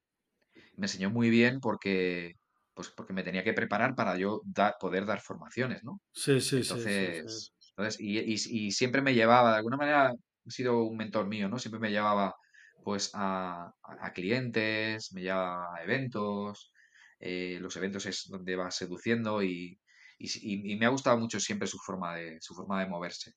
[0.77, 2.35] me enseñó muy bien porque,
[2.75, 6.01] pues porque me tenía que preparar para yo da- poder dar formaciones, ¿no?
[6.13, 6.63] Sí, sí.
[6.63, 11.29] Entonces, entonces y, y- y siempre me llevaba, de alguna manera, ha sido un mentor
[11.29, 11.59] mío, ¿no?
[11.59, 12.35] Siempre me llevaba,
[12.83, 16.73] pues, a, a- a clientes, me llevaba a eventos,
[17.19, 19.81] eh, los eventos es donde va seduciendo y,
[20.19, 23.35] y, me ha gustado mucho siempre su forma de, su forma de moverse,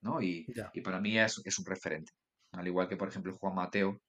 [0.00, 0.22] ¿no?
[0.22, 2.12] Y, y para mí es, es un referente.
[2.52, 4.00] Al igual que, por ejemplo, Juan Mateo,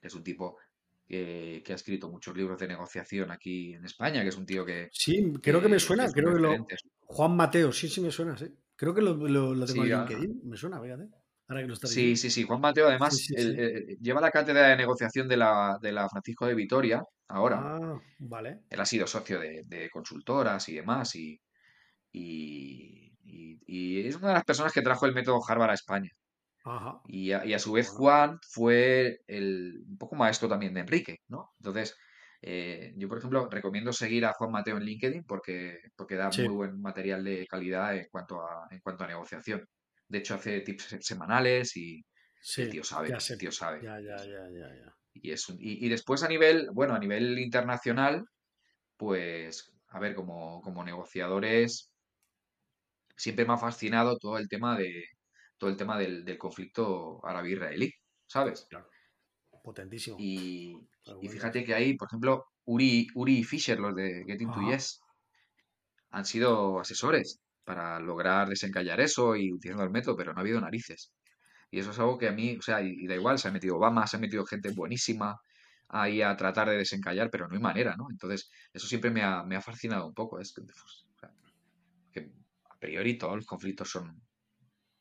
[0.00, 0.58] que es un tipo
[1.06, 4.64] que, que ha escrito muchos libros de negociación aquí en España, que es un tío
[4.64, 6.66] que, Sí, creo que me que- suena, creo que lo.
[7.08, 8.46] Juan Mateo, sí, sí me suena, sí.
[8.74, 11.08] Creo que lo, lo, tengo en LinkedIn, me suena, fíjate.
[11.48, 12.42] Ahora que lo está sí, sí, sí.
[12.42, 13.28] Juan Mateo, además,
[14.00, 17.60] lleva la cátedra de negociación de la, de la Francisco de Vitoria ahora.
[17.60, 18.62] Ah, vale.
[18.68, 21.40] Él ha sido socio de, consultoras y demás, y,
[22.12, 23.12] y,
[24.06, 26.10] es una de las personas que trajo el método Harvard a España.
[26.64, 27.00] Ajá.
[27.06, 31.52] Y, a, su vez Juan fue el, un poco maestro también de Enrique, ¿no?
[31.60, 31.96] Entonces,
[32.42, 36.48] eh, yo, por ejemplo, recomiendo seguir a Juan Mateo en LinkedIn porque, porque da muy
[36.48, 39.66] buen material de calidad en cuanto a, en cuanto a negociación.
[40.08, 42.04] De hecho, hace tips semanales y
[42.58, 43.82] el tío sabe, el tío sabe.
[43.82, 48.24] Ya, ya, ya, ya, Y, es y, después a nivel, bueno, a nivel internacional,
[48.96, 51.90] pues, a ver, como, como negociadores,
[53.16, 55.04] siempre me ha fascinado todo el tema de
[55.58, 57.90] todo el tema del, del conflicto árabe-israelí,
[58.26, 58.66] ¿sabes?
[58.68, 58.88] Claro.
[59.62, 60.16] Potentísimo.
[60.20, 60.76] Y,
[61.22, 65.00] y fíjate que ahí, por ejemplo, Uri, Uri y Fisher, los de Getting to Yes,
[66.10, 70.60] han sido asesores para lograr desencallar eso y utilizando el método, pero no ha habido
[70.60, 71.12] narices.
[71.68, 73.76] Y eso es algo que a mí, o sea, y, da igual, se ha metido
[73.76, 75.36] Obama, se ha metido gente buenísima
[75.88, 78.06] ahí a tratar de desencallar, pero no hay manera, ¿no?
[78.08, 80.38] Entonces, eso siempre me ha, fascinado un poco.
[80.38, 80.54] Es
[82.12, 82.30] que,
[82.70, 83.98] a priori todos los conflictos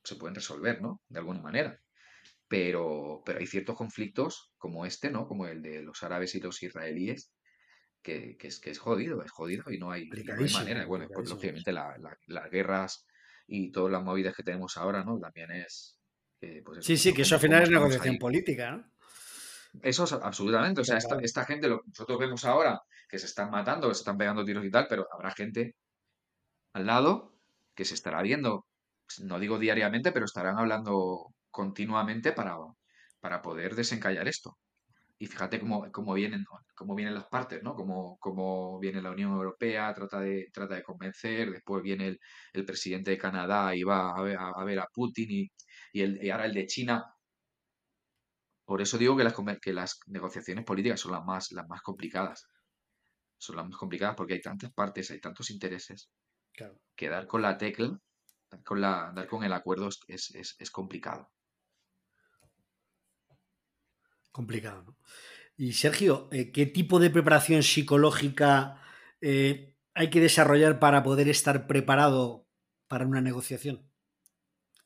[0.04, 1.02] se pueden resolver, ¿no?
[1.08, 1.80] De alguna manera.
[2.48, 5.28] Pero, pero hay ciertos conflictos como este, ¿no?
[5.28, 7.32] Como el de los árabes y los israelíes,
[8.06, 10.08] que, es, que es jodido, es jodido y no hay,
[10.54, 10.86] manera.
[10.86, 13.06] Bueno, pues lógicamente las guerras
[13.48, 15.20] y todas las movidas que tenemos ahora, ¿no?
[15.20, 16.00] También es...
[16.64, 18.92] Pues sí, sí, que eso al final es negociación política, ¿no?
[19.82, 20.82] Eso es absolutamente.
[20.82, 22.80] O sea, esta, gente, lo que nosotros vemos ahora,
[23.10, 25.76] que se están matando, que se están pegando tiros y tal, pero habrá gente
[26.74, 27.36] al lado
[27.74, 28.68] que se estará viendo,
[29.24, 32.58] no digo diariamente, pero estarán hablando continuamente para,
[33.20, 34.58] para poder desencallar esto.
[35.26, 36.46] Y fíjate cómo, cómo, vienen,
[36.76, 37.74] cómo vienen las partes, ¿no?
[37.74, 42.20] Cómo, cómo, viene la Unión Europea, trata de, trata de convencer, después viene el,
[42.54, 45.52] el presidente de Canadá y va a ver a, ver a Putin y,
[45.94, 47.04] y, el, y ahora el de China.
[48.66, 52.46] Por eso digo que las, que las negociaciones políticas son las más, las más complicadas.
[53.40, 56.08] Son las más complicadas porque hay tantas partes, hay tantos intereses,
[56.96, 57.98] que dar con la tecla,
[58.52, 61.32] dar con, la, dar con el acuerdo es, es, es complicado
[64.36, 64.84] complicado.
[64.84, 64.98] ¿no?
[65.56, 68.82] Y Sergio, eh, ¿qué tipo de preparación psicológica
[69.22, 72.46] eh, hay que desarrollar para poder estar preparado
[72.90, 73.90] para una negociación?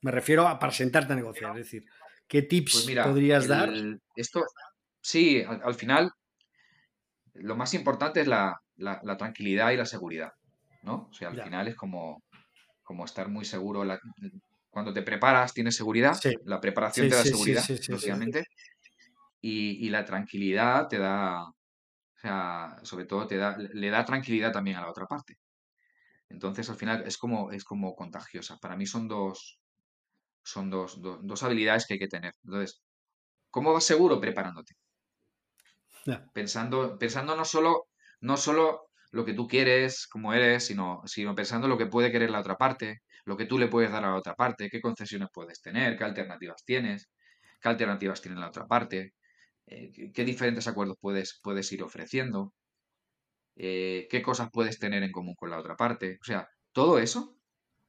[0.02, 1.86] Me refiero a para sentarte a negociar, es decir,
[2.28, 3.72] ¿qué tips pues podrías dar?
[4.16, 4.45] Esto,
[5.02, 6.12] sí, al, final,
[7.34, 8.62] lo más importante es la,
[9.18, 10.32] tranquilidad y la seguridad,
[10.84, 11.10] ¿no?
[11.10, 12.24] O sea, al final es como,
[12.84, 13.84] como estar muy seguro.
[14.70, 18.45] cuando te preparas, tienes seguridad, la preparación te da seguridad, lógicamente
[19.41, 21.55] y, la tranquilidad te da, o
[22.15, 25.37] sea, sobre todo te da, le da tranquilidad también a la otra parte.
[26.29, 28.57] Entonces, al final es como, es como contagiosa.
[28.57, 29.59] Para mí son dos,
[30.43, 32.33] son dos, dos, habilidades que hay que tener.
[32.43, 32.81] Entonces,
[33.49, 34.19] ¿cómo vas seguro?
[34.19, 34.75] Preparándote.
[36.33, 37.87] Pensando, pensando no solo,
[38.21, 42.29] no solo lo que tú quieres, como eres, sino, sino pensando lo que puede querer
[42.29, 45.29] la otra parte, lo que tú le puedes dar a la otra parte, qué concesiones
[45.33, 47.09] puedes tener, qué alternativas tienes,
[47.61, 49.13] qué alternativas tiene la otra parte,
[49.70, 52.53] eh, qué diferentes acuerdos puedes, puedes ir ofreciendo,
[53.55, 56.17] eh, qué cosas puedes tener en común con la otra parte.
[56.22, 57.38] O sea, todo eso,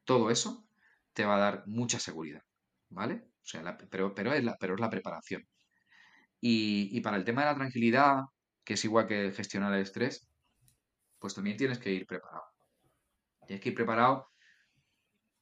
[0.05, 0.67] todo eso
[1.15, 2.43] te va a dar mucha seguridad,
[2.91, 3.25] ¿vale?
[3.43, 5.47] O sea, pero, pero, es la, pero es la preparación.
[6.41, 8.23] Y, para el tema de la tranquilidad,
[8.65, 10.29] que es igual que gestionar el estrés,
[11.19, 12.45] pues también tienes que ir preparado.
[13.47, 14.29] Tienes que ir preparado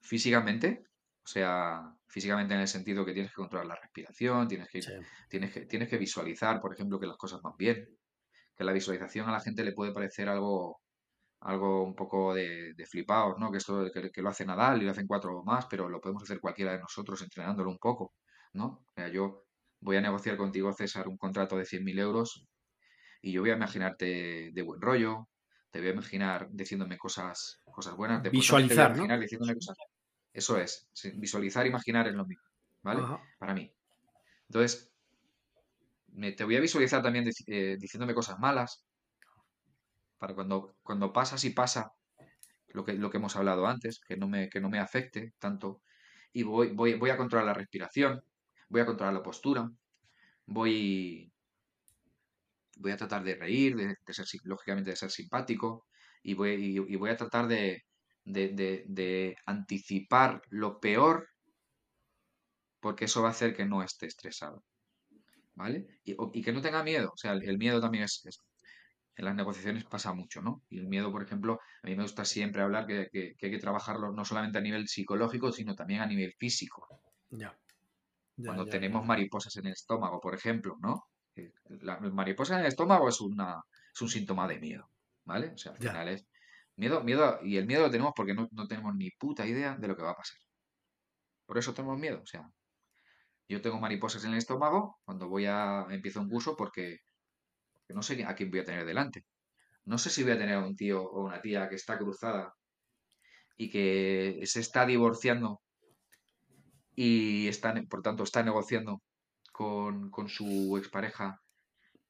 [0.00, 0.84] físicamente,
[1.24, 4.80] o sea, físicamente en el sentido que tienes que controlar la respiración, tienes que,
[5.28, 7.88] tienes que, tienes que visualizar, por ejemplo, que las cosas van bien.
[8.56, 10.80] Que la visualización a la gente le puede parecer algo,
[11.40, 13.52] algo un poco de, de flipados, ¿no?
[13.52, 16.22] Que esto que, lo hace Nadal y lo hacen cuatro o más, pero lo podemos
[16.24, 18.14] hacer cualquiera de nosotros entrenándolo un poco,
[18.54, 18.84] ¿no?
[18.86, 19.44] O sea, yo
[19.80, 22.46] voy a negociar contigo, César, un contrato de 100.000 euros
[23.20, 25.28] y yo voy a imaginarte de buen rollo,
[25.70, 28.22] te voy a imaginar diciéndome cosas, cosas buenas.
[28.30, 29.18] Visualizar, ¿no?
[29.18, 29.76] diciéndome cosas,
[30.32, 32.44] eso es, visualizar, imaginar es lo mismo,
[32.82, 33.02] ¿vale?
[33.38, 33.72] Para mí.
[34.48, 34.92] Entonces,
[36.08, 38.84] me, te voy a visualizar también eh, diciéndome cosas malas,
[40.18, 41.92] para cuando, cuando pasa, si pasa
[42.68, 45.82] lo que, lo que hemos hablado antes, que no me, que no me afecte tanto,
[46.32, 48.22] y voy, voy, voy a controlar la respiración,
[48.68, 49.70] voy a controlar la postura,
[50.46, 51.32] voy,
[52.76, 55.86] voy a tratar de reír, de, ser, lógicamente de ser simpático,
[56.22, 57.84] y voy, y voy a tratar de,
[58.28, 61.28] de, anticipar lo peor,
[62.80, 64.62] porque eso va a hacer que no esté estresado.
[65.54, 65.86] ¿Vale?
[66.04, 67.10] Y, que no tenga miedo.
[67.12, 68.22] O sea, el, miedo también es,
[69.16, 70.62] en las negociaciones pasa mucho, ¿no?
[70.68, 73.52] Y el miedo, por ejemplo, a mí me gusta siempre hablar que, que- que hay
[73.52, 76.86] que trabajarlo no solamente a nivel psicológico, sino también a nivel físico.
[77.30, 77.58] Ya.
[78.36, 79.08] Ya, Cuando ya, tenemos ya.
[79.08, 81.08] mariposas en el estómago, por ejemplo, ¿no?
[81.34, 83.60] Eh, La mariposa en el estómago es una,
[83.92, 84.88] es un síntoma de miedo,
[85.24, 85.48] ¿vale?
[85.48, 86.24] O sea, al final es
[86.78, 89.88] miedo, miedo, y el miedo lo tenemos porque no, no tenemos ni puta idea de
[89.88, 90.38] lo que va a pasar.
[91.46, 92.20] Por eso tenemos miedo.
[92.22, 92.48] O sea,
[93.48, 96.98] yo tengo mariposas en el estómago cuando voy a, empiezo un curso porque
[97.88, 99.24] no sé a quién voy a tener delante.
[99.84, 102.54] No sé si voy a tener a un tío o una tía que está cruzada
[103.56, 105.60] y que se está divorciando
[106.94, 109.02] y está, por tanto está negociando
[109.52, 111.40] con, con su expareja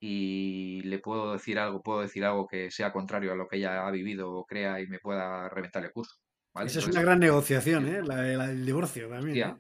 [0.01, 3.87] y le puedo decir algo, puedo decir algo que sea contrario a lo que ella
[3.87, 6.15] ha vivido o crea y me pueda reventar el curso,
[6.55, 6.69] ¿vale?
[6.69, 8.01] Esa es una Entonces, gran negociación, ¿eh?
[8.05, 9.57] La, de- la del divorcio también, ¿eh?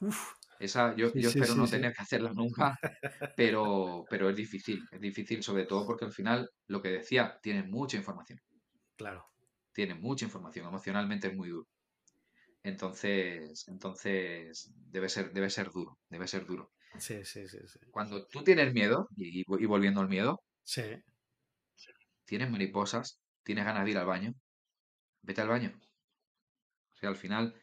[0.00, 0.34] Uf.
[0.58, 2.76] esa yo, Sí, yo sí, espero sí, no tener que hacerla nunca,
[3.34, 7.62] pero, pero es difícil, es difícil sobre todo porque al final, lo que decía, tiene
[7.64, 8.38] mucha información,
[8.96, 9.28] Claro.
[9.72, 11.68] tiene mucha información, emocionalmente es muy duro.
[12.62, 16.72] Entonces, entonces debe ser, debe ser duro, debe ser duro.
[16.98, 17.78] Sí, sí, sí, sí.
[17.90, 20.82] Cuando tú tienes miedo, y, volviendo al miedo, Sí.
[22.24, 24.34] tienes mariposas, tienes ganas de ir al baño,
[25.22, 25.72] vete al baño.
[26.94, 27.54] O sea, al final,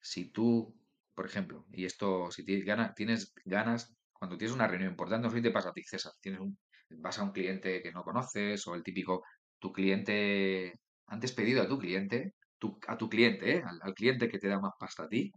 [0.00, 0.74] si tú,
[1.14, 5.30] por ejemplo, y esto, si tienes ganas, tienes ganas, cuando tienes una reunión importante, no
[5.30, 6.58] sé si te pasa a ti, César, tienes un,
[6.90, 9.22] vas a un cliente que no conoces, o el típico,
[9.58, 10.74] tu cliente,
[11.06, 13.62] han despedido a tu cliente, tu- a tu cliente, ¿eh?
[13.66, 15.32] al, al cliente que te da más pasta a ti,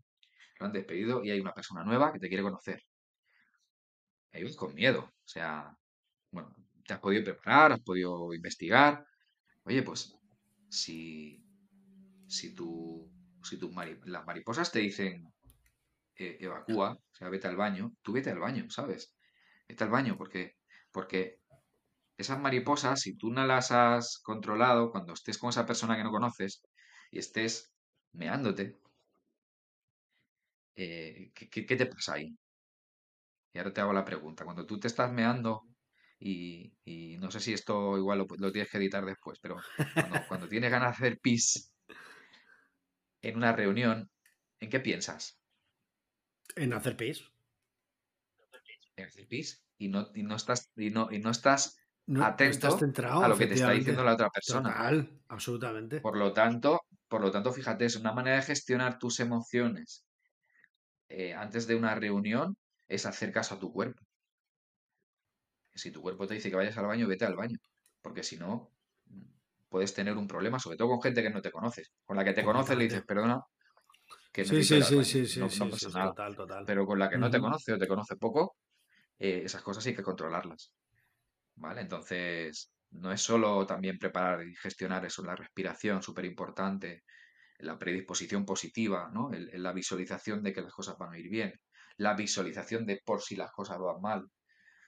[0.60, 2.82] lo han despedido y hay una persona nueva que te quiere conocer.
[4.32, 5.02] Ahí vas con miedo.
[5.02, 5.76] O sea,
[6.32, 6.56] bueno,
[6.86, 9.06] te has podido preparar, has podido investigar.
[9.66, 10.16] Oye, pues,
[10.70, 11.44] si,
[12.28, 13.12] si tu,
[13.44, 15.34] si tus mari- las mariposas te dicen
[16.18, 19.16] eh, evacúa, o sea, vete al baño, tú vete al baño, ¿sabes?
[19.68, 20.58] Vete al baño porque,
[20.92, 21.42] porque
[22.18, 26.12] esas mariposas, si tú no las has controlado, cuando estés con esa persona que no
[26.12, 26.64] conoces
[27.12, 27.74] y estés
[28.14, 28.80] meándote,
[30.84, 32.36] eh, ¿qué, qué- qué te pasa ahí?
[33.54, 34.44] Y ahora te hago la pregunta.
[34.46, 35.64] Cuando tú te estás meando
[36.20, 39.66] y, y no sé si esto igual lo, lo tienes que editar después, pero
[39.96, 41.74] cuando, cuando tienes ganas de hacer pis
[43.22, 44.12] en una reunión,
[44.60, 45.40] ¿en qué piensas?
[46.56, 47.24] En hacer pis.
[48.96, 49.66] En hacer pis.
[49.78, 51.76] Y no, y no estás, y no, y no estás
[52.08, 54.70] No, no estás atento centrado, a lo que te está diciendo la otra persona.
[54.72, 56.02] Total, absolutamente.
[56.02, 60.06] Por lo tanto, por lo tanto, fíjate, es una manera de gestionar tus emociones
[61.10, 62.56] eh, antes de una reunión
[62.88, 64.04] es hacer caso a tu cuerpo.
[65.74, 67.58] Si tu cuerpo te dice que vayas al baño, vete al baño.
[68.02, 68.72] Porque si no,
[69.70, 71.92] puedes tener un problema, sobre todo con gente que no te conoces.
[72.06, 73.42] Con la que te conoces le dices, perdona,
[74.32, 76.10] que Sí, sí, sí, sí, sí, No, no sí, pasa sí, nada.
[76.10, 76.66] total, total.
[76.66, 78.56] Pero con la que no te conoce o te conoce poco,
[79.20, 80.72] eh, esas cosas hay que controlarlas.
[81.56, 81.82] ¿Vale?
[81.82, 87.04] Entonces, no es solo también preparar y gestionar eso, la respiración, súper importante,
[87.60, 89.32] la predisposición positiva, ¿no?
[89.34, 91.54] El- el- la visualización de que las cosas van a ir bien,
[91.98, 94.28] la visualización de por si las cosas van mal,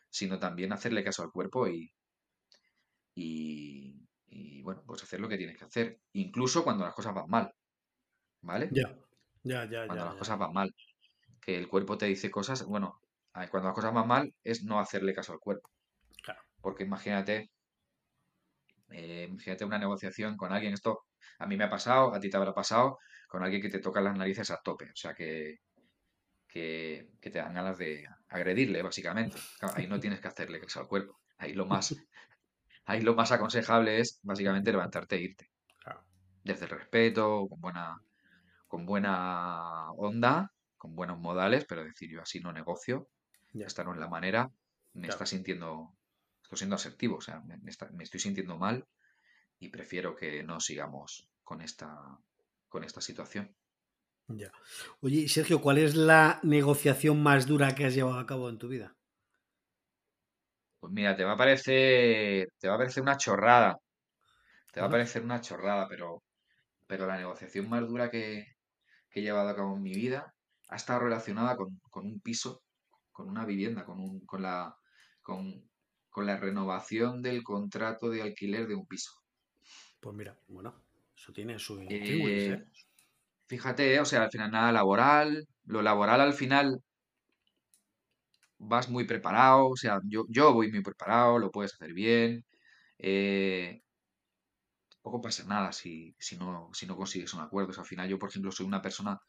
[0.10, 1.92] sino también hacerle caso al cuerpo y,
[3.16, 3.96] y,
[4.28, 7.52] y, bueno, pues hacer lo que tienes que hacer, incluso cuando las cosas van mal,
[8.42, 8.72] ¿vale?
[8.72, 8.88] Ya,
[9.44, 10.20] ya, ya, Cuando ya, las ya.
[10.20, 10.74] cosas van mal,
[11.42, 13.02] que el cuerpo te dice cosas, bueno,
[13.34, 15.70] cuando las cosas van mal es no hacerle caso al cuerpo,
[16.24, 16.42] Claro.
[16.62, 17.52] porque imagínate
[18.90, 21.00] Eh, imagínate una negociación con alguien, esto
[21.44, 24.02] a mí me ha pasado, a ti te habrá pasado, con alguien que te toca
[24.02, 25.58] las narices a tope, o sea que,
[26.48, 29.38] que, que te dan ganas de agredirle, básicamente.
[29.76, 31.20] Ahí no tienes que hacerle caso al cuerpo.
[31.38, 31.96] Ahí lo más,
[32.86, 35.52] ahí lo más aconsejable es básicamente levantarte e irte.
[36.44, 37.98] Desde el respeto, con buena,
[38.68, 43.10] con buena onda, con buenos modales, pero decir yo así no negocio,
[43.54, 44.52] Ya, esta no es la manera,
[44.94, 45.10] me claro.
[45.10, 45.96] está sintiendo,
[46.44, 48.88] estoy siendo asertivo, o sea, me, me está- me estoy sintiendo mal
[49.60, 52.18] y prefiero que no sigamos con esta,
[52.70, 53.54] con esta situación.
[54.30, 54.54] Ya.
[55.02, 58.70] Oye, Sergio, ¿cuál es la negociación más dura que has llevado a cabo en tu
[58.70, 58.96] vida?
[60.80, 63.78] Pues mira, te va a parecer, te va a parecer una chorrada,
[64.72, 66.24] te va a parecer una chorrada, pero,
[66.88, 68.56] pero la negociación más dura que,
[69.10, 70.34] que he llevado a cabo en mi vida
[70.70, 72.64] ha estado relacionada con, con un piso,
[73.12, 74.74] con una vivienda, con un, con la,
[75.22, 75.70] con,
[76.10, 79.12] con la renovación del contrato de alquiler de un piso.
[80.00, 80.74] Pues mira, bueno,
[81.22, 82.64] eso tiene su Eh, ¿eh?
[83.48, 86.82] fíjate, o sea, al final nada laboral, lo laboral al final
[88.58, 92.46] vas muy preparado, o sea, yo, yo voy muy preparado, lo puedes hacer bien,
[93.00, 93.82] eh,
[95.02, 97.72] poco pasa nada si, si no, si no consigues un acuerdo.
[97.72, 99.20] O sea, al final yo, por ejemplo, soy una persona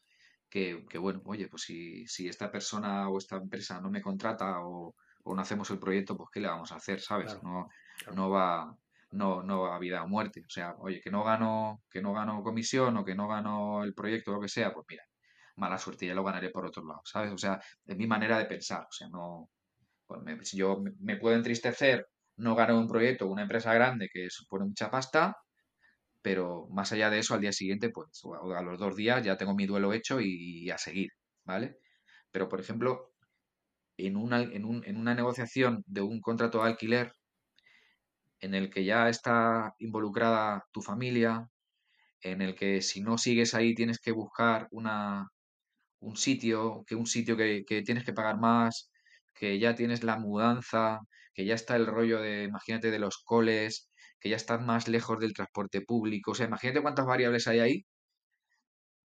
[0.51, 4.61] que, que, bueno, oye, pues si, si esta persona o esta empresa no me contrata
[4.65, 7.01] o, o no hacemos el proyecto, pues ¿qué le vamos a hacer?
[7.01, 7.33] ¿Sabes?
[7.33, 8.17] Claro, No, claro.
[8.17, 8.77] no va,
[9.13, 10.41] no, no a vida o muerte.
[10.47, 13.95] O sea, oye, que no gano, que no gano comisión o que no gano el
[13.95, 15.05] proyecto o lo que sea, pues mira,
[15.57, 17.33] mala suerte, ya lo ganaré por otro lado, ¿sabes?
[17.33, 18.83] O sea, es mi manera de pensar.
[18.83, 19.51] O sea, no.
[20.07, 22.07] Pues si yo me, puedo entristecer,
[22.37, 25.37] no gano un proyecto una empresa grande que supone mucha pasta,
[26.23, 29.37] pero más allá de eso, al día siguiente, pues, o a los dos días ya
[29.37, 31.11] tengo mi duelo hecho y, y a seguir,
[31.45, 31.79] ¿vale?
[32.33, 33.13] Pero, por ejemplo,
[33.97, 37.13] en una, en un- en una negociación de un contrato de alquiler
[38.43, 41.49] en el que ya está involucrada tu familia,
[42.23, 45.29] en el que si no sigues ahí tienes que buscar una,
[46.01, 48.91] un sitio, que un sitio que, que tienes que pagar más,
[49.35, 51.01] que ya tienes la mudanza,
[51.35, 53.91] que ya está el rollo de, imagínate, de los coles,
[54.21, 56.33] que ya estás más lejos del transporte público.
[56.33, 57.85] O sea, imagínate cuántas variables hay ahí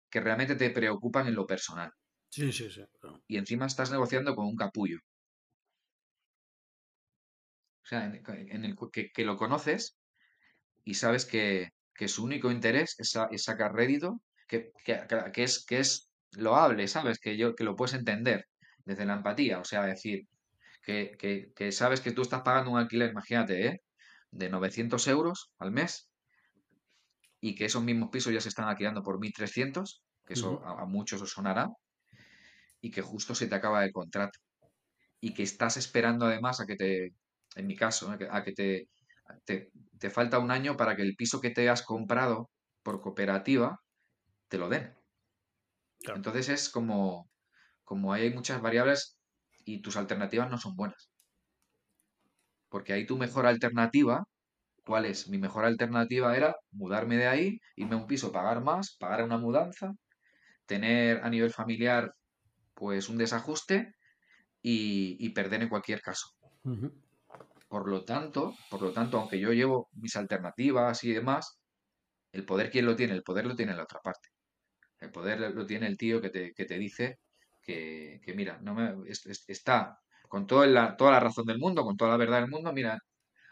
[0.09, 1.91] que realmente te preocupan en lo personal.
[2.29, 2.83] Sí, sí, sí.
[2.99, 3.21] claro.
[3.27, 4.99] Y encima estás negociando con un capullo.
[7.83, 9.97] O sea, en, en el que, que lo conoces
[10.83, 15.65] y sabes que, que su único interés es, sa- es sacar rédito, que, que, es,
[15.65, 17.19] que es loable, ¿sabes?
[17.19, 18.45] Que, yo, que lo puedes entender
[18.85, 19.59] desde la empatía.
[19.59, 20.21] O sea, decir,
[20.83, 23.81] que, que, que sabes que tú estás pagando un alquiler, imagínate, ¿eh?
[24.31, 26.11] De 900 euros al mes
[27.41, 30.85] y que esos mismos pisos ya se están alquilando por 1.300, que eso a, a
[30.85, 31.67] muchos os sonará,
[32.81, 34.39] y que justo se te acaba el contrato.
[35.21, 37.11] Y que estás esperando además a que te,
[37.55, 38.89] en mi caso, a que te,
[39.45, 42.51] te, te falta un año para que el piso que te has comprado
[42.83, 43.79] por cooperativa
[44.49, 44.95] te lo den.
[46.03, 46.17] Claro.
[46.17, 47.29] Entonces es como,
[47.83, 49.17] como hay muchas variables
[49.65, 51.11] y tus alternativas no son buenas.
[52.69, 54.23] Porque ahí tu mejor alternativa,
[54.85, 55.29] ¿cuál es?
[55.29, 59.37] Mi mejor alternativa era mudarme de ahí, irme a un piso, pagar más, pagar una
[59.39, 59.91] mudanza,
[60.67, 62.13] tener a nivel familiar
[62.75, 63.93] pues un desajuste
[64.61, 66.27] y, y perder en cualquier caso.
[66.65, 67.02] Ujú.
[67.73, 71.59] Por lo tanto, por lo tanto, aunque yo llevo mis alternativas y demás,
[72.31, 73.13] el poder, ¿quién lo tiene?
[73.15, 74.29] El poder lo tiene la otra parte.
[74.99, 77.19] El poder lo tiene el tío que te, que te dice
[77.61, 79.99] que, que, mira, no me, es- es- está
[80.29, 82.99] con toda la, toda la razón del mundo, con toda la verdad del mundo, mira,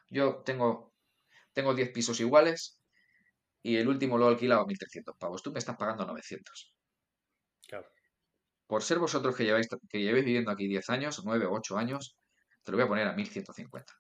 [0.09, 0.93] yo tengo,
[1.53, 2.81] tengo 10 pisos iguales
[3.63, 5.43] y el último lo he alquilado a 1.300 pavos.
[5.43, 6.75] Tú me estás pagando 900.
[7.67, 7.89] Claro.
[8.67, 12.17] Por ser vosotros que lleváis, que llevéis viviendo aquí 10 años, 9 o 8 años,
[12.63, 13.93] te lo voy a poner a 1.150.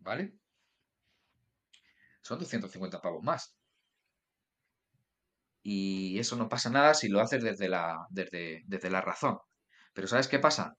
[0.00, 0.32] ¿Vale?
[2.22, 3.54] Son 250 pavos más.
[5.62, 9.38] Y eso no pasa nada si lo haces desde la, desde, desde la razón.
[9.92, 10.74] Pero ¿sabes qué pasa?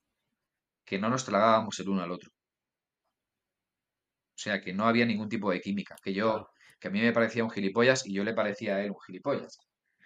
[0.85, 2.31] Que no nos tragábamos el uno al otro.
[2.31, 5.95] O sea, que no había ningún tipo de química.
[6.03, 6.49] Que yo,
[6.79, 9.57] que a mí me parecía un gilipollas y yo le parecía a él un gilipollas.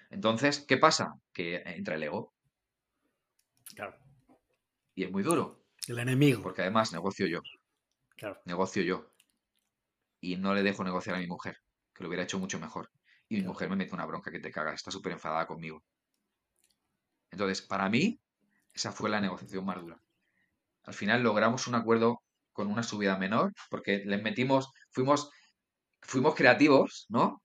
[0.10, 1.14] Entonces, ¿qué pasa?
[1.34, 2.34] Que entra el ego.
[3.76, 3.98] Claro.
[4.94, 5.64] Y es muy duro.
[5.88, 6.42] El enemigo.
[6.42, 7.40] Porque además negocio yo.
[8.18, 8.42] Claro.
[8.46, 9.12] Negocio yo.
[10.20, 11.56] Y no le dejo negociar a mi mujer.
[11.94, 12.90] Que lo hubiera hecho mucho mejor.
[13.30, 13.54] Y mi Claro.
[13.54, 14.74] mujer me mete una bronca que te caga.
[14.74, 15.84] Está súper enfadada conmigo.
[17.32, 18.20] Entonces, para mí,
[18.74, 19.98] esa fue la negociación más dura.
[20.84, 22.22] Al final logramos un acuerdo
[22.54, 25.32] con una subida menor, porque les metimos, fuimos,
[26.02, 27.42] fuimos creativos, ¿no?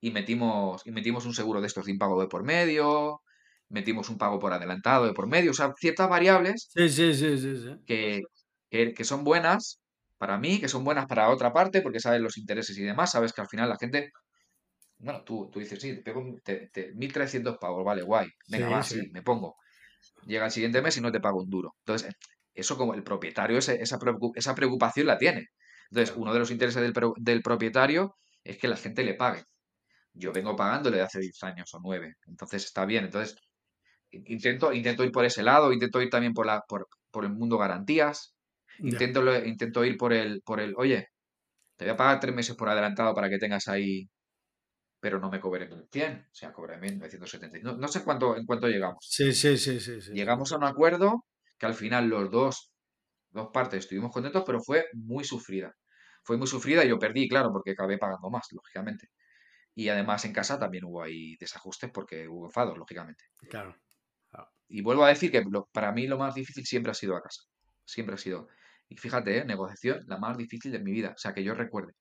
[0.00, 3.22] Y metimos, y metimos un seguro de estos de impago de por medio,
[3.70, 7.38] metimos un pago por adelantado de por medio, o sea, ciertas variables Sí, sí, sí,
[7.38, 7.76] sí, sí.
[7.86, 8.22] que,
[8.70, 9.80] que, que son buenas
[10.18, 13.32] para mí, que son buenas para otra parte, porque sabes los intereses y demás, sabes
[13.32, 14.10] que al final la gente,
[14.98, 18.70] bueno, tú, tú dices, sí, te pego te- te- 1.300 pavos, vale, guay, venga, Sí,
[18.70, 19.00] va, sí.
[19.00, 19.56] sí, me pongo.
[20.26, 21.74] Llega el siguiente mes y no te pago un duro.
[21.80, 22.14] Entonces,
[22.54, 23.98] eso como el propietario ese- esa,
[24.36, 25.46] esa preocupación la tiene.
[25.90, 29.44] Entonces, uno de los intereses del, del propietario es que la gente le pague.
[30.14, 33.04] Yo vengo pagándole de hace 10 años o 9, entonces está bien.
[33.06, 33.36] Entonces,
[34.10, 37.32] in- intento, intento ir por ese lado, intento ir también por, la, por, por el
[37.32, 38.35] mundo garantías.
[38.80, 41.08] Intento, intento ir por el, por el, oye,
[41.76, 44.08] te voy a pagar tres meses por adelantado para que tengas ahí,
[45.00, 47.58] pero no me cobré 1.100, o sea, cobré 1.970.
[47.62, 48.98] No, no sé cuánto, en cuánto llegamos.
[49.08, 50.12] Sí, sí, sí, sí, sí.
[50.12, 51.24] Llegamos a un acuerdo
[51.58, 52.72] que al final los dos,
[53.30, 55.72] dos partes estuvimos contentos, pero fue muy sufrida.
[56.24, 59.08] Fue muy sufrida y yo perdí, claro, porque acabé pagando más, lógicamente.
[59.74, 63.24] Y además en casa también hubo ahí desajustes porque hubo enfados, lógicamente.
[63.50, 63.76] Claro.
[64.30, 64.48] Claro.
[64.68, 67.22] Y vuelvo a decir que lo- para mí lo más difícil siempre ha sido a
[67.22, 67.42] casa.
[67.84, 68.48] Siempre ha sido.
[68.88, 69.44] Y fíjate, ¿eh?
[69.44, 71.12] negociación la más difícil de mi vida.
[71.14, 71.92] O sea, que yo recuerde.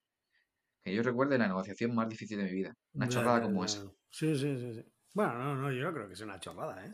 [0.84, 2.74] Que yo recuerde la negociación más difícil de mi vida.
[2.94, 3.84] Una chorrada como esa.
[4.12, 4.86] Sí, sí, sí, sí.
[5.14, 6.94] Bueno, no, no, yo no creo que sea una chorrada, ¿eh?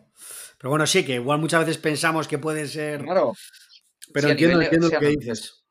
[0.57, 3.01] Pero bueno, sí, que igual muchas veces pensamos que puede ser.
[3.01, 3.33] Claro.
[4.13, 5.65] Pero sí, entiendo, entiendo lo que dices.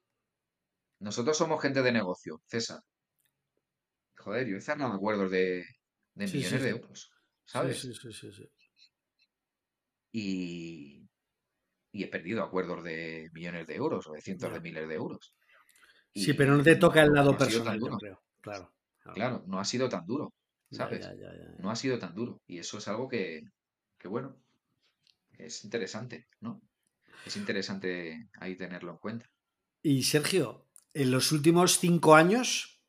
[0.99, 2.81] Nosotros somos gente de negocio, César.
[4.17, 5.65] Joder, yo he cerrado acuerdos de,
[6.15, 7.11] de millones sí, de euros,
[7.45, 7.81] ¿sabes?
[7.81, 8.45] sí, sí, sí, sí.
[10.13, 11.00] Y,
[11.93, 15.35] y he perdido acuerdos de millones de euros o de cientos de miles de euros.
[16.15, 18.23] Sí, pero no te toca el lado no personal, yo creo.
[18.41, 18.73] Claro.
[19.01, 19.15] claro.
[19.15, 20.33] Claro, no ha sido tan duro,
[20.71, 21.01] ¿sabes?
[21.01, 21.55] ya, ya, ya, ya.
[21.59, 22.41] No ha sido tan duro.
[22.47, 23.43] Y eso es algo que,
[23.99, 24.37] que, bueno,
[25.39, 26.61] es interesante, ¿no?
[27.27, 29.31] Es interesante ahí tenerlo en cuenta.
[29.83, 32.83] Y Sergio, en los últimos cinco años,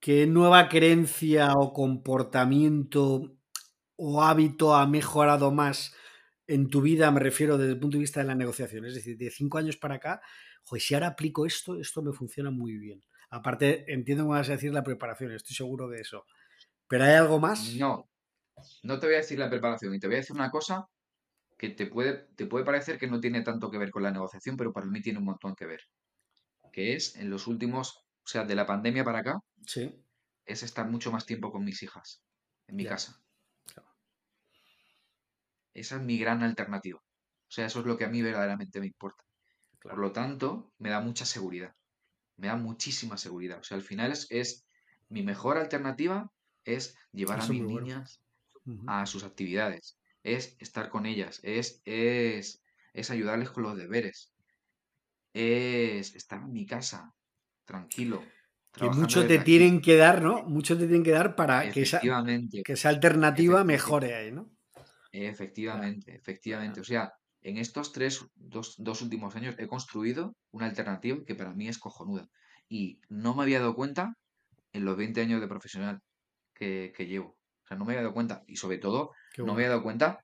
[0.00, 3.36] ¿qué nueva creencia o comportamiento
[3.96, 5.94] o hábito ha mejorado más
[6.46, 7.10] en tu vida?
[7.10, 8.84] Me refiero desde el punto de vista de la negociación.
[8.86, 10.20] Es decir, de cinco años para acá,
[10.64, 13.02] joder, si ahora aplico esto, esto me funciona muy bien.
[13.30, 16.24] Aparte, entiendo que vas a decir la preparación, estoy seguro de eso.
[16.88, 17.76] ¿Pero hay algo más?
[17.76, 18.08] No,
[18.84, 20.86] no te voy a decir la preparación y te voy a decir una cosa
[21.58, 24.56] que te puede, te puede parecer que no tiene tanto que ver con la negociación,
[24.56, 25.80] pero para mí tiene un montón que ver.
[26.72, 30.04] Que es en los últimos, o sea, de la pandemia para acá, Sí.
[30.46, 32.22] es estar mucho más tiempo con mis hijas,
[32.66, 32.90] en mi Ya.
[32.90, 33.20] casa.
[35.82, 36.98] Esa es mi gran alternativa.
[37.00, 39.24] O sea, eso es lo que a mí verdaderamente me importa.
[39.80, 41.72] Por lo tanto, me da mucha seguridad.
[42.36, 43.60] Me da muchísima seguridad.
[43.60, 44.66] O sea, al final es, es
[45.08, 46.30] mi mejor alternativa
[46.64, 47.66] es llevar a Eso mis bueno.
[47.66, 48.22] niñas
[48.86, 52.62] a sus actividades, es estar con ellas, es, es,
[52.94, 54.32] es ayudarles con los deberes,
[55.32, 57.14] es estar en mi casa,
[57.64, 58.34] tranquilo,
[58.78, 59.44] Que mucho te aquí.
[59.44, 60.42] tienen que dar, ¿no?
[60.44, 62.12] Mucho te tienen que dar para que esa,
[62.62, 64.55] que esa alternativa mejore ahí, ¿no?
[65.30, 66.80] Efectivamente, efectivamente.
[66.80, 71.54] O sea, en estos tres, dos, dos últimos años he construido una alternativa que para
[71.54, 72.26] mí es cojonuda.
[72.68, 74.14] Y no me había dado cuenta
[74.72, 76.00] en los 20 años de profesional
[76.54, 77.38] que, que llevo.
[77.64, 78.44] O sea, no me había dado cuenta.
[78.48, 79.12] Y sobre todo,
[79.42, 80.20] no me había dado cuenta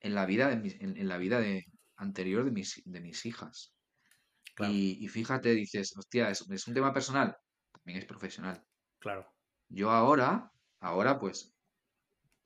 [0.00, 1.64] en la vida de mis- en, en la vida de,
[1.96, 3.74] anterior de mis, de mis hijas.
[4.54, 7.36] Claro, Y, y fíjate, dices, hostia, ¿es, es un tema personal?
[7.72, 8.64] También es profesional.
[8.98, 9.34] claro.
[9.68, 11.54] Yo ahora, ahora pues,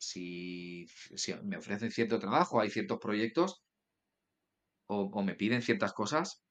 [0.09, 0.87] si,
[1.17, 3.63] si me ofrecen cierto trabajo, hay ciertos proyectos
[4.87, 6.43] o, o me piden ciertas cosas,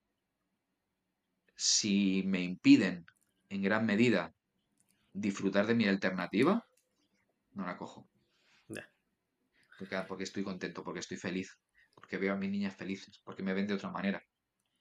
[1.55, 3.05] si me impiden
[3.49, 4.33] en gran medida
[5.13, 6.67] disfrutar de mi alternativa,
[7.53, 8.09] no la cojo.
[9.77, 11.57] Porque, porque estoy contento, porque estoy feliz,
[11.93, 14.23] porque veo a mis niñas felices, porque me ven de otra manera.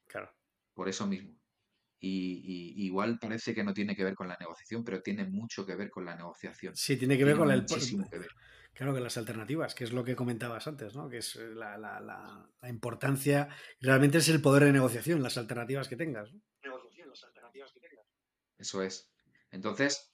[0.06, 0.30] Claro.
[0.74, 1.41] por eso mismo.
[2.04, 5.64] Y, y- igual parece que no tiene que ver con la negociación, pero tiene mucho
[5.64, 6.74] que ver con la negociación.
[6.74, 7.64] Sí, tiene que ver Tiene con el.
[8.10, 8.30] que ver.
[8.74, 11.08] Claro, que las alternativas, que es lo que comentabas antes, ¿no?
[11.08, 13.48] Que es eh, la, la- la- la importancia.
[13.80, 16.32] Realmente es el poder de negociación, las alternativas que tengas.
[16.32, 16.40] ¿no?
[18.58, 19.08] Eso es.
[19.50, 20.12] Entonces,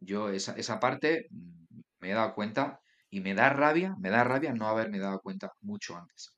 [0.00, 4.24] yo esa, esa parte mm, me he dado cuenta y me da rabia, me da
[4.24, 6.36] rabia no haberme dado cuenta mucho antes.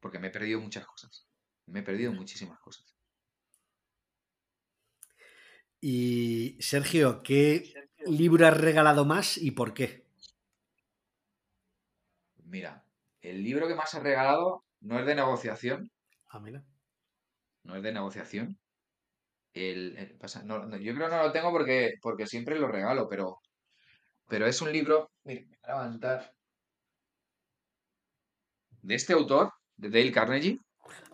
[0.00, 1.26] Porque me he perdido muchas cosas.
[1.66, 2.94] Me he perdido muchísimas cosas.
[5.82, 7.72] Y Sergio, ¿qué
[8.06, 10.04] libro has regalado más y por qué?
[12.44, 12.84] Mira,
[13.20, 15.90] el libro que más he regalado no es de negociación,
[16.28, 16.64] Ah, mira.
[17.64, 18.58] no es de negociación.
[19.54, 22.68] El, el- pasa- no- no, yo creo que no lo tengo porque, porque siempre lo
[22.68, 23.38] regalo, pero,
[24.28, 26.34] pero es un libro, mira, me voy a levantar,
[28.82, 30.58] de este autor, de Dale Carnegie.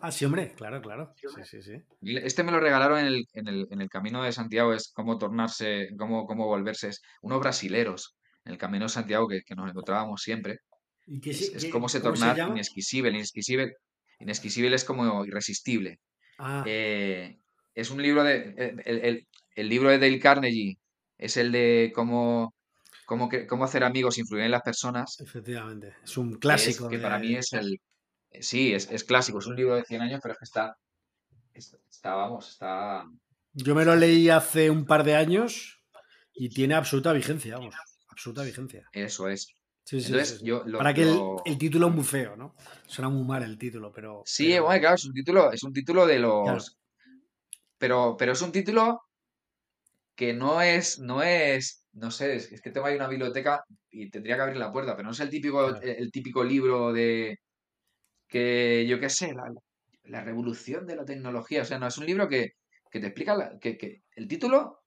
[0.00, 1.12] Ah, sí, hombre, claro, claro.
[1.16, 1.82] Sí, sí, sí.
[2.02, 5.18] Este me lo regalaron en el, en el, en el Camino de Santiago, es cómo
[5.18, 9.68] tornarse, cómo, cómo volverse, es unos brasileros en el Camino de Santiago que, que nos
[9.70, 10.58] encontrábamos siempre.
[11.06, 13.72] ¿Y qué, Es, se- es qué- cómo se tornar inesquisible, inesquisible,
[14.20, 15.98] inesquisible es como irresistible.
[16.38, 17.38] Ah, Eh,
[17.74, 18.54] es un libro de.
[18.56, 20.76] El, el- el- el libro de Dale Carnegie
[21.18, 22.54] es el de cómo,
[23.06, 25.16] cómo, que- cómo hacer amigos e influir en las personas.
[25.20, 25.94] efectivamente.
[26.04, 27.78] Es un Que, es, clásico que para mí es el.
[28.32, 30.76] Sí, es, es clásico, es un libro de 100 años, pero es que está.
[31.54, 33.04] Está, vamos, está.
[33.54, 35.82] Yo me lo leí hace un par de años
[36.34, 37.74] y tiene absoluta vigencia, vamos.
[38.08, 38.86] Absoluta vigencia.
[38.92, 39.46] Eso es.
[39.84, 40.78] Sí, sí, Entonces, sí, yo lo.
[40.78, 42.54] Para que el, lo- el título es muy feo, ¿no?
[42.86, 44.22] Suena muy mal el título, pero.
[44.26, 46.54] Sí, pero- bueno, claro, es un título, es un título de Claro.
[46.54, 46.78] los.
[47.78, 49.00] Pero, pero es un título
[50.14, 54.10] que no es, no es, no sé, es, es que tengo ahí una biblioteca y
[54.10, 55.82] tendría que abrir la puerta, pero no es el típico, Claro.
[55.82, 57.38] el, el típico libro de
[58.28, 59.44] que, yo qué sé, la,
[60.04, 61.62] la revolución de la tecnología.
[61.62, 62.52] O sea, no, es un libro que,
[62.90, 64.80] que te explica la- que, que el título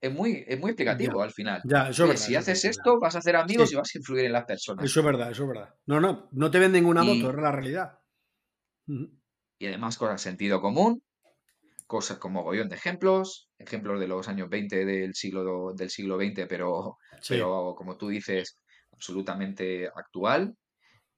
[0.00, 1.24] es muy, es muy explicativo Ya.
[1.24, 1.62] al final.
[1.64, 2.24] Ya, eso Oye, verdad.
[2.26, 3.00] si eso haces esto, verdad.
[3.00, 3.74] vas a hacer amigos Sí.
[3.74, 4.84] y vas a influir en las personas.
[4.84, 5.74] Eso es verdad, eso es verdad.
[5.86, 7.98] No, no, no te venden una Y- moto, es la realidad.
[8.86, 11.02] Y además con sentido común,
[11.86, 16.46] cosas como mogollón de ejemplos, ejemplos de los años 20 del siglo, del siglo XX,
[16.48, 18.58] pero, Sí, pero como tú dices,
[18.92, 20.54] absolutamente actual.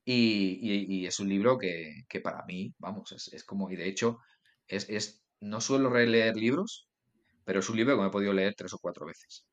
[0.08, 3.76] Y, y- y es un libro que, que para mí, vamos, es, es como, y
[3.76, 4.20] de hecho,
[4.68, 6.88] es, es, no suelo releer libros,
[7.44, 9.44] pero es un libro que me he podido leer tres o cuatro veces.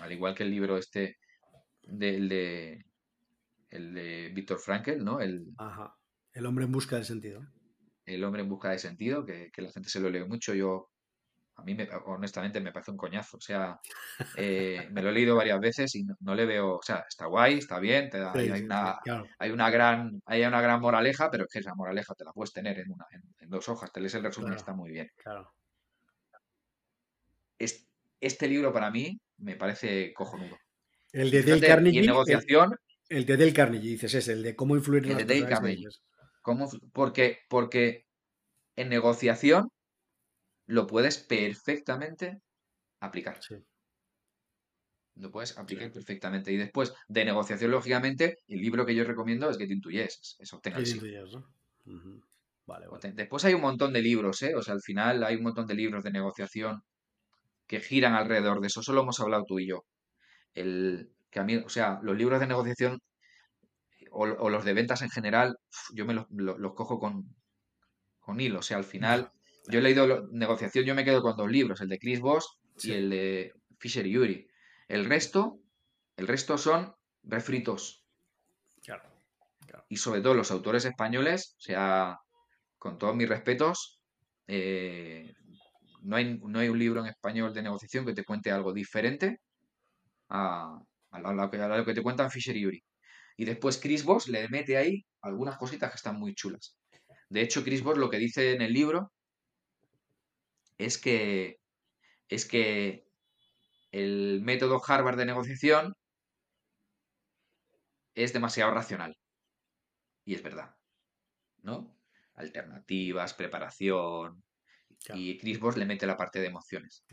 [0.00, 1.18] Al igual que el libro este
[1.82, 2.84] del de,
[3.68, 5.20] el de Víctor Frankel, ¿no?
[5.20, 5.94] El, ajá.
[6.32, 7.46] El hombre en busca de sentido.
[8.06, 10.54] El hombre en busca de sentido, que, la gente se lo lee mucho.
[10.54, 10.90] Yo,
[11.56, 13.36] a mí, me, honestamente, me parece un coñazo.
[13.36, 13.78] O sea,
[14.36, 16.76] eh, me lo he leído varias veces y no, le veo.
[16.76, 18.98] O sea, está guay, está bien, te da, hay, una,
[19.38, 22.52] hay, una, gran, hay una gran moraleja, pero es que esa moraleja te la puedes
[22.52, 23.06] tener en, una,
[23.38, 23.92] en, dos hojas.
[23.92, 25.10] Te lees el resumen y está muy bien.
[25.16, 25.52] Claro.
[28.20, 30.56] Este, libro para mí me parece cojonudo.
[31.12, 32.00] El de Dale Carnegie.
[32.00, 32.76] Y en negociación.
[33.08, 35.88] El, de Dale Carnegie, dices, es el de cómo influir en el de Dale Carnegie.
[36.92, 38.06] Porque, porque
[38.76, 39.70] en negociación
[40.66, 42.40] lo puedes perfectamente
[43.00, 43.40] aplicar.
[45.16, 46.52] Lo puedes aplicar perfectamente.
[46.52, 50.36] Y después de negociación, lógicamente, el libro que yo recomiendo es que te intuyes.
[50.38, 50.78] Eso tenga
[52.66, 54.54] vale, Después hay un montón de libros, ¿eh?
[54.54, 56.82] O sea, al final hay un montón de libros de negociación
[57.66, 58.82] que giran alrededor de eso.
[58.82, 59.84] Solo hemos hablado tú y yo.
[60.54, 63.00] El, que a mí, o sea, los libros de negociación
[64.10, 65.56] o, los de ventas en general,
[65.92, 66.26] yo me los,
[66.74, 67.34] cojo con,
[68.20, 68.60] con hilo.
[68.60, 69.32] O sea, al final,
[69.68, 72.92] yo he leído negociación, yo me quedo con dos libros, el de Chris Voss y
[72.92, 74.46] el de Fisher y Yuri.
[74.88, 75.60] El resto,
[76.16, 78.02] el resto son refritos.
[79.88, 82.18] Y sobre todo los autores españoles, o sea,
[82.78, 84.00] con todos mis respetos,
[84.46, 85.32] eh,
[86.02, 89.40] no, hay, no hay un libro en español de negociación que te cuente algo diferente
[90.28, 90.78] a,
[91.12, 92.84] lo, que, a lo que te cuentan Fisher y Yuri.
[93.36, 96.76] Y después Chris Voss le mete ahí algunas cositas que están muy chulas.
[97.28, 99.12] De hecho, Chris Voss lo que dice en el libro
[100.84, 101.60] es que,
[102.28, 103.06] es que
[103.90, 105.94] el método Harvard de negociación
[108.14, 109.16] es demasiado racional.
[110.24, 110.74] Y es verdad.
[111.62, 111.96] ¿No?
[112.34, 114.42] Alternativas, preparación.
[115.12, 117.04] Y Chris Voss le mete la parte de emociones.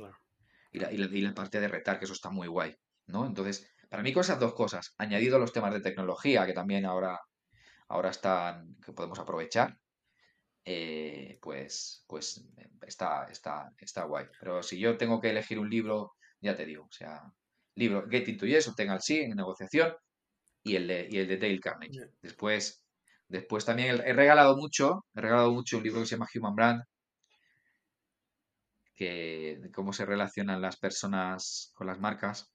[0.72, 2.76] Y, la, y, la, parte de retar, que eso está muy guay.
[3.08, 3.26] ¿no?
[3.26, 7.20] Entonces, para mí, con esas dos cosas, añadido los temas de tecnología, que también ahora,
[7.90, 9.78] ahora están, que podemos aprovechar,
[10.66, 12.44] eh, pues, pues
[12.82, 14.26] está, está, está guay.
[14.40, 17.22] Pero si yo tengo que elegir un libro, ya te digo, o sea,
[17.76, 19.94] libro Get Into Yes o Tenga el Sí en negociación
[20.64, 22.12] y el de, y el de Dale Carnegie.
[22.22, 22.86] Después,
[23.28, 26.84] después también he regalado mucho, he regalado mucho un libro que se llama Human Brand,
[28.96, 32.52] que de cómo se relacionan las personas con las marcas.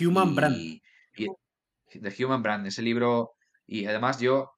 [0.00, 0.80] Human Brand.
[1.16, 3.32] The Human Brand, ese libro.
[3.66, 4.52] Y además yo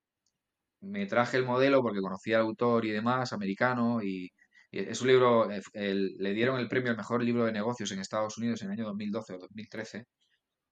[0.83, 4.31] me traje el modelo porque conocía al autor y demás, americano, y,
[4.71, 5.61] es un libro, eh,
[5.95, 8.85] le dieron el premio al mejor libro de negocios en Estados Unidos en el año
[8.87, 10.07] 2012 o 2013.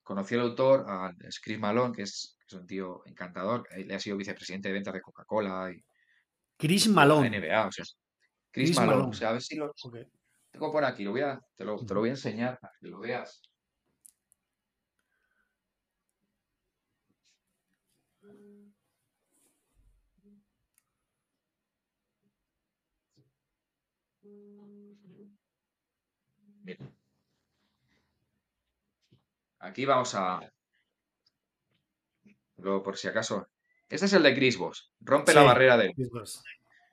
[0.02, 4.68] Conocí al autor, a Chris Malone, que es, un tío encantador, le ha sido vicepresidente
[4.68, 5.84] de ventas de Coca-Cola y
[6.56, 7.28] Chris Malone.
[7.28, 7.84] NBA, o sea,
[8.50, 9.72] Chris, Malone, o sea, a ver si lo
[10.50, 12.88] tengo por aquí, lo voy a, te, lo, te lo voy a enseñar para que
[12.88, 13.42] lo veas.
[29.61, 30.40] Aquí vamos a.
[32.56, 33.46] Luego, por si acaso.
[33.88, 34.58] Este es el de Chris
[35.00, 35.92] Rompe la barrera de.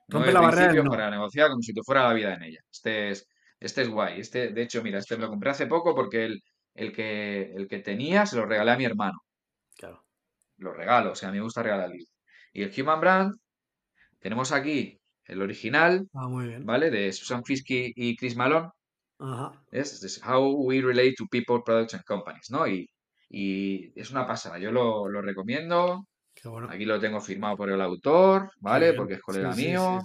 [0.08, 2.60] Rompe la barrera para negociar como si tú fuera la vida en ella.
[2.70, 3.28] Este es,
[3.60, 4.20] este es guay.
[4.20, 6.42] Este, de hecho, mira, este me lo compré hace poco porque el,
[6.74, 9.20] el, que, el que tenía se lo regalé a mi hermano.
[9.76, 10.04] Claro.
[10.56, 12.12] Lo regalo, o sea, a mí me gusta regalar libros.
[12.52, 13.34] Y el Human Brand,
[14.18, 16.64] tenemos aquí el original, ah, muy bien.
[16.64, 16.90] ¿vale?
[16.90, 18.70] De Susan Fiske y Chris Malone.
[19.70, 22.66] Es, How We Relate to People, Products and Companies, ¿no?
[22.66, 22.88] Y,
[23.94, 26.06] es una pasada, yo lo, recomiendo.
[26.70, 28.94] Aquí lo tengo firmado por el autor, ¿vale?
[28.94, 30.00] Porque es colega mío.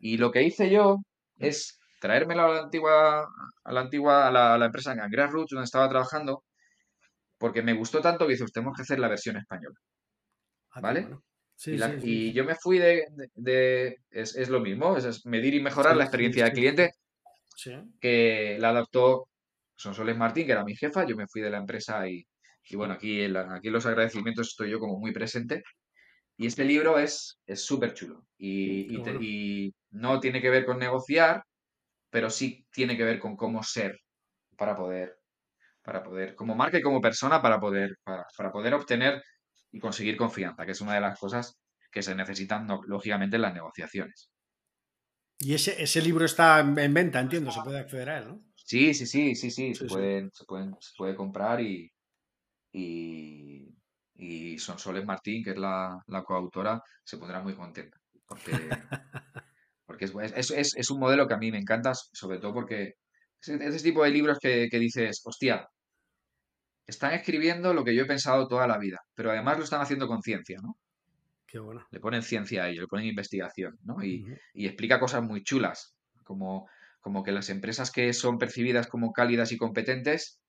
[0.00, 0.98] y lo que hice yo
[1.36, 3.28] es traérmelo a la antigua,
[3.64, 6.42] a la antigua, a la, empresa en Grassroots, donde estaba trabajando,
[7.38, 9.76] porque me gustó tanto que dice, tenemos que hacer la versión española.
[10.72, 11.08] Ah, ¿Vale?
[12.02, 16.52] y, yo me fui de, es, lo mismo, es, medir y mejorar la experiencia del
[16.52, 16.90] cliente
[18.00, 19.28] que la adaptó
[19.76, 22.26] Sonsoles Martín, que era mi jefa, yo me fui de la empresa y,
[22.74, 25.62] bueno, aquí en, aquí los agradecimientos estoy yo como muy presente.
[26.36, 31.42] Y este libro es súper chulo y, y, no tiene que ver con negociar,
[32.10, 33.98] pero sí tiene que ver con cómo ser
[34.56, 35.18] para poder,
[35.82, 39.22] para poder, como marca y como persona, para poder, para, para poder obtener
[39.72, 41.58] y conseguir confianza, que es una de las cosas
[41.90, 44.30] que se necesitan, lógicamente, en las negociaciones.
[45.42, 48.44] Y ese, ese libro está en venta, entiendo, se puede acceder a él, ¿no?
[48.54, 51.90] Sí, sí, sí, sí, sí, se, Pueden, se, pueden, se puede comprar y,
[52.72, 53.66] y,
[54.14, 57.96] y Sonsoles Martín, que es la, coautora, se pondrá muy contenta.
[58.26, 58.52] Porque,
[59.86, 62.94] porque es, es, es, un modelo que a mí me encanta, sobre todo porque
[63.40, 65.66] es ese tipo de libros que, que dices, hostia,
[66.86, 70.06] están escribiendo lo que yo he pensado toda la vida, pero además lo están haciendo
[70.06, 70.76] con ciencia, ¿no?
[71.50, 71.86] Qué bueno.
[71.90, 74.02] Le ponen ciencia a ello, le ponen investigación, ¿no?
[74.04, 74.24] Y,
[74.54, 76.68] y explica cosas muy chulas, como,
[77.00, 80.40] como que las empresas que son percibidas como cálidas y competentes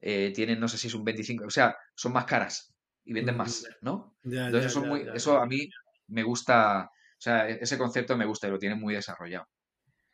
[0.00, 2.74] eh, tienen, no sé si es un 25, o sea, son más caras
[3.04, 4.16] y venden más, ¿no?
[4.24, 5.68] Ya, Entonces ya, eso, ya, muy, eso a mí
[6.08, 9.46] me gusta, o sea, e- ese concepto me gusta y lo tienen muy desarrollado.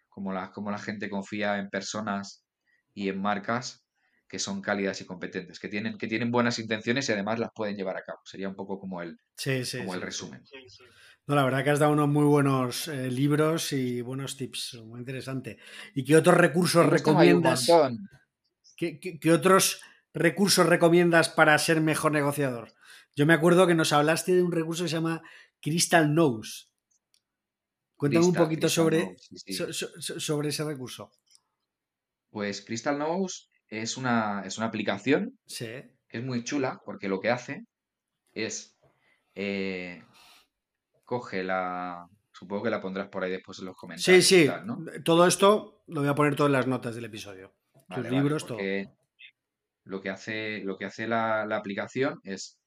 [0.08, 2.46] Como la, como la gente confía en personas
[2.94, 3.83] y en marcas
[4.28, 7.76] que son cálidas y competentes, que tienen, que tienen buenas intenciones y además las pueden
[7.76, 8.20] llevar a cabo.
[8.24, 10.44] Sería un poco como el, Sí, sí, como el sí, resumen.
[11.26, 15.00] No, la verdad que has dado unos muy buenos eh, libros y buenos tips, muy
[15.00, 15.58] interesante.
[15.94, 17.66] ¿Y qué otros recursos recomiendas?
[18.76, 19.80] ¿Qué, qué- qué otros
[20.12, 22.74] recursos recomiendas para ser mejor negociador?
[23.16, 25.22] Yo me acuerdo que nos hablaste de un recurso que se llama
[25.60, 26.66] Crystal Nose.
[27.96, 31.12] Cuéntame un poquito Crystal sobre, Nose, so- so- sobre ese recurso.
[32.30, 33.44] Pues Crystal Nose
[33.82, 35.66] es una, es una aplicación Sí,
[36.08, 37.64] que es muy chula porque lo que hace
[38.32, 38.78] es
[39.34, 40.04] eh,
[41.04, 42.06] coge la.
[42.32, 44.46] Supongo que la pondrás por ahí después en los sí, comentarios sí.
[44.46, 44.84] tal, ¿no?
[45.04, 47.54] Todo esto lo voy a poner todo en las notas del episodio.
[47.92, 48.58] Tus Vale, libros, todo.
[49.84, 52.60] lo que hace, lo que hace la, la aplicación es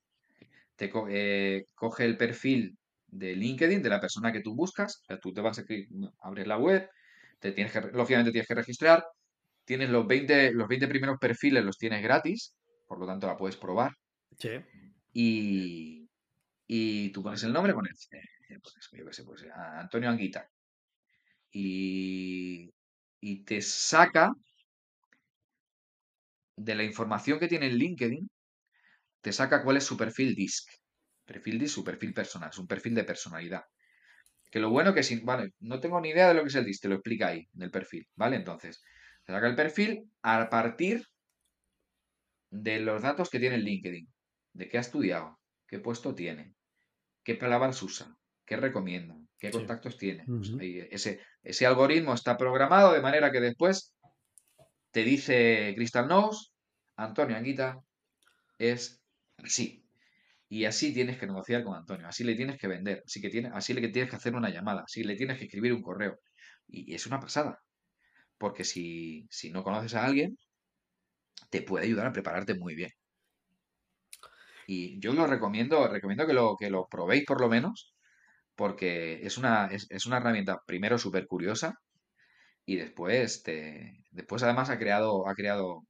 [0.76, 2.78] te co- eh, coge el perfil
[3.08, 5.64] de LinkedIn de la persona que tú buscas, o sea, tú te vas a
[6.22, 6.90] abres la web,
[7.40, 9.06] te tienes que, lógicamente tienes que registrar,
[9.68, 12.56] tienes los 20, los 20 primeros perfiles los tienes gratis,
[12.88, 13.92] por lo tanto la puedes probar
[14.40, 14.50] Sí,
[15.14, 16.08] y,
[16.68, 20.50] y tú pones el nombre, pones, eh, pues, yo qué sé, pues, a- Antonio Anguita
[21.52, 22.74] y,
[23.22, 24.32] y te saca
[26.58, 28.30] de la información que tiene en LinkedIn,
[29.22, 30.70] te saca cuál es su perfil DISC.
[31.26, 33.64] Perfil DISC, su perfil personal, es un perfil de personalidad.
[34.52, 36.66] Que lo bueno que si, vale, no tengo ni idea de lo que es el
[36.66, 38.38] DISC, te lo explica ahí, en el perfil, ¿vale?
[38.38, 38.82] Entonces,
[39.28, 41.06] te saca el perfil a partir
[42.50, 44.08] de los datos que tiene en LinkedIn,
[44.54, 45.38] de qué ha estudiado,
[45.68, 46.56] qué puesto tiene,
[47.26, 49.58] qué palabras usa, qué recomienda, qué sí.
[49.58, 50.24] contactos tiene.
[50.92, 53.94] Ese, ese algoritmo está programado de manera que después
[54.92, 56.52] te dice Crystal Nose,
[56.96, 57.82] Antonio Anguita
[58.58, 59.02] es
[59.44, 59.84] así.
[60.48, 63.50] Y así tienes que negociar con Antonio, así le tienes que vender, así, que tiene,
[63.54, 66.18] así le tienes que hacer una llamada, así le tienes que escribir un correo.
[66.66, 67.60] Y, y es una pasada,
[68.38, 70.38] porque si, si no conoces a alguien,
[71.50, 72.92] te puede ayudar a prepararte muy bien.
[74.68, 77.96] Y yo lo recomiendo, recomiendo que lo, que lo probéis por lo menos,
[78.56, 81.76] porque es una, es, es una herramienta primero súper curiosa
[82.66, 85.84] y después te, después además ha creado, ha creado,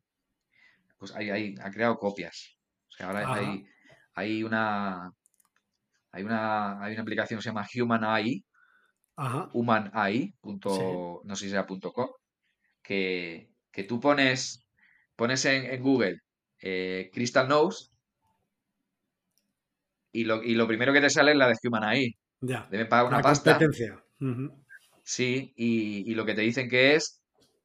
[0.97, 2.57] pues hay, hay- ha creado copias.
[2.89, 3.63] O sea, ahora hay,
[4.15, 5.11] hay una,
[6.11, 8.45] hay una, hay una aplicación que se llama Human AI,
[9.15, 10.33] ajá, Human AI,
[10.65, 12.09] sí, punto, no sé si será punto com,
[12.87, 14.67] que, que tú pones,
[15.15, 16.17] pones en, en Google
[16.61, 17.89] eh, Crystal Nose
[20.11, 22.15] y lo, y lo primero que te sale es la de Human AI.
[22.41, 22.67] ya.
[22.69, 24.03] Deben pagar una La pasta, competencia.
[25.03, 27.21] Sí, y, y lo que te dicen que es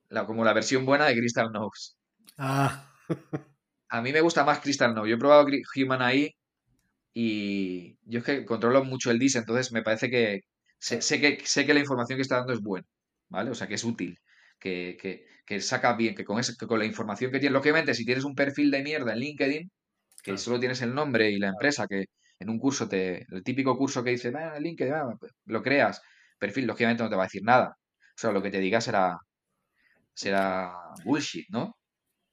[0.08, 1.94] la, como la versión buena de Crystal Nose.
[2.38, 2.88] Ah,
[3.88, 5.10] A mí me gusta más Crystal Nose.
[5.10, 5.46] Yo he probado
[5.76, 6.34] Human AI
[7.14, 10.42] y yo es que controlo mucho el DIS, entonces me parece que
[10.78, 12.86] sé, sé que sé que la información que está dando es buena,
[13.28, 13.50] ¿vale?
[13.50, 14.18] O sea, que es útil,
[14.62, 17.94] que, que, que saca bien, que con, ese- que con la información que tienes, lógicamente,
[17.94, 19.70] si tienes un perfil de mierda en LinkedIn,
[20.22, 20.38] que Claro.
[20.38, 22.04] solo tienes el nombre y la empresa, que
[22.40, 25.14] en un curso te, el típico curso que dice, "Ah, LinkedIn, ah,
[25.46, 26.00] lo creas,
[26.38, 27.76] perfil, lógicamente no te va a decir nada.
[28.16, 29.16] O sea, lo que te diga será,
[30.14, 30.72] será
[31.04, 31.76] bullshit, ¿no?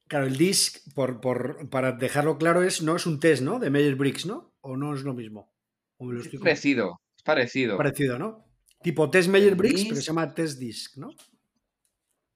[0.07, 3.59] Claro, el DISC, por, por- para dejarlo claro, es, no es un test, ¿no?
[3.59, 4.53] De Myers-Briggs, ¿no?
[4.61, 5.51] ¿O no es lo mismo?
[5.97, 7.77] ¿O me lo Es parecido, es parecido.
[7.77, 8.45] parecido, ¿no?
[8.81, 11.09] Tipo test El Myers-Briggs, pero se llama test DISC, ¿no?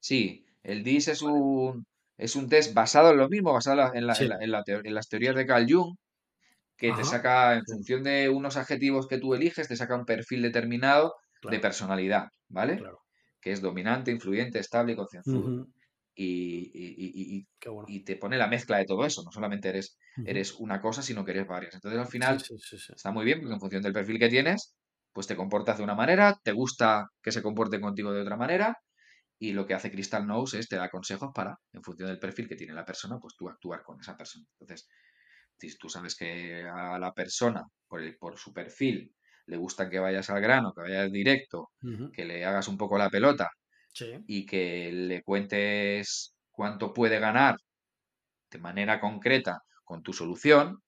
[0.08, 1.86] Sí, el DIS es un,
[2.18, 4.24] es un test basado en lo mismo, basado en, la- Sí.
[4.26, 5.96] en la- en la teo- en las teorías de Carl Jung,
[6.78, 10.42] que te saca, en función de unos adjetivos que tú eliges, te saca un perfil
[10.42, 11.16] determinado
[11.50, 12.78] de personalidad, ¿vale?
[12.78, 13.00] claro.
[13.42, 15.40] Que es dominante, influyente, estable y concienzudo.
[15.40, 15.74] Ujú,
[16.16, 17.88] Y, y- y- y- Qué bueno.
[17.90, 21.26] y te pone la mezcla de todo eso, no solamente eres, eres una cosa, sino
[21.26, 21.76] que eres varias.
[21.76, 22.94] Entonces al final sí, sí, sí.
[22.96, 24.76] está muy bien, porque en función del perfil que tienes,
[25.14, 28.78] pues te comportas de una manera, te gusta que se comporten contigo de otra manera
[29.40, 32.48] y lo que hace Crystal Knows es te da consejos para, en función del perfil
[32.48, 34.46] que tiene la persona, pues tú actuar con esa persona.
[34.60, 34.88] Entonces,
[35.58, 39.16] si tú sabes que a la persona, por, el- por su perfil,
[39.48, 41.72] le gusta que vayas al grano, que vayas directo,
[42.12, 43.50] que le hagas un poco la pelota
[43.94, 47.58] Sí, y que le cuentes cuánto puede ganar
[48.52, 50.80] de manera concreta con tu solución,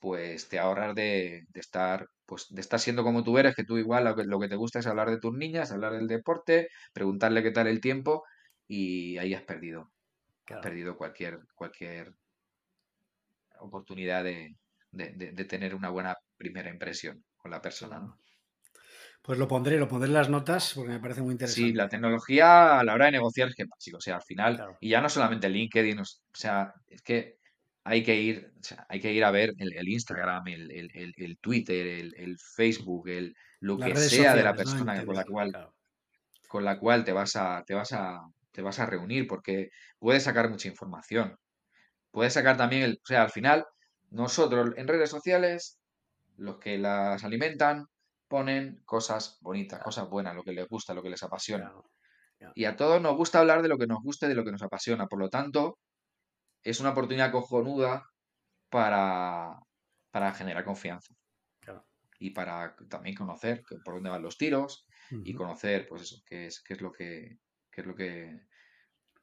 [0.00, 3.76] pues te ahorras de, de estar, pues de estar siendo como tú eres, que tú
[3.78, 6.68] igual lo que, lo que te gusta es hablar de tus niñas, hablar del deporte,
[6.94, 8.24] preguntarle qué tal el tiempo
[8.66, 9.92] y ahí has perdido,
[10.48, 12.14] has perdido cualquier, cualquier
[13.60, 14.56] oportunidad de,
[14.90, 17.98] de- de- de tener una buena primera impresión con la persona.
[18.00, 18.18] ¿no?
[19.22, 21.68] Pues lo pondré, lo pondré en las notas porque me parece muy interesante.
[21.68, 23.98] Sí, la tecnología a la hora de negociar es que básico.
[23.98, 27.38] O sea, al final, y ya no solamente LinkedIn, o sea, es que
[27.84, 28.52] hay que ir,
[28.88, 34.34] hay que ir a ver el, Instagram, el, Twitter, el, Facebook, el, lo que sea
[34.36, 35.72] de la persona con la cual
[36.52, 40.24] con la cual te vas a, te vas a, te vas a reunir, porque puedes
[40.24, 41.34] sacar mucha información.
[42.10, 43.64] Puedes sacar también el, o sea, al final,
[44.10, 45.78] nosotros en redes sociales,
[46.36, 47.86] los que las alimentan,
[48.28, 51.72] ponen cosas bonitas, cosas buenas, lo que les gusta, lo que les apasiona.
[52.54, 54.52] Y a todos nos gusta hablar de lo que nos gusta y de lo que
[54.52, 55.06] nos apasiona.
[55.06, 55.78] Por lo tanto,
[56.62, 58.08] es una oportunidad cojonuda
[58.70, 59.58] para,
[60.10, 61.14] para generar confianza.
[62.18, 66.62] Y para también conocer por dónde van los tiros y conocer, pues eso, qué es,
[66.62, 68.40] qué es lo que, qué es lo que,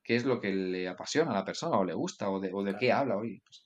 [0.03, 2.61] qué es lo que le apasiona a la persona o le gusta o de, o
[2.61, 3.41] de qué habla hoy.
[3.45, 3.65] Pues,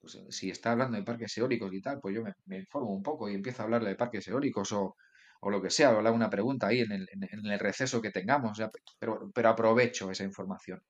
[0.00, 3.28] pues, si está hablando de parques eólicos y tal, pues yo me, informo un poco
[3.28, 4.96] y empiezo a hablarle de parques eólicos o,
[5.40, 8.10] o lo que sea, o hablar una pregunta ahí en el, en el receso que
[8.10, 8.60] tengamos,
[8.98, 10.82] pero, pero aprovecho esa información.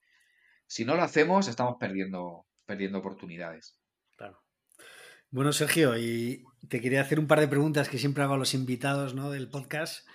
[0.72, 3.78] Si no lo hacemos, estamos perdiendo, perdiendo oportunidades.
[4.16, 4.42] Claro.
[5.30, 8.54] Bueno, Sergio, y te quería hacer un par de preguntas que siempre hago a los
[8.54, 9.30] invitados ¿no?
[9.30, 10.08] del podcast.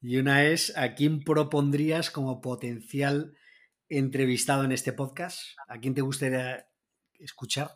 [0.00, 3.36] Y una es, ¿a quién propondrías como potencial
[3.88, 5.40] entrevistado en este podcast?
[5.66, 6.64] ¿A quién te gustaría
[7.18, 7.72] escuchar?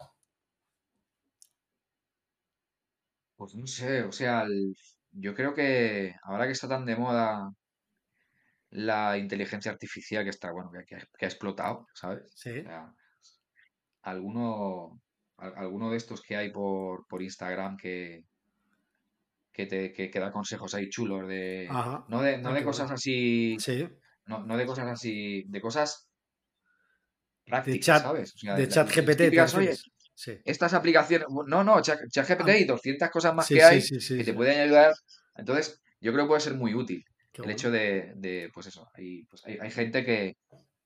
[3.35, 4.47] Pues no sé, o sea,
[5.11, 7.53] yo creo que ahora que está tan de moda
[8.71, 12.31] la inteligencia artificial que está, bueno, que, ha explotado, ¿sabes?
[12.35, 12.63] Sí.
[14.03, 15.01] alguno,
[15.37, 18.25] alguno de estos que hay por, por Instagram que,
[19.53, 21.69] que te que, da consejos ahí chulos de
[22.09, 23.89] no de, no ah, de cosas así sí.
[24.27, 26.09] no, no, de cosas así de cosas
[27.45, 28.35] prácticas, ¿sabes?
[28.57, 29.33] de, chat GPT.
[30.45, 32.57] estas aplicaciones, no, no, chat, GPT ah.
[32.59, 34.93] y 200 cosas más que hay que te pueden ayudar.
[35.35, 37.05] Entonces, yo creo que puede ser muy útil
[37.45, 40.37] el hecho de, pues eso, hay, pues hay, gente que,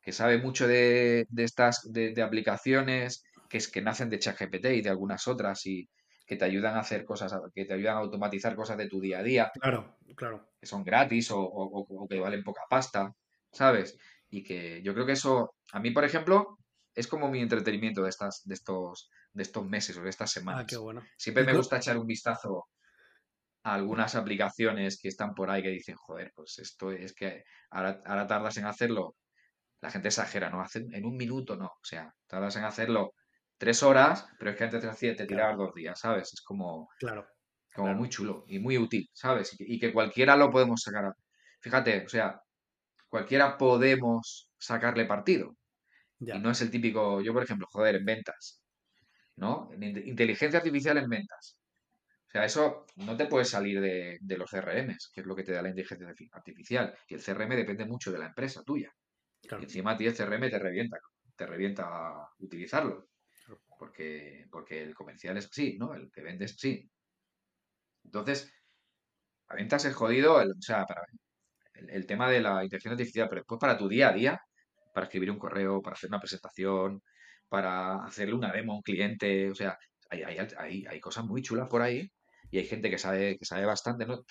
[0.01, 4.83] que, sabe mucho de, de estas de, aplicaciones que, es, que nacen de ChatGPT y
[4.83, 5.89] de algunas otras y
[6.27, 9.19] que te ayudan a hacer cosas, que te ayudan a automatizar cosas de tu día
[9.19, 9.51] a día.
[9.55, 10.49] Claro, claro.
[10.59, 13.15] Que son gratis o, o, que valen poca pasta,
[13.51, 13.99] ¿sabes?
[14.31, 16.59] Y que yo creo que eso, a mí, por ejemplo,
[16.95, 20.63] es como mi entretenimiento de estas, de estos, de estos meses o de estas semanas.
[20.63, 21.03] Ah, qué bueno.
[21.17, 22.69] Siempre me gusta echar un vistazo
[23.63, 28.27] algunas aplicaciones que están por ahí que dicen, joder, pues esto es que ahora, ahora
[28.27, 29.15] tardas en hacerlo.
[29.81, 30.61] La gente exagera, ¿no?
[30.61, 31.67] Hacen en un minuto, no.
[31.67, 33.15] O sea, tardas en hacerlo
[33.59, 36.33] tres horas, pero es que antes te, te tirabas dos días, ¿sabes?
[36.33, 37.27] Es como, claro,
[37.75, 39.55] como muy chulo y muy útil, ¿sabes?
[39.59, 41.13] Y que, cualquiera lo podemos sacar.
[41.61, 42.41] Fíjate, o sea,
[43.09, 45.57] cualquiera podemos sacarle partido.
[46.19, 48.63] Y no es el típico, yo por ejemplo, joder, en ventas,
[49.37, 49.71] ¿no?
[49.81, 51.57] Inteligencia artificial en ventas.
[52.33, 55.53] O sea, eso no te puede salir de, los CRMs, que es lo que te
[55.53, 56.97] da la inteligencia artificial.
[57.07, 58.91] Y el CRM depende mucho de la empresa tuya.
[59.43, 60.97] Y encima a ti el CRM te revienta,
[61.37, 63.11] te revienta utilizarlo.
[63.79, 65.93] Porque, porque el comercial es así, ¿no?
[65.93, 66.91] El que vende es así.
[68.03, 68.51] Entonces,
[69.49, 71.03] a ventas es jodido, el, o sea, para
[71.75, 74.41] el, tema de la inteligencia artificial, pero después para tu día a día,
[74.95, 77.03] para escribir un correo, para hacer una presentación,
[77.51, 79.77] para hacerle una demo a un cliente, o sea,
[80.09, 82.11] hay, hay, hay cosas muy chulas por ahí
[82.53, 84.07] y hay gente que sabe, que sabe bastante.
[84.07, 84.23] No,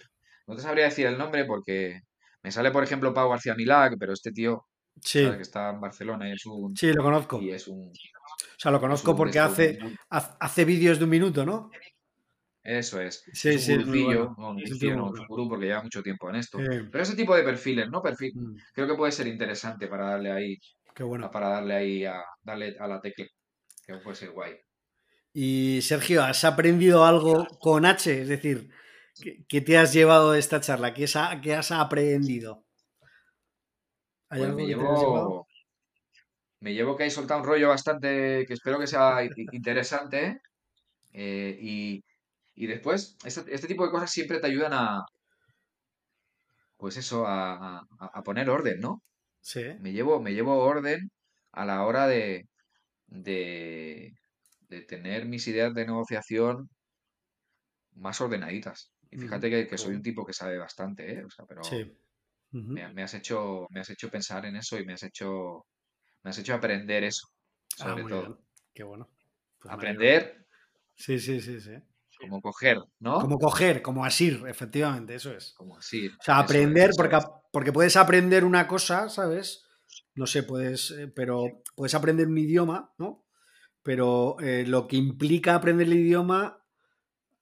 [0.48, 2.02] no te sabría decir el nombre porque
[2.44, 4.68] me sale, por ejemplo, Pau García Milag, pero este tío
[5.02, 5.28] sí.
[5.32, 6.78] que está en Barcelona es un...
[6.78, 7.42] Sí, lo conozco.
[7.42, 7.88] Y es un...
[7.90, 9.80] O sea, lo conozco porque hace,
[10.10, 11.72] hace vídeos de un minuto, ¿no?
[12.64, 13.24] Eso es.
[13.34, 16.60] Sí, es un sí, no, un gurú porque lleva mucho tiempo en esto.
[16.60, 18.04] Pero ese tipo de perfiles, ¿no?
[18.04, 18.56] Perfil, mm.
[18.76, 20.58] creo que puede ser interesante para darle ahí.
[20.94, 21.32] Qué bueno.
[21.32, 23.26] Para darle ahí a darle a la tecla.
[23.84, 24.54] Que puede ser guay.
[25.34, 28.22] Y Sergio, ¿has aprendido algo con H?
[28.22, 28.70] Es decir,
[29.48, 30.94] ¿qué, te has llevado de esta charla?
[30.94, 32.66] ¿Qué, has aprendido?
[34.28, 35.48] Pues me, llevo,
[36.60, 39.20] me llevo que hay soltado un rollo bastante que espero que sea
[39.52, 40.42] interesante.
[41.14, 45.06] Eh, y, después, este, este, tipo de cosas siempre te ayudan a.
[46.78, 47.84] Pues eso, a,
[48.26, 49.02] poner orden, ¿no?
[49.42, 49.64] Sí.
[49.80, 51.12] Me llevo, me llevo orden
[51.52, 52.48] a la hora de,
[53.08, 54.14] de,
[54.72, 56.70] de tener mis ideas de negociación
[57.96, 58.94] más ordenaditas.
[59.12, 61.26] Y fíjate que, soy un tipo que sabe bastante, ¿eh?
[61.26, 61.62] O sea, pero
[62.52, 65.66] me, has hecho, me has hecho pensar en eso y me has hecho,
[66.24, 67.28] me has hecho aprender eso,
[67.82, 68.42] ah, sobre todo.
[68.74, 69.10] Qué bueno.
[69.60, 70.48] Pues aprender.
[70.96, 71.74] Sí, sí, sí, sí.
[72.18, 73.20] Como coger, ¿no?
[73.20, 75.54] Como coger, como asir, efectivamente, eso es.
[75.54, 76.14] Como asir.
[76.18, 77.18] O sea, aprender, porque,
[77.52, 79.66] porque puedes aprender una cosa, ¿sabes?
[80.16, 81.44] No sé, puedes, eh, pero
[81.76, 83.26] puedes aprender un idioma, ¿no?
[83.84, 86.58] Pero eh, lo que implica aprender el idioma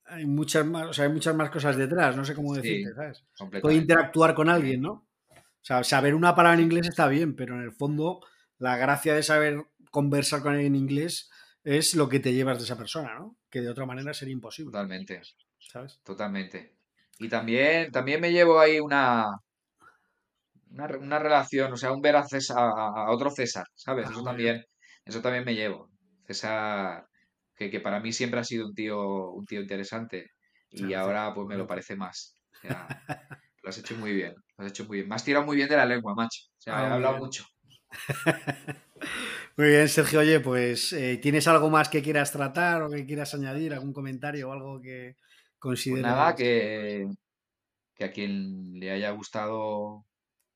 [0.06, 3.24] hay muchas más, o sea, hay muchas más cosas detrás, no sé cómo decirte, ¿sabes?
[3.62, 4.92] Puede interactuar con alguien, ¿no?
[4.92, 8.22] O sea, saber una palabra en inglés está bien, pero en el fondo
[8.58, 11.30] la gracia de saber conversar con alguien en inglés
[11.64, 13.38] es lo que te llevas de esa persona, ¿no?
[13.50, 15.22] Que de otra manera sería imposible, Totalmente,
[15.60, 16.02] ¿sabes?
[16.04, 16.76] totalmente.
[17.20, 19.42] Y también, también me llevo ahí una,
[20.72, 24.08] una, una relación, o sea, un ver a César, a, a otro César, ¿sabes?
[24.08, 24.66] Ah, Eso muy también,
[25.06, 25.90] eso también me llevo.
[26.34, 27.06] César,
[27.56, 30.28] que, que para mí siempre ha sido un tío, un tío interesante
[30.70, 32.36] y ahora pues me lo parece más.
[32.58, 32.90] O sea,
[33.64, 35.10] lo has hecho muy bien, lo has hecho muy bien.
[35.10, 36.42] Me has tirado muy bien de la lengua, macho.
[36.58, 37.20] O sea, Ah, he hablado bien.
[37.20, 37.44] mucho.
[39.58, 40.20] Muy bien, Sergio.
[40.20, 43.74] Oye, pues eh, ¿tienes algo más que quieras tratar o que quieras añadir?
[43.74, 45.16] ¿Algún comentario o algo que
[45.88, 46.02] Pues consideres?
[46.02, 47.08] nada, que,
[47.96, 50.06] que a quien le haya gustado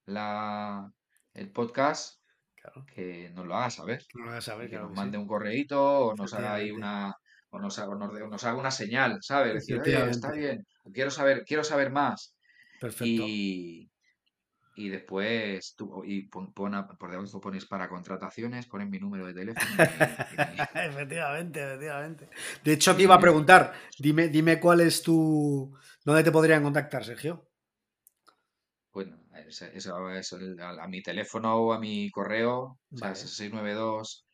[0.05, 0.91] la,
[1.33, 2.22] el podcast,
[2.63, 4.03] Claro, que nos lo haga saber.
[4.09, 4.95] que lo nos sí.
[4.95, 7.13] mande un correíto o nos haga ahí una
[7.49, 9.53] o nos haga, o nos, haga una señal, ¿sabes?
[9.53, 12.35] Decir, está bien, quiero saber, quiero saber más.
[12.79, 13.05] Perfecto.
[13.05, 13.91] Y,
[14.75, 19.27] y después tú, y pon, pon a- por debajo pones para contrataciones, pones mi número
[19.27, 20.37] de teléfono y y
[20.73, 22.29] efectivamente, efectivamente.
[22.63, 25.75] De hecho, te iba a preguntar, dime, dime cuál es tu.
[26.03, 27.49] ¿Dónde te podrían contactar, Sergio?
[28.93, 33.15] bueno, eso, eso es el- a, mi teléfono o a mi correo, o sea, Vale.
[33.19, 34.25] 692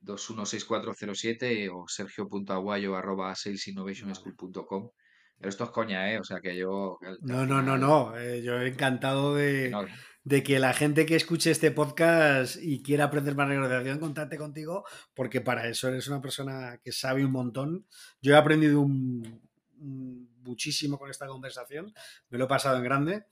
[0.00, 4.90] 216407 o sergio.aguayo arroba salesinnovationschool.com.
[5.38, 6.18] Pero esto es coña, ¿eh?
[6.18, 8.16] O sea que yo No, no, no, no.
[8.16, 9.84] eh, yo he encantado de, no,
[10.24, 14.84] de que la gente que escuche este podcast y quiera aprender más negociación, contacte contigo,
[15.14, 17.86] porque para eso eres una persona que sabe un montón.
[18.22, 19.42] Yo he aprendido un-
[19.78, 21.92] un- muchísimo con esta conversación,
[22.30, 23.24] me lo he pasado en grande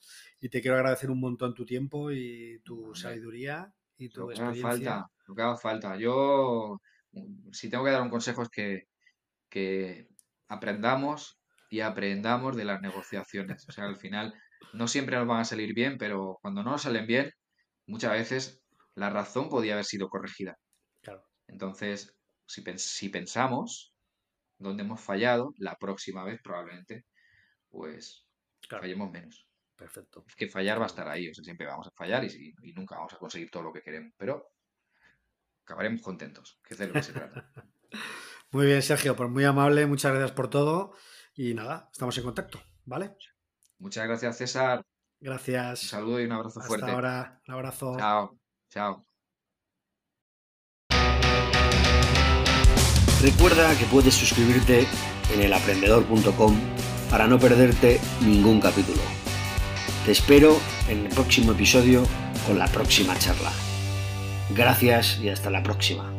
[0.44, 4.32] y te quiero agradecer un montón tu tiempo y tu sabiduría y tu lo que
[4.34, 4.70] experiencia.
[4.70, 5.96] falta, lo que haga falta.
[5.96, 6.78] Yo,
[7.12, 8.82] mm, si tengo que dar un consejo es que,
[9.50, 10.08] que
[10.48, 11.40] aprendamos
[11.70, 13.66] y aprendamos de las negociaciones.
[13.68, 14.34] O sea, al final
[14.74, 17.30] no siempre nos van a salir bien, pero cuando no nos salen bien,
[17.86, 18.62] muchas veces
[18.94, 20.56] la razón podía haber sido corregida.
[21.02, 22.16] Claro, Entonces,
[22.46, 23.94] si, pens- si pensamos
[24.58, 27.06] dónde hemos fallado, la próxima vez probablemente,
[27.70, 28.26] pues
[28.68, 29.48] claro, fallemos menos.
[29.76, 30.24] Perfecto.
[30.28, 32.96] Es que fallar va a estar ahí, o sea, siempre vamos a fallar y, nunca
[32.96, 34.52] vamos a conseguir todo lo que queremos, pero
[35.64, 37.50] acabaremos contentos, que es de lo que se trata.
[38.50, 40.94] Muy bien, Sergio, pues muy amable, muchas gracias por todo
[41.34, 43.16] y nada, estamos en contacto, ¿vale?
[43.78, 44.78] Muchas gracias, César.
[44.78, 45.80] Un Gracias.
[45.80, 46.90] saludo y un abrazo Hasta fuerte.
[46.90, 47.40] ahora.
[47.48, 47.96] Un abrazo.
[47.98, 48.38] Chao,
[48.68, 49.04] chao.
[53.22, 54.86] Recuerda que puedes suscribirte
[55.32, 56.56] en elaprendedor.com
[57.10, 59.00] para no perderte ningún capítulo.
[60.04, 62.02] Te espero en el próximo episodio
[62.46, 63.50] con la próxima charla.
[64.50, 66.13] Gracias y hasta la próxima.